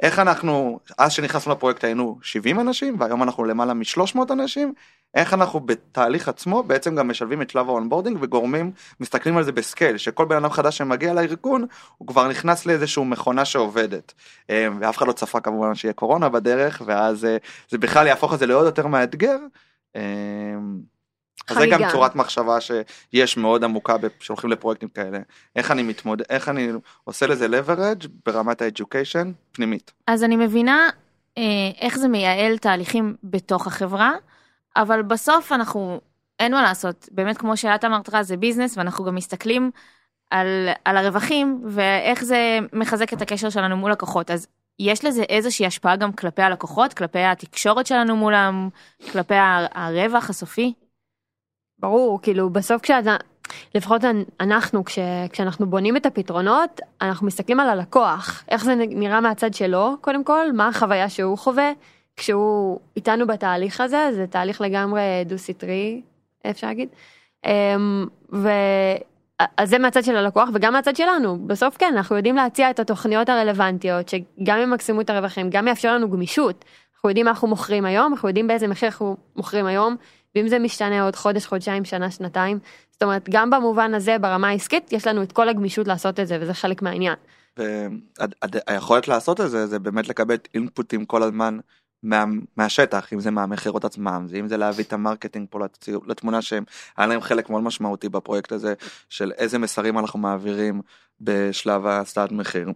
איך 0.00 0.18
אנחנו, 0.18 0.78
אז 0.98 1.12
שנכנסנו 1.12 1.52
לפרויקט 1.52 1.84
היינו 1.84 2.18
70 2.22 2.60
אנשים 2.60 2.96
והיום 2.98 3.22
אנחנו 3.22 3.44
למעלה 3.44 3.74
מ-300 3.74 4.32
אנשים, 4.32 4.74
איך 5.14 5.34
אנחנו 5.34 5.60
בתהליך 5.60 6.28
עצמו 6.28 6.62
בעצם 6.62 6.96
גם 6.96 7.08
משלבים 7.08 7.42
את 7.42 7.50
שלב 7.50 7.68
ה 7.68 7.72
onboarding 7.72 8.18
וגורמים, 8.20 8.72
מסתכלים 9.00 9.36
על 9.36 9.44
זה 9.44 9.52
ב 9.52 9.58
scale, 9.58 9.96
שכל 9.96 10.24
בן 10.24 10.36
אדם 10.36 10.50
חדש 10.50 10.78
שמגיע 10.78 11.14
לארגון 11.14 11.66
הוא 11.98 12.08
כבר 12.08 12.28
נכנס 12.28 12.66
לאיזושהי 12.66 13.04
מכונה 13.04 13.44
שעובדת. 13.44 14.12
אה, 14.50 14.68
ואף 14.80 14.98
אחד 14.98 15.06
לא 15.06 15.12
צפה 15.12 15.40
כמובן 15.40 15.74
שיהיה 15.74 15.92
קורונה 15.92 16.28
בדרך 16.28 16.82
ואז 16.86 17.24
אה, 17.24 17.36
זה 17.68 17.78
בכלל 17.78 18.06
יהפוך 18.06 18.34
את 18.34 18.38
זה 18.38 18.46
לעוד 18.46 18.66
יותר 18.66 18.86
מאתגר. 18.86 19.36
אז 21.48 21.56
זה 21.56 21.66
גם. 21.66 21.90
צורת 21.92 22.16
מחשבה 22.16 22.58
שיש 22.60 23.36
מאוד 23.36 23.64
עמוקה 23.64 23.96
שהולכים 24.20 24.50
לפרויקטים 24.50 24.88
כאלה. 24.88 25.18
איך 25.56 25.70
אני 25.70 25.82
מתמודד, 25.82 26.24
איך 26.30 26.48
אני 26.48 26.68
עושה 27.04 27.26
לזה 27.26 27.46
leverage 27.46 28.08
ברמת 28.26 28.62
ה-education 28.62 29.26
פנימית. 29.52 29.92
אז 30.06 30.24
אני 30.24 30.36
מבינה 30.36 30.88
אה, 31.38 31.42
איך 31.80 31.98
זה 31.98 32.08
מייעל 32.08 32.58
תהליכים 32.58 33.16
בתוך 33.24 33.66
החברה, 33.66 34.12
אבל 34.76 35.02
בסוף 35.02 35.52
אנחנו, 35.52 36.00
אין 36.40 36.52
מה 36.52 36.62
לעשות, 36.62 37.08
באמת 37.12 37.38
כמו 37.38 37.56
שאת 37.56 37.84
אמרת 37.84 38.08
זה 38.20 38.36
ביזנס, 38.36 38.78
ואנחנו 38.78 39.04
גם 39.04 39.14
מסתכלים 39.14 39.70
על, 40.30 40.68
על 40.84 40.96
הרווחים, 40.96 41.62
ואיך 41.68 42.24
זה 42.24 42.58
מחזק 42.72 43.12
את 43.12 43.22
הקשר 43.22 43.50
שלנו 43.50 43.76
מול 43.76 43.92
לקוחות. 43.92 44.30
אז 44.30 44.46
יש 44.78 45.04
לזה 45.04 45.22
איזושהי 45.22 45.66
השפעה 45.66 45.96
גם 45.96 46.12
כלפי 46.12 46.42
הלקוחות, 46.42 46.94
כלפי 46.94 47.18
התקשורת 47.18 47.86
שלנו 47.86 48.16
מולם, 48.16 48.68
כלפי 49.12 49.34
הרווח 49.74 50.30
הסופי? 50.30 50.72
ברור, 51.84 52.22
כאילו 52.22 52.50
בסוף 52.50 52.82
כשאתה, 52.82 53.16
לפחות 53.74 54.02
אנחנו, 54.40 54.84
כש, 54.84 54.98
כשאנחנו 55.30 55.66
בונים 55.66 55.96
את 55.96 56.06
הפתרונות, 56.06 56.80
אנחנו 57.00 57.26
מסתכלים 57.26 57.60
על 57.60 57.68
הלקוח, 57.68 58.44
איך 58.48 58.64
זה 58.64 58.74
נראה 58.74 59.20
מהצד 59.20 59.54
שלו, 59.54 59.94
קודם 60.00 60.24
כל, 60.24 60.52
מה 60.52 60.68
החוויה 60.68 61.08
שהוא 61.08 61.38
חווה, 61.38 61.72
כשהוא 62.16 62.80
איתנו 62.96 63.26
בתהליך 63.26 63.80
הזה, 63.80 64.10
זה 64.14 64.26
תהליך 64.26 64.60
לגמרי 64.60 65.02
דו-סטרי, 65.26 66.02
אפשר 66.50 66.66
להגיד. 66.66 66.88
אמ, 67.46 68.06
ו... 68.32 68.48
אז 69.56 69.70
זה 69.70 69.78
מהצד 69.78 70.04
של 70.04 70.16
הלקוח 70.16 70.48
וגם 70.52 70.72
מהצד 70.72 70.96
שלנו. 70.96 71.38
בסוף 71.46 71.76
כן 71.76 71.92
אנחנו 71.96 72.16
יודעים 72.16 72.36
להציע 72.36 72.70
את 72.70 72.80
התוכניות 72.80 73.28
הרלוונטיות 73.28 74.08
שגם 74.08 74.58
ימקסמו 74.58 75.00
את 75.00 75.10
הרווחים 75.10 75.50
גם 75.50 75.68
יאפשר 75.68 75.94
לנו 75.94 76.10
גמישות. 76.10 76.64
אנחנו 76.94 77.08
יודעים 77.08 77.26
מה 77.26 77.30
אנחנו 77.30 77.48
מוכרים 77.48 77.84
היום 77.84 78.12
אנחנו 78.12 78.28
יודעים 78.28 78.46
באיזה 78.46 78.68
מחיר 78.68 78.88
אנחנו 78.88 79.16
מוכרים 79.36 79.66
היום 79.66 79.96
ואם 80.34 80.48
זה 80.48 80.58
משתנה 80.58 81.02
עוד 81.02 81.16
חודש 81.16 81.46
חודשיים 81.46 81.84
שנה 81.84 82.10
שנתיים 82.10 82.58
זאת 82.90 83.02
אומרת 83.02 83.28
גם 83.30 83.50
במובן 83.50 83.94
הזה 83.94 84.18
ברמה 84.18 84.48
העסקית 84.48 84.92
יש 84.92 85.06
לנו 85.06 85.22
את 85.22 85.32
כל 85.32 85.48
הגמישות 85.48 85.88
לעשות 85.88 86.20
את 86.20 86.26
זה 86.26 86.38
וזה 86.40 86.54
חלק 86.54 86.82
מהעניין. 86.82 87.14
והיכולת 87.56 89.08
לעשות 89.08 89.40
את 89.40 89.50
זה 89.50 89.66
זה 89.66 89.78
באמת 89.78 90.08
לקבל 90.08 90.36
אינפוטים 90.54 91.04
כל 91.04 91.22
הזמן 91.22 91.58
מה, 92.02 92.24
מהשטח 92.56 93.12
אם 93.12 93.20
זה 93.20 93.30
מהמכירות 93.30 93.84
עצמם 93.84 94.26
זה 94.28 94.36
אם 94.36 94.48
זה 94.48 94.56
להביא 94.56 94.84
את 94.84 94.92
ה 94.92 94.97
marketing 94.97 95.46
פה 95.50 95.58
לתמונה 96.06 96.42
שהם 96.42 96.64
היה 96.96 97.06
להם 97.06 97.20
חלק 97.20 97.50
מאוד 97.50 97.62
משמעותי 97.62 98.08
בפרויקט 98.08 98.52
הזה 98.52 98.74
של 99.08 99.32
איזה 99.32 99.58
מסרים 99.58 99.98
אנחנו 99.98 100.18
מעבירים 100.18 100.82
בשלב 101.20 101.86
הצעת 101.86 102.32
מחיר. 102.32 102.68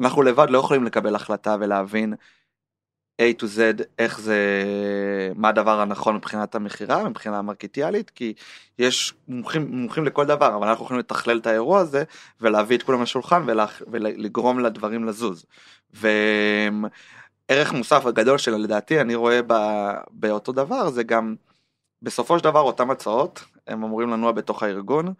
אנחנו 0.00 0.22
לבד 0.22 0.46
לא 0.50 0.58
יכולים 0.58 0.84
לקבל 0.84 1.14
החלטה 1.14 1.56
ולהבין 1.60 2.14
A 3.22 3.42
to 3.42 3.44
Z 3.44 3.82
איך 3.98 4.20
זה 4.20 4.64
מה 5.34 5.48
הדבר 5.48 5.80
הנכון 5.80 6.16
מבחינת 6.16 6.54
המכירה 6.54 7.08
מבחינה 7.08 7.42
מרקטיאלית 7.42 8.10
כי 8.10 8.34
יש 8.78 9.14
מומחים 9.28 9.70
מומחים 9.70 10.04
לכל 10.04 10.24
דבר 10.26 10.56
אבל 10.56 10.68
אנחנו 10.68 10.84
יכולים 10.84 11.00
לתכלל 11.00 11.38
את 11.38 11.46
האירוע 11.46 11.80
הזה 11.80 12.04
ולהביא 12.40 12.76
את 12.76 12.82
כולם 12.82 13.02
לשולחן 13.02 13.42
ולה, 13.46 13.66
ולגרום 13.86 14.60
לדברים 14.60 15.04
לזוז. 15.04 15.46
וערך 15.90 17.72
מוסף 17.72 18.06
הגדול 18.06 18.38
שלו 18.38 18.58
לדעתי 18.58 19.00
אני 19.00 19.14
רואה 19.14 19.40
ב, 19.46 19.54
באותו 20.10 20.52
דבר 20.52 20.90
זה 20.90 21.02
גם 21.02 21.34
בסופו 22.02 22.38
של 22.38 22.44
דבר 22.44 22.60
אותם 22.60 22.90
הצעות 22.90 23.44
הם 23.66 23.84
אמורים 23.84 24.10
לנוע 24.10 24.32
בתוך 24.32 24.62
הארגון 24.62 25.14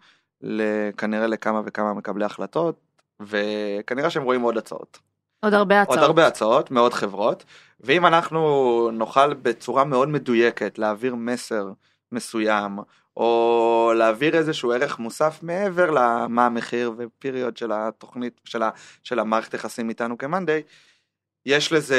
כנראה 0.97 1.27
לכמה 1.27 1.61
וכמה 1.65 1.93
מקבלי 1.93 2.25
החלטות 2.25 2.79
וכנראה 3.19 4.09
שהם 4.09 4.23
רואים 4.23 4.41
עוד 4.41 4.57
הצעות. 4.57 4.99
עוד 5.39 5.53
הרבה 5.53 5.81
הצעות. 5.81 5.97
עוד 5.97 6.05
הרבה 6.05 6.27
הצעות, 6.27 6.71
מאוד 6.71 6.93
חברות, 6.93 7.45
ואם 7.79 8.05
אנחנו 8.05 8.89
נוכל 8.93 9.33
בצורה 9.33 9.83
מאוד 9.83 10.09
מדויקת 10.09 10.79
להעביר 10.79 11.15
מסר 11.15 11.71
מסוים, 12.11 12.79
או 13.17 13.91
להעביר 13.95 14.35
איזשהו 14.37 14.71
ערך 14.71 14.99
מוסף 14.99 15.39
מעבר 15.41 15.91
למה 15.91 16.45
המחיר 16.45 16.91
ופיריוד 16.97 17.57
של 17.57 17.71
התוכנית, 17.71 18.41
של, 18.45 18.63
ה, 18.63 18.69
של 19.03 19.19
המערכת 19.19 19.53
יחסים 19.53 19.89
איתנו 19.89 20.17
כמאנדיי, 20.17 20.63
יש 21.47 21.71
לזה 21.71 21.97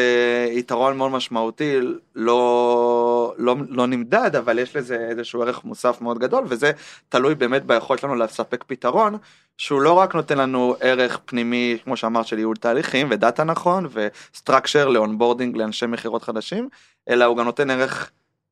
יתרון 0.53 0.97
מאוד 0.97 1.11
משמעותי, 1.11 1.79
לא, 2.15 3.35
לא, 3.39 3.57
לא 3.69 3.87
נמדד, 3.87 4.37
אבל 4.37 4.59
יש 4.59 4.77
לזה 4.77 4.97
איזשהו 5.11 5.43
ערך 5.43 5.65
מוסף 5.65 6.01
מאוד 6.01 6.19
גדול, 6.19 6.45
וזה 6.49 6.73
תלוי 7.09 7.35
באמת 7.35 7.65
ביכולת 7.65 8.01
שלנו 8.01 8.15
לספק 8.15 8.65
פתרון, 8.67 9.19
שהוא 9.59 9.81
לא 9.81 9.93
רק 9.93 10.15
נותן 10.15 10.39
לנו 10.39 10.75
ערך 10.81 11.19
פנימי, 11.25 11.79
כמו 11.85 11.97
שאמרת, 11.97 12.27
של 12.27 12.39
ייעול 12.39 12.57
תהליכים 12.57 13.07
ודאטה 13.11 13.45
נכון, 13.45 13.87
ו 13.93 14.02
structure 14.02 14.89
ל 14.89 14.95
onboarding 14.95 15.57
לאנשי 15.57 15.87
מכירות 15.87 16.23
חדשים, 16.23 16.69
אלא 17.09 17.25
הוא 17.25 17.37
גם 17.37 17.45
נותן 17.45 17.71
ערך 17.71 18.11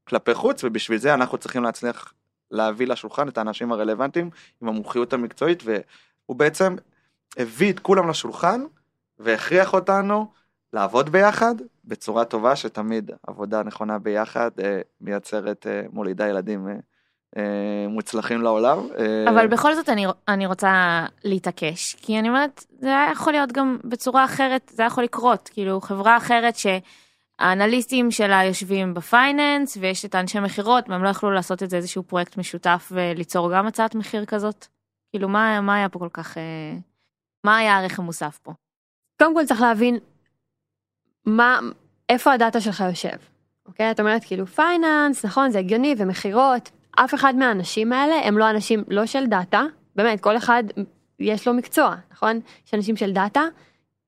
כלפי 0.08 0.34
חוץ, 0.34 0.64
ובשביל 0.64 0.98
זה 0.98 1.14
אנחנו 1.14 1.38
צריכים 1.38 1.62
להצליח 1.62 2.12
להביא 2.50 2.86
לשולחן 2.86 3.28
את 3.28 3.38
האנשים 3.38 3.72
הרלוונטיים 3.72 4.30
עם 4.62 4.68
המומחיות 4.68 5.12
המקצועית, 5.12 5.62
והוא 5.64 6.36
בעצם 6.36 6.76
הביא 7.36 7.72
את 7.72 7.78
כולם 7.78 8.08
לשולחן, 8.08 8.64
והכריח 9.18 9.74
אותנו 9.74 10.36
לעבוד 10.72 11.10
ביחד 11.10 11.54
בצורה 11.84 12.24
טובה 12.24 12.56
שתמיד 12.56 13.10
עבודה 13.26 13.62
נכונה 13.62 13.98
ביחד 13.98 14.50
אה, 14.60 14.80
מייצרת 15.00 15.66
אה, 15.66 15.82
מולידה 15.92 16.28
ילדים 16.28 16.68
אה, 16.68 16.74
אה, 17.36 17.88
מוצלחים 17.88 18.42
לעולם. 18.42 18.78
אה, 18.98 19.30
אבל 19.30 19.46
בכל 19.46 19.74
זאת 19.74 19.88
אני, 19.88 20.06
אני 20.28 20.46
רוצה 20.46 21.04
להתעקש, 21.24 21.94
כי 21.94 22.18
אני 22.18 22.28
אומרת, 22.28 22.64
זה 22.78 22.88
היה 22.88 23.12
יכול 23.12 23.32
להיות 23.32 23.52
גם 23.52 23.78
בצורה 23.84 24.24
אחרת, 24.24 24.70
זה 24.74 24.82
היה 24.82 24.86
יכול 24.86 25.04
לקרות, 25.04 25.50
כאילו 25.52 25.80
חברה 25.80 26.16
אחרת 26.16 26.54
שהאנליסטים 26.56 28.10
שלה 28.10 28.44
יושבים 28.44 28.94
בפייננס 28.94 29.76
ויש 29.80 30.04
את 30.04 30.14
האנשי 30.14 30.40
מכירות 30.40 30.88
והם 30.88 31.04
לא 31.04 31.08
יכלו 31.08 31.30
לעשות 31.30 31.62
את 31.62 31.70
זה 31.70 31.76
איזשהו 31.76 32.02
פרויקט 32.02 32.36
משותף 32.36 32.92
וליצור 32.94 33.52
גם 33.52 33.66
הצעת 33.66 33.94
מחיר 33.94 34.24
כזאת. 34.24 34.66
כאילו 35.10 35.28
מה, 35.28 35.60
מה 35.60 35.74
היה 35.74 35.88
פה 35.88 35.98
כל 35.98 36.08
כך, 36.12 36.38
אה, 36.38 36.42
מה 37.44 37.56
היה 37.56 37.76
הערך 37.76 37.98
המוסף 37.98 38.38
פה? 38.42 38.52
קודם 39.18 39.34
כל 39.34 39.44
צריך 39.46 39.60
להבין 39.60 39.98
מה, 41.26 41.60
איפה 42.08 42.32
הדאטה 42.32 42.60
שלך 42.60 42.84
יושב. 42.88 43.16
אוקיי? 43.66 43.90
את 43.90 44.00
אומרת 44.00 44.24
כאילו 44.24 44.46
finance, 44.46 45.24
נכון, 45.24 45.50
זה 45.50 45.58
הגיוני, 45.58 45.94
ומכירות. 45.98 46.70
אף 46.96 47.14
אחד 47.14 47.34
מהאנשים 47.36 47.92
האלה 47.92 48.14
הם 48.24 48.38
לא 48.38 48.50
אנשים 48.50 48.84
לא 48.88 49.06
של 49.06 49.26
דאטה, 49.26 49.62
באמת, 49.96 50.20
כל 50.20 50.36
אחד 50.36 50.64
יש 51.20 51.48
לו 51.48 51.54
מקצוע, 51.54 51.94
נכון? 52.12 52.40
יש 52.66 52.74
אנשים 52.74 52.96
של 52.96 53.12
דאטה, 53.12 53.42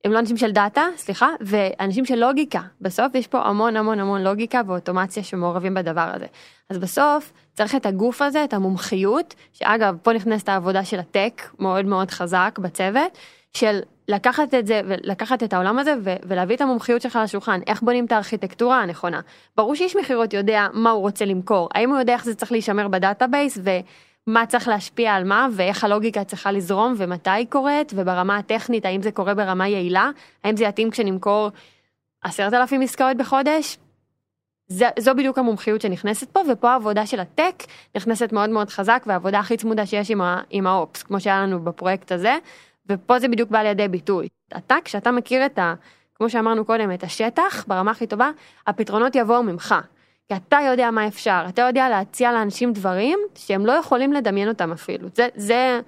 הם 0.04 0.12
לא 0.12 0.18
אנשים 0.18 0.36
של 0.36 0.50
דאטה, 0.50 0.86
סליחה, 0.96 1.28
ואנשים 1.40 2.04
של 2.04 2.14
לוגיקה. 2.14 2.60
בסוף 2.80 3.14
יש 3.14 3.26
פה 3.26 3.40
המון 3.40 3.76
המון 3.76 4.00
המון 4.00 4.22
לוגיקה 4.22 4.60
ואוטומציה 4.66 5.22
שמעורבים 5.22 5.74
בדבר 5.74 6.10
הזה. 6.14 6.26
אז 6.70 6.78
בסוף 6.78 7.32
צריך 7.54 7.74
את 7.74 7.86
הגוף 7.86 8.22
הזה, 8.22 8.44
את 8.44 8.54
המומחיות, 8.54 9.34
שאגב, 9.52 9.96
פה 10.02 10.12
נכנסת 10.12 10.48
העבודה 10.48 10.84
של 10.84 10.98
ה 10.98 11.07
tech 11.07 11.42
מאוד 11.58 11.86
מאוד 11.86 12.10
חזק 12.10 12.58
בצוות, 12.62 13.18
של 13.52 13.80
לקחת 14.08 14.54
את 14.54 14.66
זה 14.66 14.80
ולקחת 14.84 15.42
את 15.42 15.52
העולם 15.52 15.78
הזה 15.78 15.94
ו- 16.04 16.16
ולהביא 16.28 16.56
את 16.56 16.60
המומחיות 16.60 17.02
שלך 17.02 17.18
לשולחן 17.22 17.60
איך 17.66 17.82
בונים 17.82 18.04
את 18.04 18.12
הארכיטקטורה 18.12 18.82
הנכונה. 18.82 19.20
ברור 19.56 19.74
שאיש 19.74 19.96
מכירות 19.96 20.32
יודע 20.32 20.66
מה 20.72 20.90
הוא 20.90 21.00
רוצה 21.00 21.24
למכור 21.24 21.68
האם 21.74 21.90
הוא 21.90 21.98
יודע 21.98 22.12
איך 22.12 22.24
זה 22.24 22.34
צריך 22.34 22.52
להישמר 22.52 22.88
ב 22.88 22.96
database 22.96 23.58
ומה 24.26 24.46
צריך 24.46 24.68
להשפיע 24.68 25.14
על 25.14 25.24
מה 25.24 25.48
ואיך 25.52 25.84
הלוגיקה 25.84 26.24
צריכה 26.24 26.52
לזרום 26.52 26.94
ומתי 26.96 27.30
היא 27.30 27.46
קורית 27.50 27.92
וברמה 27.96 28.36
הטכנית 28.36 28.84
האם 28.84 29.02
זה 29.02 29.12
קורה 29.12 29.34
ברמה 29.34 29.68
יעילה 29.68 30.10
האם 30.44 30.56
זה 30.56 30.64
יתאים 30.64 30.90
כשנמכור 30.90 31.50
עשרת 32.24 32.54
אלפים 32.54 32.82
עסקאות 32.82 33.16
בחודש. 33.16 33.78
זה, 34.68 34.88
זו 34.98 35.14
בדיוק 35.14 35.38
המומחיות 35.38 35.80
שנכנסת 35.80 36.30
פה 36.30 36.40
ופה 36.52 36.70
העבודה 36.70 37.06
של 37.06 37.20
ה 37.20 37.27
tech 37.27 37.54
נכנסת 37.96 38.32
מאוד 38.32 38.50
מאוד 38.50 38.70
חזק 38.70 39.04
והעבודה 39.06 39.38
הכי 39.38 39.56
צמודה 39.56 39.86
שיש 39.86 40.10
עם, 40.10 40.20
ה, 40.20 40.40
עם 40.50 40.66
ה 40.66 40.75
ops 40.75 41.02
כמו 41.02 41.20
שהיה 41.20 41.42
לנו 41.42 41.64
בפרויקט 41.64 42.12
הזה 42.12 42.36
ופה 42.90 43.18
זה 43.18 43.28
בדיוק 43.28 43.50
בא 43.50 43.62
לידי 43.62 43.88
ביטוי. 43.88 44.28
אתה 44.56 44.76
כשאתה 44.84 45.10
מכיר 45.10 45.46
את 45.46 45.58
כמו 46.14 46.30
שאמרנו 46.30 46.64
קודם, 46.64 46.92
את 46.92 47.04
השטח 47.04 47.64
ברמה 47.68 47.90
הכי 47.90 48.06
טובה, 48.06 48.30
הפתרונות 48.66 49.14
יבואו 49.14 49.42
ממך. 49.42 49.74
כי 50.28 50.34
אתה 50.36 50.58
יודע 50.70 50.90
מה 50.90 51.06
אפשר, 51.06 51.44
אתה 51.48 51.62
יודע 51.62 51.88
להציע 51.88 52.32
לאנשים 52.32 52.72
דברים 52.72 53.18
שהם 53.34 53.66
לא 53.66 53.72
יכולים 53.72 54.12
לדמיין 54.12 54.48
אותם 54.48 54.72
אפילו. 54.72 55.08
זה, 55.14 55.28
זה 55.34 55.80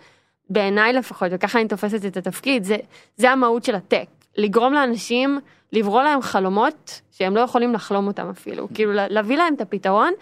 בעיניי 0.50 0.92
לפחות, 0.92 1.28
וככה 1.30 1.60
אני 1.60 1.68
תופסת 1.68 2.04
את 2.06 2.16
התפקיד, 2.16 2.64
זה, 2.64 2.76
זה 3.16 3.30
המהות 3.30 3.64
של 3.64 3.74
הטק. 3.74 4.06
לגרום 4.36 4.72
לאנשים, 4.72 5.40
לברוא 5.72 6.02
להם 6.02 6.22
חלומות 6.22 7.00
שהם 7.12 7.36
לא 7.36 7.40
יכולים 7.40 7.74
לחלום 7.74 8.06
אותם 8.06 8.30
אפילו. 8.30 8.68
כאילו 8.74 8.92
להביא 8.94 9.36
להם 9.36 9.54
את 9.54 9.60
הפתרון, 9.60 10.12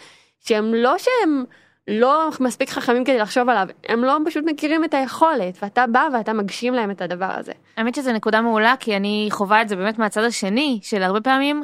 שהם 0.41 0.75
לא 0.75 0.95
שהם 0.99 1.45
לא 1.89 2.29
מספיק 2.41 2.71
חכמים 2.71 3.05
כדי 3.05 3.19
לחשוב 3.19 3.49
עליו, 3.49 3.67
הם 3.89 4.05
לא 4.05 4.17
פשוט 4.27 4.45
מכירים 4.47 4.85
את 4.85 4.95
היכולת, 4.95 5.59
ואתה 5.63 5.87
בא 5.87 6.09
ואתה 6.13 6.33
מגשים 6.33 6.75
להם 6.75 6.91
את 6.91 7.01
הדבר 7.03 7.31
הזה. 7.39 7.53
האמת 7.77 7.95
שזו 7.95 8.13
נקודה 8.13 8.41
מעולה, 8.41 8.75
כי 8.81 8.97
אני 8.97 9.29
חווה 9.31 9.63
את 9.63 9.69
זה 9.69 9.77
באמת 9.77 9.99
מהצד 9.99 10.25
השני, 10.25 10.81
של 10.83 11.03
הרבה 11.03 11.21
פעמים 11.21 11.63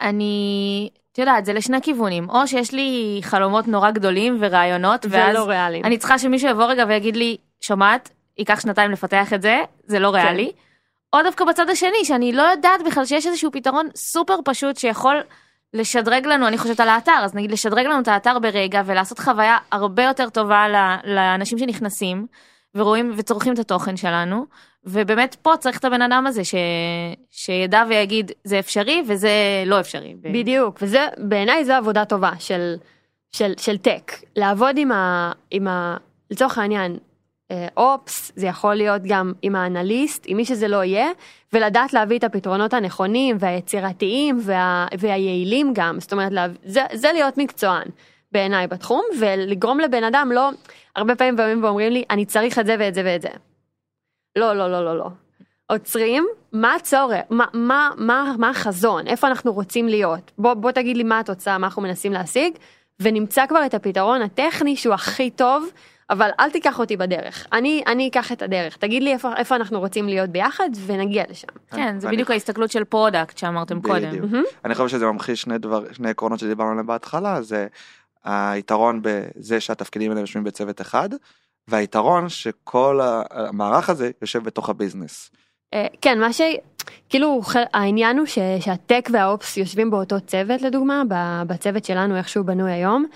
אני, 0.00 0.88
את 1.12 1.18
יודעת, 1.18 1.44
זה 1.44 1.52
לשני 1.52 1.82
כיוונים, 1.82 2.30
או 2.30 2.46
שיש 2.46 2.72
לי 2.72 3.20
חלומות 3.22 3.68
נורא 3.68 3.90
גדולים 3.90 4.36
ורעיונות, 4.40 5.06
ואז 5.08 5.36
ולא 5.36 5.44
ריאליים. 5.44 5.84
אני 5.84 5.98
צריכה 5.98 6.18
שמישהו 6.18 6.50
יבוא 6.50 6.64
רגע 6.64 6.84
ויגיד 6.88 7.16
לי, 7.16 7.36
שומעת, 7.60 8.10
ייקח 8.38 8.60
שנתיים 8.60 8.90
לפתח 8.90 9.32
את 9.32 9.42
זה, 9.42 9.58
זה 9.84 9.98
לא 9.98 10.08
ריאלי. 10.08 10.52
או 11.12 11.22
דווקא 11.22 11.44
בצד 11.44 11.70
השני, 11.70 12.04
שאני 12.04 12.32
לא 12.32 12.42
יודעת 12.42 12.80
בכלל 12.86 13.04
שיש 13.04 13.26
איזשהו 13.26 13.52
פתרון 13.52 13.88
סופר 13.94 14.36
פשוט 14.44 14.76
שיכול 14.76 15.20
לשדרג 15.74 16.26
לנו, 16.26 16.48
אני 16.48 16.58
חושבת 16.58 16.80
על 16.80 16.88
האתר, 16.88 17.20
אז 17.22 17.34
נגיד 17.34 17.52
לשדרג 17.52 17.86
לנו 17.86 18.00
את 18.00 18.08
האתר 18.08 18.38
ברגע 18.38 18.82
ולעשות 18.86 19.18
חוויה 19.18 19.56
הרבה 19.72 20.02
יותר 20.02 20.28
טובה 20.30 20.66
לאנשים 21.04 21.58
שנכנסים 21.58 22.26
ורואים 22.74 23.12
וצורכים 23.16 23.52
את 23.52 23.58
התוכן 23.58 23.96
שלנו, 23.96 24.46
ובאמת 24.84 25.34
פה 25.42 25.56
צריך 25.58 25.78
את 25.78 25.84
הבן 25.84 26.02
אדם 26.02 26.26
הזה 26.26 26.44
ש... 26.44 26.54
שידע 27.30 27.84
ויגיד 27.88 28.32
זה 28.44 28.58
אפשרי 28.58 29.02
וזה 29.06 29.30
לא 29.66 29.80
אפשרי. 29.80 30.14
בדיוק, 30.22 30.78
וזה, 30.82 31.06
בעיניי 31.18 31.64
זו 31.64 31.72
עבודה 31.72 32.04
טובה 32.04 32.30
של, 32.38 32.76
של, 33.32 33.52
של 33.58 33.78
טק. 33.78 34.12
לעבוד 34.36 34.78
עם 34.78 34.92
ה... 34.92 35.32
עם 35.50 35.68
ה 35.68 35.96
לצורך 36.30 36.58
העניין, 36.58 36.98
אופס, 37.76 38.32
זה 38.36 38.46
יכול 38.46 38.74
להיות 38.74 39.02
גם 39.04 39.32
עם 39.42 39.56
האנליסט, 39.56 40.24
עם 40.26 40.36
מי 40.36 40.44
שזה 40.44 40.68
לא 40.68 40.84
יהיה, 40.84 41.08
ולדעת 41.52 41.92
להביא 41.92 42.18
את 42.18 42.24
הפתרונות 42.24 42.74
הנכונים 42.74 43.36
והיצירתיים 43.40 44.38
וה, 44.42 44.86
והיעילים 44.98 45.70
גם, 45.74 46.00
זאת 46.00 46.12
אומרת, 46.12 46.32
לה, 46.32 46.46
זה, 46.64 46.80
זה 46.92 47.12
להיות 47.12 47.38
מקצוען 47.38 47.86
בעיניי 48.32 48.66
בתחום, 48.66 49.02
ולגרום 49.20 49.80
לבן 49.80 50.04
אדם 50.04 50.30
לא, 50.34 50.50
הרבה 50.96 51.16
פעמים 51.16 51.36
באים 51.36 51.64
ואומרים 51.64 51.92
לי, 51.92 52.04
אני 52.10 52.24
צריך 52.24 52.58
את 52.58 52.66
זה 52.66 52.76
ואת 52.78 52.94
זה 52.94 53.02
ואת 53.04 53.22
זה. 53.22 53.28
לא, 54.36 54.52
לא, 54.52 54.70
לא, 54.70 54.84
לא, 54.84 54.98
לא. 54.98 55.08
עוצרים, 55.66 56.26
מה 56.52 56.74
הצורך, 56.74 57.20
מה, 57.30 57.44
מה, 57.52 57.90
מה, 57.96 58.34
מה 58.38 58.50
החזון, 58.50 59.06
איפה 59.06 59.26
אנחנו 59.26 59.52
רוצים 59.52 59.88
להיות, 59.88 60.30
בוא, 60.38 60.54
בוא 60.54 60.70
תגיד 60.70 60.96
לי 60.96 61.02
מה 61.02 61.18
התוצאה, 61.20 61.58
מה 61.58 61.66
אנחנו 61.66 61.82
מנסים 61.82 62.12
להשיג, 62.12 62.52
ונמצא 63.00 63.46
כבר 63.46 63.66
את 63.66 63.74
הפתרון 63.74 64.22
הטכני 64.22 64.76
שהוא 64.76 64.94
הכי 64.94 65.30
טוב, 65.30 65.70
אבל 66.10 66.30
אל 66.40 66.50
תיקח 66.50 66.78
אותי 66.78 66.96
בדרך, 66.96 67.46
אני, 67.52 67.82
אני 67.86 68.08
אקח 68.08 68.32
את 68.32 68.42
הדרך, 68.42 68.76
תגיד 68.76 69.02
לי 69.02 69.12
איפה, 69.12 69.36
איפה 69.36 69.56
אנחנו 69.56 69.80
רוצים 69.80 70.08
להיות 70.08 70.30
ביחד 70.30 70.68
ונגיע 70.86 71.24
לשם. 71.30 71.46
כן, 71.70 72.00
זה 72.00 72.08
בדיוק 72.08 72.30
ההסתכלות 72.30 72.70
של 72.70 72.84
product 72.84 73.38
שאמרתם 73.38 73.80
קודם. 73.80 74.20
מהמם. 74.20 74.42
אני 74.64 74.74
חושב 74.74 74.88
שזה 74.88 75.06
ממחיש 75.06 75.42
שני 75.42 75.58
דבר, 75.58 75.92
שני 75.92 76.10
עקרונות 76.10 76.38
שדיברנו 76.38 76.70
עליהם 76.70 76.86
בהתחלה, 76.86 77.42
זה 77.42 77.66
היתרון 78.24 79.00
בזה 79.02 79.60
שהתפקידים 79.60 80.10
האלה 80.10 80.20
יושבים 80.20 80.44
בצוות 80.44 80.80
אחד, 80.80 81.08
והיתרון 81.68 82.28
שכל 82.28 83.00
המערך 83.30 83.90
הזה 83.90 84.10
יושב 84.22 84.42
בתוך 84.42 84.68
הביזנס. 84.68 85.30
אה, 85.74 85.86
כן, 86.00 86.20
מה 86.20 86.32
ש... 86.32 86.40
כאילו 87.08 87.40
העניין 87.74 88.18
הוא 88.18 88.26
ש, 88.26 88.38
שהטק 88.60 89.08
והאופס 89.12 89.56
יושבים 89.56 89.90
באותו 89.90 90.20
צוות 90.20 90.62
לדוגמה, 90.62 91.02
בצוות 91.46 91.84
שלנו 91.84 92.16
איך 92.16 92.28
שהוא 92.28 92.46
בנוי 92.46 92.72
היום. 92.72 93.06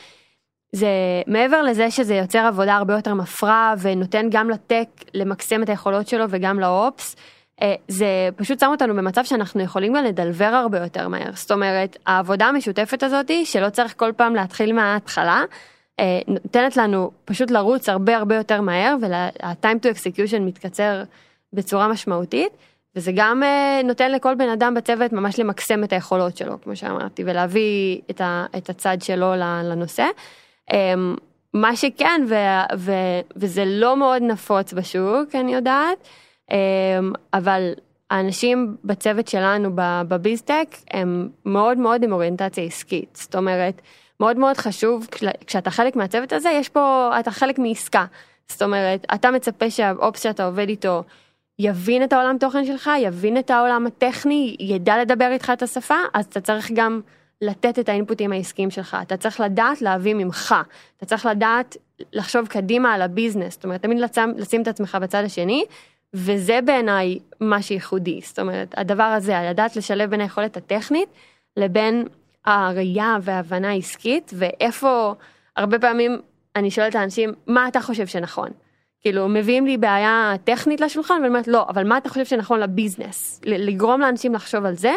זה 0.72 0.88
מעבר 1.26 1.62
לזה 1.62 1.90
שזה 1.90 2.14
יוצר 2.14 2.38
עבודה 2.38 2.74
הרבה 2.74 2.94
יותר 2.94 3.14
מפרה 3.14 3.74
ונותן 3.78 4.26
גם 4.30 4.50
לטק 4.50 4.86
למקסם 5.14 5.62
את 5.62 5.68
היכולות 5.68 6.08
שלו 6.08 6.24
וגם 6.28 6.60
לאופס. 6.60 7.16
אה, 7.62 7.74
זה 7.88 8.28
פשוט 8.36 8.60
שם 8.60 8.66
אותנו 8.70 8.96
במצב 8.96 9.24
שאנחנו 9.24 9.62
יכולים 9.62 9.92
גם 9.94 10.04
לדלבר 10.04 10.44
הרבה 10.44 10.78
יותר 10.78 11.08
מהר. 11.08 11.30
זאת 11.34 11.50
אומרת, 11.50 11.96
העבודה 12.06 12.46
המשותפת 12.46 13.02
הזאתי, 13.02 13.44
שלא 13.44 13.70
צריך 13.70 13.94
כל 13.96 14.12
פעם 14.16 14.34
להתחיל 14.34 14.72
מההתחלה, 14.72 15.44
אה, 16.00 16.20
נותנת 16.26 16.76
לנו 16.76 17.10
פשוט 17.24 17.50
לרוץ 17.50 17.88
הרבה 17.88 18.16
הרבה 18.16 18.36
יותר 18.36 18.60
מהר 18.60 18.96
וה-time 19.00 19.86
to 19.86 19.96
execution 19.96 20.40
מתקצר 20.40 21.02
בצורה 21.52 21.88
משמעותית. 21.88 22.52
וזה 22.96 23.12
גם 23.14 23.42
אה, 23.42 23.80
נותן 23.84 24.12
לכל 24.12 24.34
בן 24.34 24.48
אדם 24.48 24.74
בצוות 24.74 25.12
ממש 25.12 25.38
למקסם 25.38 25.84
את 25.84 25.92
היכולות 25.92 26.36
שלו, 26.36 26.60
כמו 26.60 26.76
שאמרתי, 26.76 27.22
ולהביא 27.26 28.00
את, 28.10 28.20
ה, 28.20 28.46
את 28.56 28.70
הצד 28.70 29.02
שלו 29.02 29.34
לנושא. 29.64 30.06
אה, 30.72 30.94
מה 31.54 31.76
שכן, 31.76 32.24
ו, 32.28 32.34
ו, 32.76 32.92
וזה 33.36 33.64
לא 33.66 33.96
מאוד 33.96 34.22
נפוץ 34.22 34.72
בשוק, 34.72 35.34
אני 35.34 35.54
יודעת, 35.54 35.98
אה, 36.52 36.56
אבל 37.34 37.72
האנשים 38.10 38.76
בצוות 38.84 39.28
שלנו 39.28 39.70
בביזטק 40.08 40.66
הם 40.90 41.28
מאוד 41.44 41.78
מאוד 41.78 42.02
עם 42.02 42.12
אוריינטציה 42.12 42.64
עסקית. 42.64 43.18
זאת 43.22 43.36
אומרת, 43.36 43.82
מאוד 44.20 44.36
מאוד 44.38 44.56
חשוב, 44.56 45.06
כש- 45.10 45.24
כשאתה 45.46 45.70
חלק 45.70 45.96
מהצוות 45.96 46.32
הזה, 46.32 46.50
יש 46.50 46.68
פה, 46.68 47.10
אתה 47.20 47.30
חלק 47.30 47.58
מעסקה. 47.58 48.04
זאת 48.48 48.62
אומרת, 48.62 49.06
אתה 49.14 49.30
מצפה 49.30 49.70
שהאופס 49.70 50.22
שאתה 50.22 50.44
עובד 50.44 50.68
איתו 50.68 51.02
יבין 51.58 52.02
את 52.04 52.12
העולם 52.12 52.38
תוכן 52.38 52.64
שלך, 52.64 52.90
יבין 53.00 53.38
את 53.38 53.50
העולם 53.50 53.86
הטכני, 53.86 54.56
ידע 54.60 54.98
לדבר 54.98 55.28
איתך 55.32 55.52
את 55.52 55.62
השפה, 55.62 55.94
אז 56.14 56.24
אתה 56.24 56.40
צריך 56.40 56.70
גם 56.74 57.00
לתת 57.42 57.78
את 57.78 57.88
האינפוטים 57.88 58.32
העסקיים 58.32 58.70
שלך. 58.70 58.96
אתה 59.02 59.16
צריך 59.16 59.40
לדעת 59.40 59.82
להביא 59.82 60.14
ממך. 60.14 60.54
אתה 60.96 61.06
צריך 61.06 61.26
לדעת 61.26 61.76
לחשוב 62.12 62.46
קדימה 62.46 62.94
על 62.94 63.02
הביזנס. 63.02 63.54
זאת 63.54 63.64
אומרת, 63.64 63.82
תמיד 63.82 63.98
לצם, 63.98 64.30
לשים 64.36 64.62
את 64.62 64.68
עצמך 64.68 64.98
בצד 65.00 65.24
השני, 65.24 65.64
וזה 66.14 66.58
בעיניי 66.64 67.18
מה 67.40 67.62
שייחודי. 67.62 68.20
זאת 68.24 68.38
אומרת, 68.38 68.74
הדבר 68.76 69.02
הזה, 69.02 69.34
לדעת 69.50 69.76
לשלב 69.76 70.10
בין 70.10 70.20
היכולת 70.20 70.56
הטכנית 70.56 71.08
לבין 71.56 72.06
הראייה 72.44 73.16
וההבנה 73.22 73.70
העסקית, 73.70 74.30
ואיפה, 74.34 75.14
הרבה 75.56 75.78
פעמים 75.78 76.20
אני 76.56 76.70
שואלת 76.70 76.90
את 76.90 76.96
האנשים, 76.96 77.32
מה 77.46 77.68
אתה 77.68 77.80
חושב 77.80 78.06
שנכון? 78.06 78.48
כאילו, 79.00 79.28
מביאים 79.28 79.66
לי 79.66 79.76
בעיה 79.76 80.34
טכנית 80.44 80.80
לשולחן, 80.80 81.14
ואני 81.14 81.28
אומרת, 81.28 81.48
לא, 81.48 81.66
אבל 81.68 81.88
מה 81.88 81.98
אתה 81.98 82.08
חושב 82.08 82.24
שנכון 82.24 82.60
לביזנס? 82.60 83.40
לגרום 83.44 84.00
לאנשים 84.00 84.34
לחשוב 84.34 84.64
על 84.64 84.74
זה, 84.74 84.92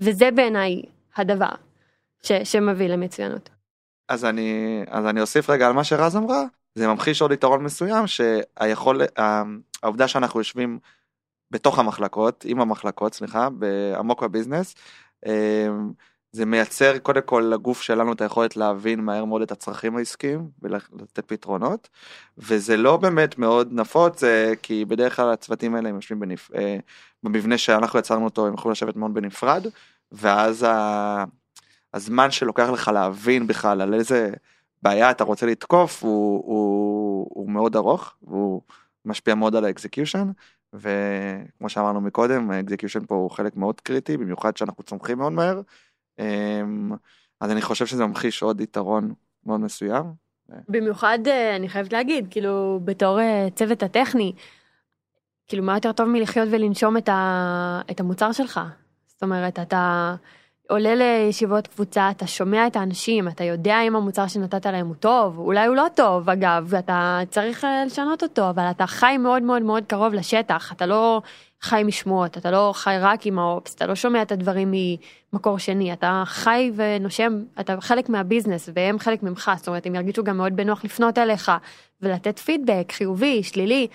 וזה 0.00 0.30
בעיניי 0.30 0.82
הדבר 1.16 1.67
ש- 2.22 2.32
שמביא 2.32 2.88
למצוינות. 2.88 3.50
אז 4.08 4.24
אני, 4.24 4.82
אז 4.88 5.06
אני 5.06 5.20
אוסיף 5.20 5.50
רגע 5.50 5.66
על 5.66 5.72
מה 5.72 5.84
שרז 5.84 6.16
אמרה, 6.16 6.42
זה 6.74 6.86
ממחיש 6.86 7.22
עוד 7.22 7.32
יתרון 7.32 7.64
מסוים 7.64 8.04
שהיכול, 8.06 9.00
העובדה 9.82 10.08
שאנחנו 10.08 10.40
יושבים 10.40 10.78
בתוך 11.50 11.78
המחלקות, 11.78 12.44
עם 12.48 12.60
המחלקות, 12.60 13.14
סליחה, 13.14 13.48
בעמוק 13.50 14.22
בביזנס, 14.22 14.74
אמ, 15.26 15.92
זה 16.32 16.46
מייצר 16.46 16.98
קודם 16.98 17.20
כל 17.24 17.50
לגוף 17.52 17.82
שלנו 17.82 18.12
את 18.12 18.20
היכולת 18.20 18.56
להבין 18.56 19.00
מהר 19.00 19.24
מאוד 19.24 19.42
את 19.42 19.52
הצרכים 19.52 19.96
העסקיים 19.96 20.50
ולתת 20.62 21.18
פתרונות, 21.26 21.88
וזה 22.38 22.76
לא 22.76 22.96
באמת 22.96 23.38
מאוד 23.38 23.72
נפוץ, 23.72 24.24
אה, 24.24 24.52
כי 24.62 24.84
בדרך 24.84 25.16
כלל 25.16 25.32
הצוותים 25.32 25.74
האלה 25.74 25.88
הם 25.88 25.94
יושבים 25.94 26.20
בנפ... 26.20 26.50
אה, 26.54 26.78
במבנה 27.22 27.58
שאנחנו 27.58 27.98
יצרנו 27.98 28.24
אותו, 28.24 28.46
הם 28.46 28.54
יכולים 28.54 28.72
לשבת 28.72 28.96
מאוד 28.96 29.14
בנפרד, 29.14 29.66
ואז. 30.12 30.66
הזמן 31.94 32.30
שלוקח 32.30 32.68
לך 32.68 32.88
להבין 32.88 33.46
בכלל 33.46 33.80
על 33.80 33.94
איזה 33.94 34.30
בעיה 34.82 35.10
אתה 35.10 35.24
רוצה 35.24 35.46
לתקוף 35.46 36.02
הוא, 36.02 36.42
הוא, 36.46 37.26
הוא 37.30 37.50
מאוד 37.50 37.76
ארוך 37.76 38.16
והוא 38.22 38.62
משפיע 39.04 39.34
מאוד 39.34 39.56
על 39.56 39.64
ה 39.64 39.71
execution 39.71 40.30
וכמו 40.72 41.68
שאמרנו 41.68 42.00
מקודם 42.00 42.50
ה 42.50 42.56
execution 42.56 43.06
פה 43.06 43.14
הוא 43.14 43.30
חלק 43.30 43.56
מאוד 43.56 43.80
קריטי 43.80 44.16
במיוחד 44.16 44.56
שאנחנו 44.56 44.84
צומחים 44.84 45.18
מאוד 45.18 45.32
מהר 45.32 45.60
אמ, 46.18 46.92
אז 47.40 47.50
אני 47.50 47.62
חושב 47.62 47.86
שזה 47.86 48.06
ממחיש 48.06 48.42
עוד 48.42 48.60
יתרון 48.60 49.14
מאוד 49.46 49.60
מסוים. 49.60 50.04
במיוחד, 50.68 51.18
אה, 51.26 51.56
אני 51.56 51.68
חייבת 51.68 51.92
להגיד, 51.92 52.26
כאילו, 52.30 52.80
בתור 52.84 53.20
אה, 53.20 53.48
צוות 53.54 53.82
הטכני, 53.82 54.32
כאילו, 55.48 55.62
מה 55.62 55.74
יותר 55.74 55.92
טוב 55.92 56.08
מלחיות 56.08 56.48
ולנשום 56.50 56.96
את, 56.96 57.08
ה, 57.08 57.80
את 57.90 58.00
המוצר 58.00 58.32
שלך? 58.32 58.60
זאת 59.06 59.22
אומרת, 59.22 59.58
אתה 59.58 60.14
עולה 60.68 60.94
לישיבות 60.94 61.66
קבוצה, 61.66 62.10
אתה 62.10 62.26
שומע 62.26 62.66
את 62.66 62.76
האנשים, 62.76 63.28
אתה 63.28 63.44
יודע 63.44 63.80
אם 63.86 63.96
המוצר 63.96 64.26
שנתת 64.26 64.66
להם 64.66 64.86
הוא 64.86 64.94
טוב, 64.94 65.38
אולי 65.38 65.66
הוא 65.66 65.76
לא 65.76 65.86
טוב, 65.94 66.30
אגב, 66.30 66.64
ואתה 66.66 67.20
צריך 67.30 67.64
אה, 67.64 67.84
לשנות 67.84 68.22
אותו, 68.22 68.50
אבל 68.50 68.70
אתה 68.70 68.86
חי 68.86 69.16
מאוד 69.18 69.42
מאוד 69.42 69.62
מאוד 69.62 69.84
קרוב 69.86 70.14
לשטח, 70.14 70.72
אתה 70.72 70.86
לא 70.86 71.22
חי 71.60 71.82
משמועות, 71.84 72.38
אתה 72.38 72.50
לא 72.50 72.72
חי 72.74 72.96
רק 73.00 73.26
עם 73.26 73.38
האופס, 73.38 73.74
אתה 73.74 73.86
לא 73.86 73.94
שומע 73.94 74.22
את 74.22 74.32
הדברים 74.32 74.74
ממקור 75.32 75.58
שני, 75.58 75.92
אתה 75.92 76.22
חי 76.26 76.72
ונושם, 76.74 77.42
אתה 77.60 77.80
חלק 77.80 78.08
מהביזנס 78.08 78.68
והם 78.74 78.98
חלק 78.98 79.22
ממך, 79.22 79.50
זאת 79.56 79.68
אומרת, 79.68 79.86
הם 79.86 79.94
ירגישו 79.94 80.24
גם 80.24 80.36
מאוד 80.36 80.56
בנוח 80.56 80.84
לפנות 80.84 81.18
אליך 81.18 81.52
ולתת 82.02 82.38
פידבק 82.38 82.92
חיובי, 82.92 83.42
שלילי. 83.42 83.88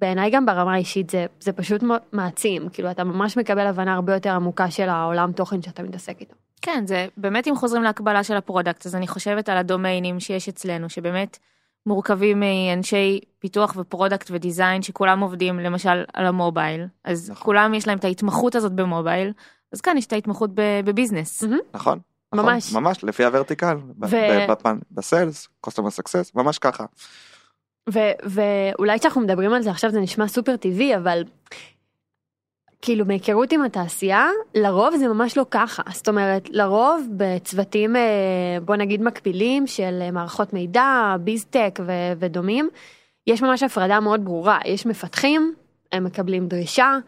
בעיניי 0.00 0.30
גם 0.30 0.46
ברמה 0.46 0.74
האישית 0.74 1.10
זה, 1.10 1.26
זה 1.40 1.52
פשוט 1.52 1.82
מעצים, 2.12 2.68
כאילו 2.68 2.90
אתה 2.90 3.04
ממש 3.04 3.36
מקבל 3.38 3.66
הבנה 3.66 3.94
הרבה 3.94 4.14
יותר 4.14 4.30
עמוקה 4.30 4.70
של 4.70 4.88
העולם 4.88 5.32
תוכן 5.32 5.62
שאתה 5.62 5.82
מתעסק 5.82 6.20
איתו. 6.20 6.34
כן, 6.62 6.84
זה 6.86 7.06
באמת 7.16 7.46
אם 7.46 7.56
חוזרים 7.56 7.82
להקבלה 7.82 8.24
של 8.24 8.36
ה 8.36 8.42
product, 8.42 8.86
אז 8.86 8.94
אני 8.96 9.08
חושבת 9.08 9.48
על 9.48 9.56
הדומיינים 9.56 10.20
שיש 10.20 10.48
אצלנו, 10.48 10.88
שבאמת 10.88 11.38
מורכבים 11.86 12.40
מאנשי 12.40 13.20
פיתוח 13.38 13.74
ו 13.76 13.82
product 13.82 14.28
ו 14.30 14.36
design, 14.36 14.82
שכולם 14.82 15.20
עובדים 15.20 15.58
למשל 15.58 16.04
על 16.12 16.26
ה 16.26 16.34
mobile, 16.34 16.86
אז 17.04 17.30
נכון. 17.30 17.44
כולם 17.44 17.74
יש 17.74 17.88
להם 17.88 17.98
את 17.98 18.04
ההתמחות 18.04 18.54
הזאת 18.54 18.72
ב 18.72 18.80
mobile, 18.80 19.32
אז 19.72 19.80
כאן 19.80 19.96
יש 19.96 20.06
את 20.06 20.12
ההתמחות 20.12 20.50
ב 20.54 20.63
business. 20.63 21.42
מהמם. 21.42 21.58
נכון. 21.74 21.98
נכון, 22.32 22.46
ממש. 22.46 22.72
ממש 22.72 23.04
לפי 23.04 23.24
ה 23.24 23.29
vertical, 23.29 23.76
ו- 24.02 24.46
בפן- 24.48 24.78
ב 24.90 24.98
sales, 24.98 25.48
customer 25.60 25.90
success, 25.90 26.32
ממש 26.34 26.58
ככה. 26.58 26.84
ואולי 28.24 28.98
כשאנחנו 28.98 29.20
מדברים 29.20 29.52
על 29.52 29.62
זה 29.62 29.70
עכשיו 29.70 29.90
זה 29.90 30.00
נשמע 30.00 30.28
סופר 30.28 30.56
טבעי, 30.56 30.96
אבל 30.96 31.22
כאילו 32.82 33.04
מהיכרות 33.04 33.52
עם 33.52 33.62
התעשייה, 33.62 34.28
לרוב 34.54 34.96
זה 34.96 35.08
ממש 35.08 35.36
לא 35.36 35.46
ככה. 35.50 35.82
זאת 35.92 36.08
אומרת, 36.08 36.48
לרוב 36.50 37.06
בצוותים, 37.16 37.96
אה, 37.96 38.02
בוא 38.64 38.76
נגיד 38.76 39.02
מקבילים 39.02 39.66
של 39.66 39.98
אה, 40.02 40.10
מערכות 40.10 40.52
מידע, 40.52 41.16
biztech 41.20 41.80
ו- 41.86 42.12
ודומים, 42.18 42.68
יש 43.26 43.42
ממש 43.42 43.62
הפרדה 43.62 44.00
מאוד 44.00 44.24
ברורה. 44.24 44.58
יש 44.64 44.86
מפתחים, 44.86 45.54
הם 45.92 46.04
מקבלים 46.04 46.48
דרישה, 46.48 46.98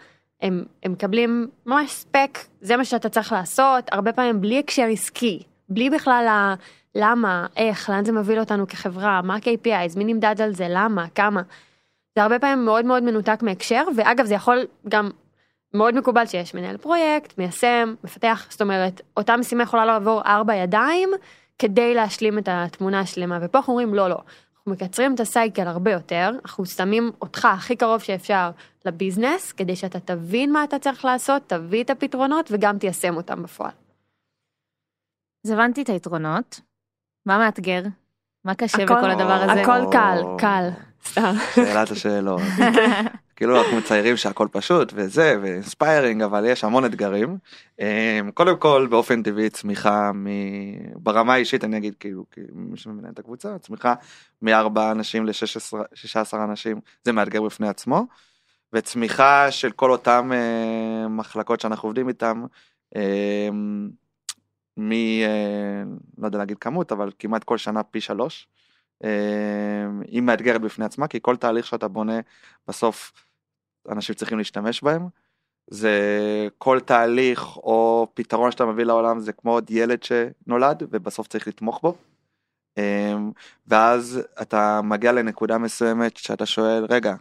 הם, 0.43 0.65
הם 0.83 0.93
מקבלים 0.93 1.49
ממש 1.67 1.91
ספק, 1.91 2.39
זה 2.61 2.77
מה 2.77 2.85
שאתה 2.85 3.09
צריך 3.09 3.33
לעשות, 3.33 3.85
הרבה 3.93 4.13
פעמים 4.13 4.41
בלי 4.41 4.59
הקשר 4.59 4.87
עסקי, 4.93 5.43
בלי 5.69 5.91
בכלל 5.91 6.27
ה... 6.29 6.55
למה, 6.95 7.47
איך, 7.57 7.91
לאן 7.91 8.05
זה 8.05 8.13
מוביל 8.13 8.41
אותנו 8.41 8.67
כחברה, 8.67 9.23
מה 9.23 9.35
ה-KPIs, 9.35 9.99
מי 9.99 10.05
נמדד 10.05 10.41
על 10.41 10.55
זה, 10.55 10.67
למה, 10.71 11.09
כמה. 11.09 11.43
זה 12.15 12.23
הרבה 12.23 12.39
פעמים 12.39 12.65
מאוד 12.65 12.85
מאוד 12.85 13.03
מנותק 13.03 13.39
מהקשר, 13.43 13.85
ואגב 13.97 14.25
זה 14.25 14.35
יכול 14.35 14.67
גם 14.89 15.11
מאוד 15.75 15.95
מקובל 15.95 16.27
שיש 16.27 16.55
מנהל 16.55 16.77
פרויקט, 16.77 17.39
מיישם, 17.39 17.95
מפתח, 18.05 18.47
זאת 18.51 18.61
אומרת, 18.61 19.01
אותה 19.17 19.37
משימה 19.37 19.63
יכולה 19.63 19.85
לעבור 19.85 20.23
ארבע 20.27 20.55
ידיים 20.55 21.11
כדי 21.59 21.95
להשלים 21.95 22.39
את 22.39 22.49
התמונה 22.51 23.01
השלמה, 23.01 23.39
ופה 23.43 23.59
אנחנו 23.59 23.73
אומרים 23.73 23.95
לא, 23.95 24.09
לא. 24.09 24.19
אנחנו 24.57 24.73
מקצרים 24.73 25.15
את 25.15 25.21
הסייקל 25.21 25.67
הרבה 25.67 25.93
יותר, 25.93 26.31
אנחנו 26.45 26.67
שמים 26.67 27.11
אותך 27.21 27.45
הכי 27.45 27.77
קרוב 27.77 28.01
שאפשר 28.01 28.51
לביזנס, 28.85 29.53
כדי 29.53 29.77
שאתה 29.77 30.01
תבין 30.01 30.53
מה 30.53 30.65
אתה 30.65 30.79
צריך 30.79 31.05
לעשות, 31.05 31.43
תביא 31.47 31.85
את 31.85 31.91
הפתרונות 31.91 32.49
וגם 32.53 32.79
תיישם 32.79 33.17
אותם 33.17 33.43
בפועל. 33.43 33.71
אז 35.47 35.51
הבנתי 35.51 35.83
את 35.83 35.89
היתרונות, 35.89 36.61
מה 37.27 37.39
מאתגר? 37.39 37.83
מה 38.45 38.55
קשה 38.55 38.83
הכל- 38.85 38.95
בכל 38.97 39.11
הדבר 39.11 39.33
הזה? 39.33 39.63
הכל 39.63 39.81
קל. 39.93 40.19
קל. 40.39 40.69
שאלת 41.55 41.91
השאלות. 41.91 42.41
כאילו 43.37 43.63
אנחנו 43.63 43.77
מציירים 43.77 44.17
שהכל 44.17 44.49
פשוט 44.53 44.93
וזה 44.97 45.39
ואינספיירינג 45.43 46.23
אבל 46.23 46.45
יש 46.47 46.65
המון 46.65 46.85
אתגרים. 46.85 47.39
אמ, 47.81 48.31
קודם 48.35 48.57
כל 48.59 48.87
באופן 48.91 49.23
טבעי 49.23 49.51
צמיחה 49.51 50.13
מ... 50.15 50.27
ברמה 50.97 51.35
האישית 51.35 51.65
אני 51.65 51.77
אגיד 51.77 51.95
כאילו 52.01 52.25
כי 52.31 52.41
מי 52.53 52.77
שמנהל 52.77 53.13
את 53.13 53.19
הקבוצה 53.19 53.59
צמיחה 53.59 53.95
מארבעה 54.43 54.91
אנשים 54.91 55.27
ל-16 55.27 56.35
אנשים 56.35 56.81
זה 57.05 57.13
מאתגר 57.13 57.43
בפני 57.43 57.69
עצמו. 57.69 58.07
וצמיחה 58.73 59.51
של 59.51 59.71
כל 59.71 59.91
אותם 59.91 60.31
אה, 60.35 61.09
מחלקות 61.09 61.61
שאנחנו 61.61 61.89
עובדים 61.89 62.09
איתם. 62.09 62.45
מ... 64.77 64.93
אה, 64.93 65.83
לא 66.19 66.27
יודע 66.27 66.39
להגיד 66.39 66.59
כמות 66.59 66.93
אבל 66.93 67.11
כמעט 67.19 67.45
כל 67.45 67.59
שנה 67.59 67.83
פי 67.83 68.01
שלוש. 68.01 68.49
אה, 69.05 69.87
היא 70.09 70.23
מאתגרת 70.23 70.61
בפני 70.61 70.85
עצמה 70.85 71.09
כי 71.09 71.19
כל 71.23 71.37
תהליך 71.37 71.67
שאתה 71.67 71.89
בונה 71.89 72.21
בסוף 72.69 73.13
אנשים 73.89 74.15
צריכים 74.15 74.39
להשתמש 74.39 74.83
בהם. 74.83 75.09
זה 75.71 75.99
כל 76.59 76.81
תהליך 76.81 77.57
או 77.57 78.07
פתרון 78.15 78.51
שאתה 78.51 78.65
מביא 78.65 78.85
לעולם 78.85 79.21
זה 79.21 79.33
כמו 79.33 79.53
עוד 79.53 79.71
ילד 79.71 80.03
שנולד 80.03 80.83
ובסוף 80.91 81.29
צריך 81.29 81.49
לתמוך 81.49 81.81
בו. 81.83 81.95
אה, 82.79 83.15
ואז 83.67 84.21
אתה 84.43 84.81
מגיע 84.85 85.13
לנקודה 85.13 85.59
מסוימת 85.59 86.17
שאתה 86.17 86.47
שואל 86.47 86.85
רגע 86.85 87.15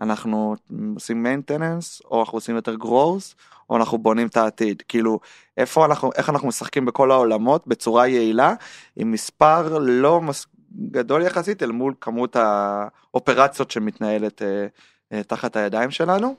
אנחנו 0.00 0.56
עושים 0.94 1.26
maintenance 1.26 2.04
או 2.10 2.20
אנחנו 2.20 2.36
עושים 2.36 2.56
יותר 2.56 2.74
growth 2.74 3.34
או 3.70 3.76
אנחנו 3.76 3.98
בונים 3.98 4.26
את 4.26 4.36
העתיד 4.36 4.82
כאילו 4.88 5.20
איפה 5.56 5.84
אנחנו 5.84 6.10
איך 6.14 6.30
אנחנו 6.30 6.48
משחקים 6.48 6.84
בכל 6.84 7.10
העולמות 7.10 7.66
בצורה 7.66 8.06
יעילה 8.06 8.54
עם 8.96 9.12
מספר 9.12 9.78
לא 9.78 10.20
מס... 10.20 10.46
גדול 10.90 11.22
יחסית 11.22 11.62
אל 11.62 11.70
מול 11.70 11.94
כמות 12.00 12.36
האופרציות 12.36 13.70
שמתנהלת 13.70 14.42
אה, 14.42 14.66
אה, 15.12 15.22
תחת 15.22 15.56
הידיים 15.56 15.90
שלנו. 15.90 16.34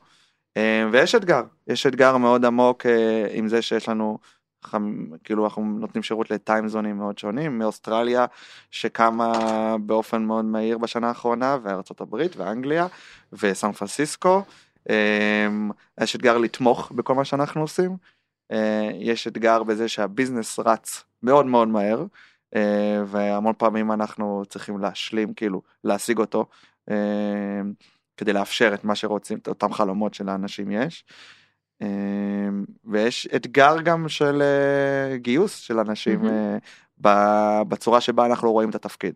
אה, 0.57 0.87
ויש 0.91 1.15
אתגר, 1.15 1.43
יש 1.67 1.85
אתגר 1.85 2.17
מאוד 2.17 2.45
עמוק 2.45 2.85
אה, 2.85 3.27
עם 3.31 3.47
זה 3.47 3.61
שיש 3.61 3.89
לנו. 3.89 4.17
כאילו 5.23 5.45
אנחנו 5.45 5.63
נותנים 5.63 6.03
שירות 6.03 6.31
לטיימזונים 6.31 6.97
מאוד 6.97 7.17
שונים, 7.17 7.59
מאוסטרליה 7.59 8.25
שקמה 8.71 9.31
באופן 9.79 10.23
מאוד 10.23 10.45
מהיר 10.45 10.77
בשנה 10.77 11.07
האחרונה, 11.07 11.57
וארצות 11.63 12.01
הברית 12.01 12.37
ואנגליה 12.37 12.87
וסן 13.33 13.71
פרנסיסקו. 13.71 14.41
אה, 14.89 15.47
יש 16.01 16.15
אתגר 16.15 16.37
לתמוך 16.37 16.91
בכל 16.91 17.15
מה 17.15 17.25
שאנחנו 17.25 17.61
עושים. 17.61 17.97
אה, 18.51 18.89
יש 18.93 19.27
אתגר 19.27 19.63
בזה 19.63 19.87
שהביזנס 19.87 20.59
רץ 20.59 21.03
מאוד 21.23 21.45
מאוד 21.45 21.67
מהר. 21.67 22.05
אה, 22.55 23.03
והמון 23.07 23.53
פעמים 23.57 23.91
אנחנו 23.91 24.43
צריכים 24.49 24.77
להשלים 24.77 25.33
כאילו 25.33 25.61
להשיג 25.83 26.17
אותו 26.17 26.45
אה, 26.91 26.95
כדי 28.17 28.33
לאפשר 28.33 28.73
את 28.73 28.83
מה 28.83 28.95
שרוצים 28.95 29.37
את 29.37 29.47
אותם 29.47 29.73
חלומות 29.73 30.13
שלאנשים 30.13 30.71
יש. 30.71 31.05
אה, 31.81 31.87
ויש 32.85 33.27
אתגר 33.35 33.81
גם 33.81 34.09
של 34.09 34.41
אה, 34.41 35.17
גיוס 35.17 35.57
של 35.59 35.79
אנשים. 35.79 36.21
אה, 36.25 37.63
בצורה 37.67 38.01
שבה 38.01 38.25
אנחנו 38.25 38.51
רואים 38.51 38.69
את 38.69 38.75
התפקיד. 38.75 39.13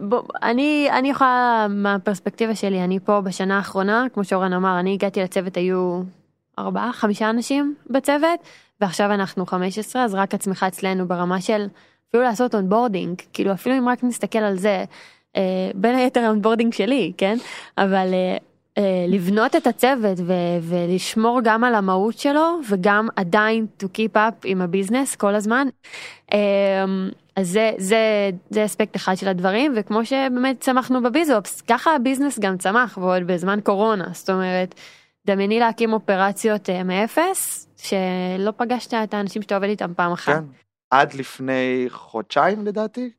בוא, 0.00 0.22
אני, 0.42 0.88
אני 0.90 1.10
יכולה 1.10 1.66
מהפרספקטיבה 1.70 2.54
שלי, 2.54 2.84
אני 2.84 3.00
פה 3.00 3.20
בשנה 3.20 3.56
האחרונה, 3.56 4.06
כמו 4.14 4.24
שאורן 4.24 4.52
אמר, 4.52 4.80
אני 4.80 4.94
הגעתי 4.94 5.22
לצוות, 5.22 5.56
היו 5.56 6.02
ארבעה, 6.58 6.92
חמישה 6.92 7.30
אנשים 7.30 7.74
בצוות, 7.90 8.40
ועכשיו 8.80 9.12
אנחנו 9.12 9.46
15, 9.46 10.04
אז 10.04 10.14
רק 10.14 10.34
הצמיחה 10.34 10.68
אצלנו 10.68 11.08
ברמה 11.08 11.40
של 11.40 11.66
אפילו 12.10 12.22
לעשות 12.22 12.54
onboarding, 12.54 13.22
כאילו 13.32 13.52
אפילו 13.52 13.78
אם 13.78 13.88
רק 13.88 14.04
נסתכל 14.04 14.38
על 14.38 14.56
זה, 14.56 14.84
אה, 15.36 15.70
בין 15.74 15.94
היתר 15.94 16.20
ה 16.20 16.25
onboarding 16.25 16.72
שלי, 16.72 17.12
כן? 17.16 17.36
אבל 17.78 18.10
אה, 18.12 18.36
לבנות 19.08 19.56
את 19.56 19.66
הצוות 19.66 20.18
ו- 20.26 20.58
ולשמור 20.62 21.40
גם 21.44 21.64
על 21.64 21.74
המהות 21.74 22.18
שלו, 22.18 22.60
וגם 22.70 23.08
עדיין 23.16 23.66
to 23.82 23.86
keep 23.86 24.16
up 24.16 24.34
עם 24.44 24.62
ה 24.62 24.68
business 24.68 25.16
כל 25.16 25.34
הזמן. 25.34 25.66
אה, 26.32 26.84
אז 27.36 27.48
זה, 27.48 27.72
זה, 27.78 28.30
זה 28.50 28.64
אספקט 28.64 28.96
אחד 28.96 29.14
של 29.14 29.28
הדברים, 29.28 29.72
וכמו 29.76 30.04
שבאמת 30.04 30.60
צמחנו 30.60 31.02
ב 31.02 31.09
bizops, 31.09 31.60
ככה 31.60 31.94
ה 31.94 31.99
business 31.99 32.38
גם 32.38 32.58
צמח, 32.58 32.98
ועוד 32.98 33.22
בזמן 33.26 33.58
קורונה, 33.62 34.08
זאת 34.12 34.30
אומרת, 34.30 34.74
דמייני 35.26 35.60
להקים 35.60 35.92
אופרציות 35.92 36.70
אה, 36.70 36.82
מאפס, 36.82 37.68
שלא 37.76 38.50
פגשת 38.56 38.94
את 38.94 39.14
האנשים 39.14 39.42
שאתה 39.42 39.54
עובד 39.54 39.68
איתם 39.68 39.94
פעם 39.96 40.12
אחת. 40.12 40.34
כן. 40.34 40.44
עד 40.90 41.14
לפני 41.14 41.86
חודשיים 41.88 42.64
לדעתי. 42.66 43.10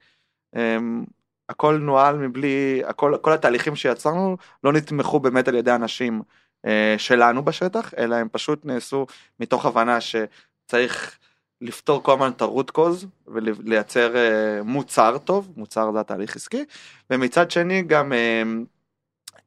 הכל 1.50 1.78
נוהל 1.78 2.16
מבלי, 2.16 2.82
הכל, 2.86 3.16
כל 3.22 3.34
התהליכים 3.34 3.76
שיצרנו 3.76 4.38
לא 4.64 4.74
נתמכו 4.74 5.20
באמת 5.20 5.48
על 5.48 5.56
ידי 5.56 5.72
אנשים 5.72 6.22
אה, 6.66 6.96
שלנו 6.98 7.46
בשטח, 7.46 7.94
אלא 7.98 8.16
הם 8.16 8.28
פשוט 8.32 8.66
נעשו 8.66 9.06
מתוך 9.40 9.66
הבנה 9.66 9.98
שצריך 10.02 11.18
לפתור 11.62 12.04
כל 12.04 12.14
הזמן 12.14 12.32
את 12.32 12.42
הרוט 12.42 12.70
קוז 12.70 13.06
ולייצר 13.28 14.16
אה, 14.16 14.64
מוצר 14.64 15.18
טוב, 15.18 15.52
מוצר 15.58 15.92
זה 15.92 16.00
התהליך 16.00 16.36
עסקי, 16.36 16.66
ומצד 17.10 17.52
שני 17.52 17.82
גם 17.82 18.14
אה, 18.14 18.44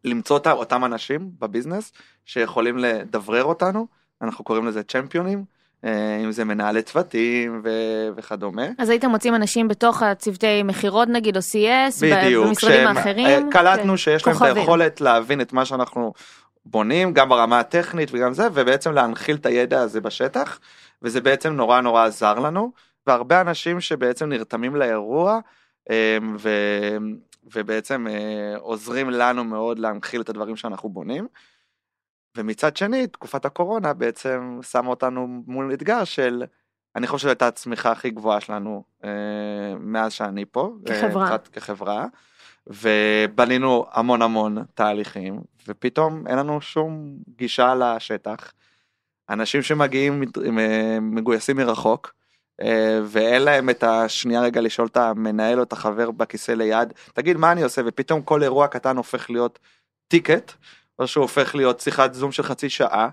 למצוא 0.04 0.38
אותם, 0.38 0.50
אותם 0.50 0.84
אנשים 0.84 1.30
בביזנס 1.38 1.92
שיכולים 2.24 2.78
לדברר 2.78 3.44
אותנו, 3.44 3.86
אנחנו 4.22 4.44
קוראים 4.44 4.66
לזה 4.66 4.82
צ'מפיונים, 4.82 5.44
אם 5.84 6.32
זה 6.32 6.44
מנהלי 6.44 6.82
צוותים 6.82 7.60
ו- 7.64 8.08
וכדומה. 8.16 8.66
אז 8.78 8.88
הייתם 8.88 9.10
מוצאים 9.10 9.34
אנשים 9.34 9.68
בתוך 9.68 10.02
הצוותי 10.02 10.62
מכירות 10.62 11.08
נגיד 11.08 11.36
או 11.36 11.40
CS, 11.42 12.02
בדיוק, 12.02 12.46
במשרדים 12.46 12.76
שהם- 12.76 12.96
האחרים? 12.96 13.26
אה, 13.46 13.52
קלטנו 13.52 13.90
כן. 13.92 13.96
שיש 13.96 14.26
להם 14.26 14.36
את 14.36 14.40
כוכבים. 14.40 14.56
היכולת 14.56 15.00
להבין 15.00 15.40
את 15.40 15.52
מה 15.52 15.64
שאנחנו 15.64 16.12
בונים, 16.66 17.12
גם 17.12 17.28
ברמה 17.28 17.60
הטכנית 17.60 18.10
וגם 18.12 18.32
זה, 18.32 18.46
ובעצם 18.54 18.92
להנחיל 18.92 19.36
את 19.36 19.46
הידע 19.46 19.80
הזה 19.80 20.00
בשטח, 20.00 20.58
וזה 21.02 21.20
בעצם 21.20 21.52
נורא 21.52 21.80
נורא 21.80 22.04
עזר 22.06 22.38
לנו, 22.38 22.72
והרבה 23.06 23.40
אנשים 23.40 23.80
שבעצם 23.80 24.28
נרתמים 24.28 24.76
לאירוע, 24.76 25.38
אה, 25.90 26.18
ו... 26.38 26.48
ובעצם 27.54 28.06
אה, 28.10 28.14
עוזרים 28.58 29.10
לנו 29.10 29.44
מאוד 29.44 29.78
להנחיל 29.78 30.20
את 30.20 30.28
הדברים 30.28 30.56
שאנחנו 30.56 30.88
בונים. 30.88 31.26
ומצד 32.38 32.76
שני, 32.76 33.06
תקופת 33.06 33.44
הקורונה 33.44 33.92
בעצם 33.92 34.58
שמה 34.62 34.88
אותנו 34.90 35.26
מול 35.46 35.72
אתגר 35.74 36.04
של, 36.04 36.44
אני 36.96 37.06
חושב 37.06 37.20
שזו 37.22 37.28
הייתה 37.28 37.46
הצמיחה 37.46 37.92
הכי 37.92 38.10
גבוהה 38.10 38.40
שלנו 38.40 38.84
אה, 39.04 39.10
מאז 39.80 40.12
שאני 40.12 40.44
פה. 40.44 40.72
אה, 40.88 40.94
כחברה. 40.94 41.24
התחלת- 41.24 41.48
כחברה. 41.48 42.06
ובנינו 42.66 43.86
המון 43.92 44.22
המון 44.22 44.58
תהליכים, 44.74 45.40
ופתאום 45.68 46.26
אין 46.26 46.38
לנו 46.38 46.60
שום 46.60 47.08
גישה 47.36 47.74
לשטח. 47.74 48.52
אנשים 49.30 49.62
שמגיעים 49.62 50.22
אה, 50.58 50.98
מגויסים 51.00 51.56
מרחוק, 51.56 52.14
אה, 52.62 53.00
ואין 53.04 53.42
להם 53.42 53.70
את 53.70 53.82
השנייה 53.84 54.40
רגע 54.40 54.60
לשאול 54.60 54.86
את 54.86 54.96
המנהל 54.96 55.58
או 55.58 55.62
את 55.62 55.72
החבר 55.72 56.10
בכיסא 56.10 56.52
ליד, 56.52 56.92
תגיד 57.14 57.36
מה 57.36 57.52
אני 57.52 57.62
עושה, 57.62 57.82
ופתאום 57.86 58.22
כל 58.22 58.42
אירוע 58.42 58.66
קטן 58.66 58.96
הופך 58.96 59.30
להיות 59.30 59.58
טיקט, 60.08 60.52
או 60.98 61.06
שהוא 61.06 61.22
הופך 61.22 61.54
להיות 61.54 61.80
שיחת 61.80 62.14
זום 62.14 62.32
של 62.32 62.42
חצי 62.42 62.70
שעה, 62.70 63.08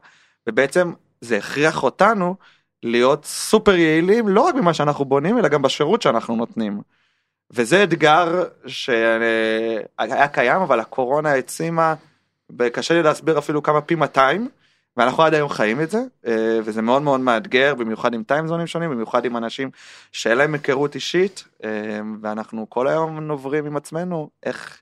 ובעצם 0.47 0.93
זה 1.21 1.37
הכריח 1.37 1.83
אותנו 1.83 2.35
להיות 2.83 3.25
סופר 3.25 3.75
יעילים 3.75 4.27
לא 4.27 4.41
רק 4.41 4.55
במה 4.55 4.73
שאנחנו 4.73 5.05
בונים 5.05 5.37
אלא 5.37 5.47
גם 5.47 5.61
בשירות 5.61 6.01
שאנחנו 6.01 6.35
נותנים. 6.35 6.81
וזה 7.51 7.83
אתגר 7.83 8.43
שהיה 8.67 10.27
קיים 10.31 10.61
אבל 10.61 10.79
הקורונה 10.79 11.31
העצימה, 11.31 11.93
קשה 12.73 12.93
לי 12.93 13.03
להסביר 13.03 13.37
אפילו 13.37 13.63
כמה 13.63 13.81
פי 13.81 13.95
200 13.95 14.49
ואנחנו 14.97 15.23
עד 15.23 15.33
היום 15.33 15.49
חיים 15.49 15.81
את 15.81 15.91
זה 15.91 15.99
וזה 16.63 16.81
מאוד 16.81 17.01
מאוד 17.01 17.19
מאתגר 17.19 17.75
במיוחד 17.75 18.13
עם 18.13 18.23
טיימזונים 18.23 18.67
שונים 18.67 18.91
במיוחד 18.91 19.25
עם 19.25 19.37
אנשים 19.37 19.69
שאין 20.11 20.37
להם 20.37 20.53
היכרות 20.53 20.95
אישית 20.95 21.43
ואנחנו 22.21 22.69
כל 22.69 22.87
היום 22.87 23.19
נוברים 23.19 23.65
עם 23.65 23.77
עצמנו 23.77 24.29
איך 24.43 24.81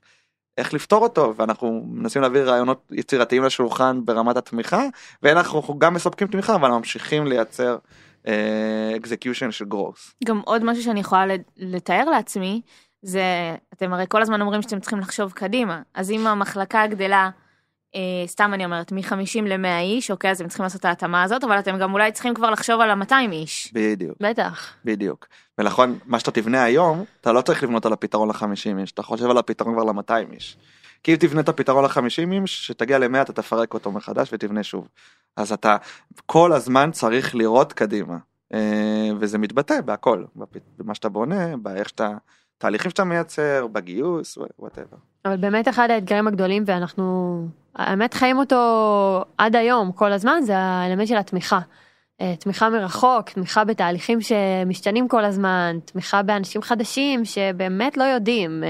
איך 0.58 0.74
לפתור 0.74 1.02
אותו 1.02 1.34
ואנחנו 1.36 1.84
מנסים 1.86 2.22
להביא 2.22 2.40
רעיונות 2.40 2.82
יצירתיים 2.90 3.44
לשולחן 3.44 4.00
ברמת 4.04 4.36
התמיכה 4.36 4.82
ואנחנו 5.22 5.78
גם 5.78 5.94
מספקים 5.94 6.28
תמיכה 6.28 6.54
אבל 6.54 6.68
ממשיכים 6.70 7.26
לייצר 7.26 7.76
אקזקיושן 8.96 9.48
uh, 9.48 9.52
של 9.52 9.64
גרוס. 9.64 10.14
גם 10.24 10.40
עוד 10.44 10.64
משהו 10.64 10.82
שאני 10.82 11.00
יכולה 11.00 11.24
לתאר 11.56 12.04
לעצמי 12.04 12.60
זה 13.02 13.22
אתם 13.74 13.92
הרי 13.92 14.04
כל 14.08 14.22
הזמן 14.22 14.40
אומרים 14.40 14.62
שאתם 14.62 14.80
צריכים 14.80 14.98
לחשוב 14.98 15.32
קדימה 15.32 15.82
אז 15.94 16.10
אם 16.10 16.26
המחלקה 16.26 16.86
גדלה 16.86 17.30
אה, 17.94 18.00
סתם 18.26 18.50
אני 18.54 18.64
אומרת 18.64 18.92
מ-50 18.92 19.42
ל-100 19.42 19.80
איש 19.80 20.10
אוקיי 20.10 20.30
אז 20.30 20.40
הם 20.40 20.48
צריכים 20.48 20.62
לעשות 20.62 20.80
את 20.80 20.84
ההתאמה 20.84 21.22
הזאת 21.22 21.44
אבל 21.44 21.58
אתם 21.58 21.78
גם 21.78 21.92
אולי 21.92 22.12
צריכים 22.12 22.34
כבר 22.34 22.50
לחשוב 22.50 22.80
על 22.80 22.90
ה-200 22.90 23.32
איש. 23.32 23.72
בדיוק. 23.74 24.16
בטח. 24.20 24.74
בדיוק. 24.84 25.26
ונכון 25.58 25.98
מה 26.06 26.18
שאתה 26.18 26.30
תבנה 26.30 26.64
היום 26.64 27.04
אתה 27.20 27.32
לא 27.32 27.40
צריך 27.40 27.62
לבנות 27.62 27.86
על 27.86 27.92
הפתרון 27.92 28.28
ל-50 28.28 28.78
איש 28.78 28.92
אתה 28.92 29.02
חושב 29.02 29.30
על 29.30 29.38
הפתרון 29.38 29.74
כבר 29.74 29.84
ל-200 29.84 30.32
איש. 30.32 30.56
כי 31.02 31.12
אם 31.12 31.16
תבנה 31.16 31.40
את 31.40 31.48
הפתרון 31.48 31.84
ל-50 31.84 32.42
איש 32.42 32.66
שתגיע 32.66 32.98
ל-100 32.98 33.22
אתה 33.22 33.32
תפרק 33.32 33.74
אותו 33.74 33.92
מחדש 33.92 34.28
ותבנה 34.32 34.62
שוב. 34.62 34.88
אז 35.36 35.52
אתה 35.52 35.76
כל 36.26 36.52
הזמן 36.52 36.90
צריך 36.90 37.34
לראות 37.34 37.72
קדימה 37.72 38.16
אה, 38.54 39.10
וזה 39.20 39.38
מתבטא 39.38 39.80
בהכל 39.80 40.24
במה 40.78 40.94
שאתה 40.94 41.08
בונה 41.08 41.56
באיך 41.56 41.88
שאתה 41.88 42.10
תהליכים 42.58 42.90
שאתה 42.90 43.04
מייצר 43.04 43.66
בגיוס 43.72 44.38
whatever. 44.58 44.96
אבל 45.24 45.36
באמת 45.36 45.68
אחד 45.68 45.90
האתגרים 45.90 46.28
הגדולים 46.28 46.62
ואנחנו 46.66 47.46
האמת 47.76 48.14
חיים 48.14 48.38
אותו 48.38 49.24
עד 49.38 49.56
היום 49.56 49.92
כל 49.92 50.12
הזמן 50.12 50.40
זה 50.42 50.56
האלמנט 50.56 51.08
של 51.08 51.16
התמיכה. 51.16 51.60
אה, 52.20 52.34
תמיכה 52.36 52.70
מרחוק, 52.70 53.30
תמיכה 53.30 53.64
בתהליכים 53.64 54.18
שמשתנים 54.20 55.08
כל 55.08 55.24
הזמן, 55.24 55.76
תמיכה 55.84 56.22
באנשים 56.22 56.62
חדשים 56.62 57.24
שבאמת 57.24 57.96
לא 57.96 58.04
יודעים. 58.04 58.64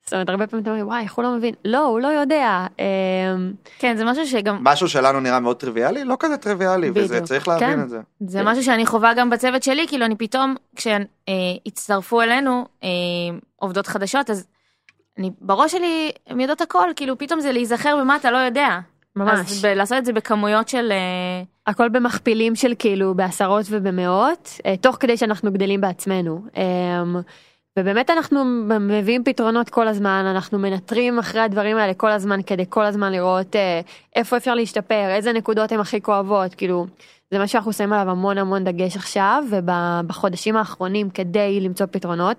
אה, 0.00 0.04
זאת 0.06 0.12
אומרת 0.12 0.28
הרבה 0.28 0.46
פעמים 0.46 0.62
אתה 0.62 0.70
אומר 0.70 0.86
וואי 0.86 1.02
איך 1.02 1.14
הוא 1.14 1.22
לא 1.22 1.30
מבין 1.36 1.54
לא 1.64 1.78
הוא 1.86 2.00
לא 2.00 2.08
יודע 2.08 2.66
אה, 2.80 2.86
כן 3.78 3.96
זה 3.96 4.04
משהו 4.04 4.26
שגם 4.26 4.58
משהו 4.60 4.88
שלנו 4.88 5.20
נראה 5.20 5.40
מאוד 5.40 5.56
טריוויאלי 5.56 6.04
לא 6.04 6.16
כזה 6.20 6.36
טריוויאלי 6.36 6.90
בדיוק. 6.90 7.04
וזה 7.04 7.20
צריך 7.20 7.48
להבין 7.48 7.72
כן. 7.72 7.80
את 7.80 7.88
זה. 7.88 8.00
זה 8.26 8.42
משהו 8.42 8.64
שאני 8.64 8.86
חווה 8.86 9.14
גם 9.14 9.30
בצוות 9.30 9.62
שלי 9.62 9.88
כאילו 9.88 10.04
אני 10.04 10.16
פתאום 10.16 10.54
כשהצטרפו 10.76 12.22
אלינו 12.22 12.66
אה, 12.84 12.88
עובדות 13.56 13.86
חדשות 13.86 14.30
אז 14.30 14.46
אני 15.18 15.30
בראש 15.40 15.72
שלי 15.72 16.10
הם 16.26 16.40
יודעות 16.40 16.60
הכל 16.60 16.88
כאילו 16.96 17.18
פתאום 17.18 17.40
זה 17.40 17.52
להיזכר 17.52 17.96
במה 18.00 18.16
אתה 18.16 18.30
לא 18.30 18.38
יודע. 18.38 18.78
ממש. 19.16 19.38
אז 19.38 19.64
ב- 19.64 19.66
לעשות 19.66 19.98
את 19.98 20.04
זה 20.04 20.12
בכמויות 20.12 20.68
של 20.68 20.92
אה, 20.92 21.42
הכל 21.66 21.88
במכפילים 21.88 22.54
של 22.54 22.72
כאילו 22.78 23.14
בעשרות 23.14 23.66
ובמאות 23.70 24.50
אה, 24.66 24.76
תוך 24.76 24.96
כדי 25.00 25.16
שאנחנו 25.16 25.52
גדלים 25.52 25.80
בעצמנו. 25.80 26.42
אה, 27.80 27.84
ובאמת 27.84 28.10
אנחנו 28.10 28.44
מביאים 28.80 29.24
פתרונות 29.24 29.70
כל 29.70 29.88
הזמן 29.88 30.24
אנחנו 30.30 30.58
מנטרים 30.58 31.18
אחרי 31.18 31.40
הדברים 31.40 31.76
האלה 31.76 31.94
כל 31.94 32.10
הזמן 32.10 32.42
כדי 32.42 32.64
כל 32.68 32.84
הזמן 32.84 33.12
לראות 33.12 33.56
אה, 33.56 33.80
איפה 34.16 34.36
אפשר 34.36 34.54
להשתפר 34.54 35.10
איזה 35.10 35.32
נקודות 35.32 35.72
הן 35.72 35.80
הכי 35.80 36.00
כואבות 36.00 36.54
כאילו 36.54 36.86
זה 37.30 37.38
מה 37.38 37.46
שאנחנו 37.46 37.72
שמים 37.72 37.92
עליו 37.92 38.10
המון 38.10 38.38
המון 38.38 38.64
דגש 38.64 38.96
עכשיו 38.96 39.44
ובחודשים 39.50 40.56
האחרונים 40.56 41.10
כדי 41.10 41.60
למצוא 41.60 41.86
פתרונות. 41.90 42.36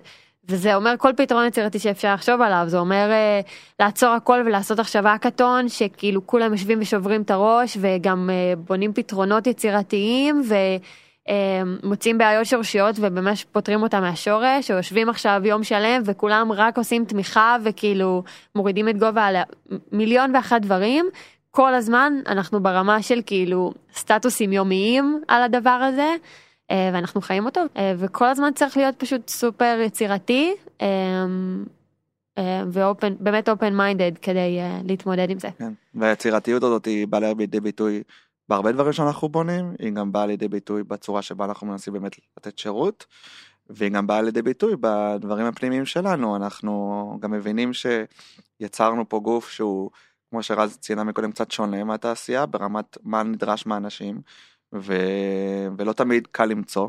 וזה 0.48 0.74
אומר 0.74 0.94
כל 0.98 1.12
פתרון 1.16 1.46
יצירתי 1.46 1.78
שאפשר 1.78 2.14
לחשוב 2.14 2.40
עליו 2.40 2.64
זה 2.66 2.78
אומר 2.78 3.10
uh, 3.10 3.48
לעצור 3.80 4.08
הכל 4.08 4.42
ולעשות 4.46 4.78
עכשיו 4.78 5.08
האקתון 5.08 5.68
שכאילו 5.68 6.26
כולם 6.26 6.52
יושבים 6.52 6.78
ושוברים 6.80 7.22
את 7.22 7.30
הראש 7.30 7.76
וגם 7.80 8.30
uh, 8.30 8.58
בונים 8.58 8.92
פתרונות 8.92 9.46
יצירתיים 9.46 10.42
ומוצאים 11.28 12.18
בעיות 12.18 12.46
שורשיות 12.46 12.96
ובאמת 12.98 13.38
פותרים 13.52 13.82
אותם 13.82 14.00
מהשורש 14.00 14.70
או 14.70 14.76
יושבים 14.76 15.08
עכשיו 15.08 15.40
יום 15.44 15.64
שלם 15.64 16.02
וכולם 16.04 16.52
רק 16.52 16.78
עושים 16.78 17.04
תמיכה 17.04 17.56
וכאילו 17.64 18.22
מורידים 18.54 18.88
את 18.88 18.98
גובה 18.98 19.24
על 19.24 19.36
מיליון 19.92 20.34
ואחת 20.34 20.60
דברים 20.60 21.08
כל 21.50 21.74
הזמן 21.74 22.12
אנחנו 22.26 22.62
ברמה 22.62 23.02
של 23.02 23.20
כאילו 23.26 23.72
סטטוסים 23.94 24.52
יומיים 24.52 25.22
על 25.28 25.42
הדבר 25.42 25.70
הזה. 25.70 26.16
אה, 26.70 26.90
ואנחנו 26.92 27.20
חיים 27.20 27.44
אותו 27.44 27.60
אה, 27.76 27.94
וכל 27.98 28.26
הזמן 28.26 28.50
צריך 28.54 28.76
להיות 28.76 28.94
פשוט 28.98 29.28
סופר 29.28 29.78
יצירתי 29.86 30.54
אה, 30.82 31.26
ואופן 32.72 33.14
באמת 33.20 33.48
אופן 33.48 33.76
מיינדד 33.76 34.12
כדי 34.22 34.58
להתמודד 34.84 35.30
עם 35.30 35.38
זה. 35.38 35.48
כן. 35.58 35.72
והיצירתיות 35.94 36.62
הזאת 36.62 36.84
היא 36.84 37.06
באה 37.06 37.20
לידי 37.20 37.60
ביטוי 37.60 38.02
בהרבה 38.48 38.72
דברים 38.72 38.92
שאנחנו 38.92 39.28
בונים 39.28 39.74
היא 39.78 39.92
גם 39.92 40.12
באה 40.12 40.26
לידי 40.26 40.48
ביטוי 40.48 40.82
בצורה 40.84 41.22
שבה 41.22 41.44
אנחנו 41.44 41.66
מנסים 41.66 41.92
באמת 41.92 42.16
לתת 42.36 42.58
שירות. 42.58 43.06
והיא 43.70 43.90
גם 43.90 44.06
באה 44.06 44.22
לידי 44.22 44.42
ביטוי 44.42 44.74
בדברים 44.80 45.46
הפנימיים 45.46 45.86
שלנו 45.86 46.36
אנחנו 46.36 47.16
גם 47.20 47.30
מבינים 47.30 47.70
שיצרנו 47.72 49.08
פה 49.08 49.20
גוף 49.20 49.50
שהוא 49.50 49.90
כמו 50.30 50.42
שרז 50.42 50.76
ציינה 50.76 51.04
מקודם 51.04 51.32
קצת 51.32 51.50
שונה 51.50 51.84
מהתעשייה 51.84 52.46
ברמת 52.46 52.98
מה 53.02 53.22
נדרש 53.22 53.66
מאנשים 53.66 54.20
ו... 54.74 54.94
ולא 55.78 55.92
תמיד 55.92 56.26
קל 56.26 56.44
למצוא. 56.44 56.88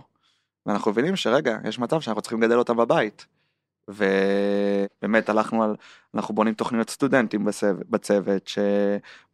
ואנחנו 0.65 0.91
מבינים 0.91 1.15
שרגע 1.15 1.57
יש 1.63 1.79
מצב 1.79 2.01
שאנחנו 2.01 2.21
צריכים 2.21 2.41
לגדל 2.41 2.57
אותם 2.57 2.77
בבית. 2.77 3.25
ובאמת 3.88 5.29
הלכנו 5.29 5.63
על 5.63 5.75
אנחנו 6.15 6.36
בונים 6.36 6.53
תוכניות 6.53 6.89
סטודנטים 6.89 7.45
בצוות, 7.45 7.89
בצוות 7.89 8.51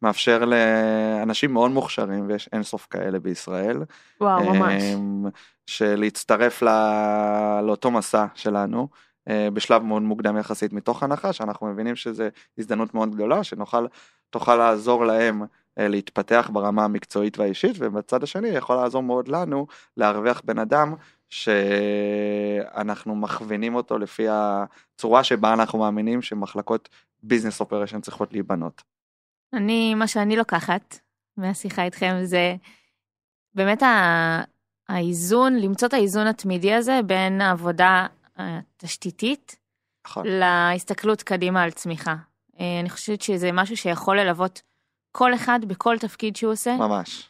שמאפשר 0.02 0.46
לאנשים 0.46 1.54
מאוד 1.54 1.72
מוכשרים 1.72 2.28
ויש 2.28 2.50
אינסוף 2.54 2.88
כאלה 2.90 3.20
בישראל. 3.20 3.84
וואו 4.22 4.54
ממש. 4.54 4.84
אמ, 4.84 5.26
שלהצטרף 5.66 6.62
לא... 6.62 6.72
לאותו 7.62 7.92
מסע 7.92 8.26
שלנו 8.36 8.88
אה, 9.30 9.48
בשלב 9.54 9.84
מאוד 9.84 10.02
מוקדם 10.02 10.38
יחסית 10.38 10.74
מתוך 10.74 11.04
הנחה 11.04 11.34
שאנחנו 11.34 11.68
מבינים 11.68 11.96
שזה 11.96 12.30
הזדמנות 12.58 12.94
מאוד 12.94 13.16
גדולה 13.16 13.44
שנוכל 13.44 13.86
תוכל 14.30 14.56
לעזור 14.56 15.06
להם 15.06 15.42
אה, 15.80 15.88
להתפתח 15.88 16.50
ברמה 16.54 16.86
המקצועית 16.86 17.40
והאישית 17.40 17.76
ובצד 17.80 18.24
השני 18.24 18.48
יכול 18.48 18.76
לעזור 18.76 19.04
מאוד 19.04 19.28
לנו 19.28 19.68
להרוויח 19.98 20.42
בן 20.46 20.60
אדם 20.60 20.96
שאנחנו 21.30 23.16
מכווינים 23.16 23.76
אותו 23.76 23.98
לפי 23.98 24.26
הצורה 24.30 25.24
שבה 25.24 25.54
אנחנו 25.54 25.80
מאמינים 25.80 26.22
שמחלקות 26.22 26.90
ביזנס 27.24 27.60
אופרשן 27.60 28.02
צריכות 28.02 28.34
להיבנות. 28.34 28.84
אני 29.54 29.96
מה 29.96 30.08
שאני 30.08 30.36
לוקחת 30.36 31.00
מהשיחה 31.38 31.84
איתכם 31.84 32.20
זה 32.24 32.56
באמת 33.54 33.84
האיזון 34.90 35.56
למצוא 35.56 35.88
את 35.88 35.94
האיזון 35.94 36.28
התמידי 36.28 36.74
הזה 36.74 37.00
בין 37.06 37.42
העבודה 37.42 38.08
התשתיתית 38.38 39.56
נכון. 40.08 40.28
להסתכלות 40.28 41.24
קדימה 41.24 41.64
על 41.64 41.72
צמיחה. 41.72 42.16
אה, 42.60 42.80
אני 42.80 42.90
חושבת 42.90 43.22
שזה 43.22 43.52
משהו 43.52 43.78
שיכול 43.78 44.20
ללוות 44.20 44.62
כל 45.12 45.34
אחד 45.34 45.60
בכל 45.68 45.98
תפקיד 45.98 46.36
שהוא 46.36 46.52
עושה. 46.52 46.76
ממש. 46.76 47.29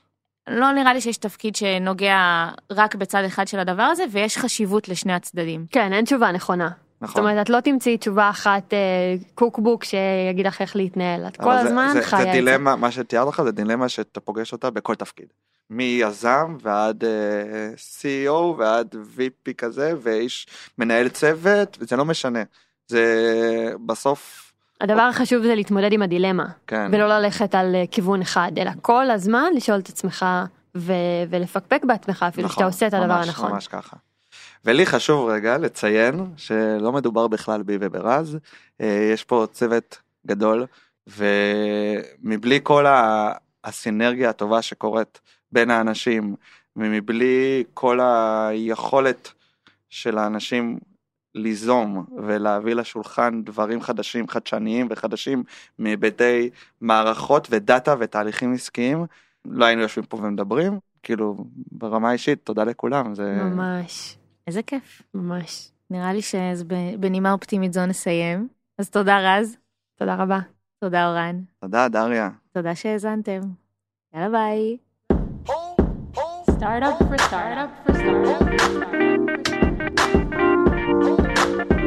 לא 0.50 0.72
נראה 0.72 0.93
לי 0.93 1.02
שיש 1.02 1.18
תפקיד 1.18 1.56
שנוגע 1.56 2.18
רק 2.72 2.95
בצד 2.95 3.24
אחד 3.24 3.47
של 3.47 3.60
הדבר 3.60 3.84
הזה 3.84 4.04
ויש 4.12 4.38
חשיבות 4.38 4.89
לשני 4.89 5.14
הצדדים. 5.14 5.66
כן 5.72 5.93
אין 5.93 6.06
תשובה 6.06 6.32
נכונה. 6.32 6.70
נכון. 7.02 7.14
זאת 7.16 7.20
אומרת 7.20 7.45
את 7.45 7.50
לא 7.50 7.60
תמצאי 7.60 7.97
תשובה 7.97 8.30
אחת 8.30 8.74
אה, 8.74 8.78
קוקבוק 9.36 9.84
שיגיד 9.84 10.45
לך 10.47 10.62
איך 10.62 10.76
להתנהל 10.76 11.28
את 11.28 11.38
כל 11.38 11.43
זה- 11.54 11.60
הזמן 11.60 11.89
זה, 11.93 12.02
חיה 12.02 12.20
זה 12.20 12.24
את 12.24 12.34
זה. 12.34 12.34
דילמה 12.41 12.76
מה 12.76 12.91
שתיארת 12.91 13.28
לך 13.28 13.41
זה 13.43 13.52
דילמה 13.52 13.89
שאתה 13.89 14.20
פוגש 14.20 14.52
אותה 14.54 14.70
בכל 14.70 14.95
תפקיד. 14.95 15.26
מיזם 15.70 16.58
ועד 16.62 17.04
uh, 17.04 17.08
CEO 17.78 18.32
ועד 18.58 18.95
VP 19.18 19.54
כזה 19.58 19.93
ואיש 20.02 20.47
מנהל 20.78 21.10
צוות 21.10 21.78
זה 21.82 21.95
לא 21.95 22.06
משנה 22.06 22.43
זה 22.88 23.06
בסוף 23.86 24.49
הדבר 24.82 25.01
החשוב 25.01 25.43
זה 25.43 25.55
להתמודד 25.55 25.93
עם 25.93 26.01
הדילמה 26.01 26.45
כן 26.67 26.91
ולא 26.93 27.07
ללכת 27.19 27.55
על 27.55 27.75
אה, 27.75 27.84
כיוון 27.91 28.21
אחד 28.21 28.51
אלא 28.57 28.71
כל 28.82 29.11
הזמן 29.11 29.51
לשאול 29.55 29.80
את 29.80 29.89
עצמך 29.89 30.25
ו- 30.77 30.93
ולפקפק 31.30 31.82
בעצמך 31.86 32.25
אפילו 32.27 32.45
נכון, 32.47 32.55
שאתה 32.55 32.65
עושה 32.65 32.88
את 32.88 32.93
הדבר 32.93 33.07
ממש, 33.17 33.27
הנכון. 33.27 33.51
ממש 33.51 33.67
ככה. 33.67 33.97
ולי 34.65 34.86
חשוב 34.86 35.30
רגע 35.30 35.57
לציין 35.57 36.25
שלא 36.38 36.91
מדובר 36.91 37.27
בכלל 37.27 37.63
בי 37.63 37.77
וברז, 37.82 38.38
אה, 38.82 39.09
יש 39.13 39.23
פה 39.23 39.45
צוות 39.51 39.97
גדול, 40.27 40.65
ומבלי 41.07 42.59
כל 42.63 42.86
ה- 42.86 43.32
הסינרגיה 43.63 44.30
הטובה 44.30 44.61
שקורית 44.61 45.19
בין 45.51 45.71
האנשים, 45.71 46.36
ומבלי 46.75 47.63
כל 47.73 47.99
היכולת 48.03 49.32
של 49.89 50.17
האנשים 50.17 50.80
ליזום 51.36 52.05
ולהביא 52.27 52.73
לשולחן 52.73 53.41
דברים 53.43 53.82
חדשים, 53.82 54.27
חדשניים 54.27 54.88
וחדשים 54.89 55.43
מהיבטי 55.80 56.49
מערכות 56.82 57.47
ודאטה 57.51 57.95
ותהליכים 57.99 58.53
עסקיים, 58.53 59.05
לא 59.45 59.65
היינו 59.65 59.82
יושבים 59.82 60.05
פה 60.05 60.17
ומדברים, 60.17 60.80
כאילו 61.03 61.36
ברמה 61.71 62.09
האישית, 62.09 62.39
תודה 62.43 62.63
לכולם, 62.63 63.15
זה... 63.15 63.43
ממש, 63.43 64.17
איזה 64.47 64.63
כיף. 64.63 65.01
ממש. 65.13 65.71
נראה 65.89 66.13
לי 66.13 66.21
שבנימה 66.21 67.32
אופטימית 67.32 67.73
זו 67.73 67.86
נסיים. 67.86 68.47
אז 68.77 68.89
תודה 68.89 69.19
רז, 69.19 69.57
תודה 69.95 70.15
רבה. 70.15 70.39
תודה 70.80 71.07
אורן, 71.07 71.39
תודה 71.61 71.88
דריה. 71.88 72.30
תודה 72.53 72.75
שהאזנתם. 72.75 73.39
יאללה 74.13 74.30
ביי. 74.30 74.77
Startup 76.59 76.97
for 76.99 77.17
startup 77.27 77.71
for 77.86 77.93
startup. 77.93 78.59
Thank 81.02 81.72
you. 81.72 81.78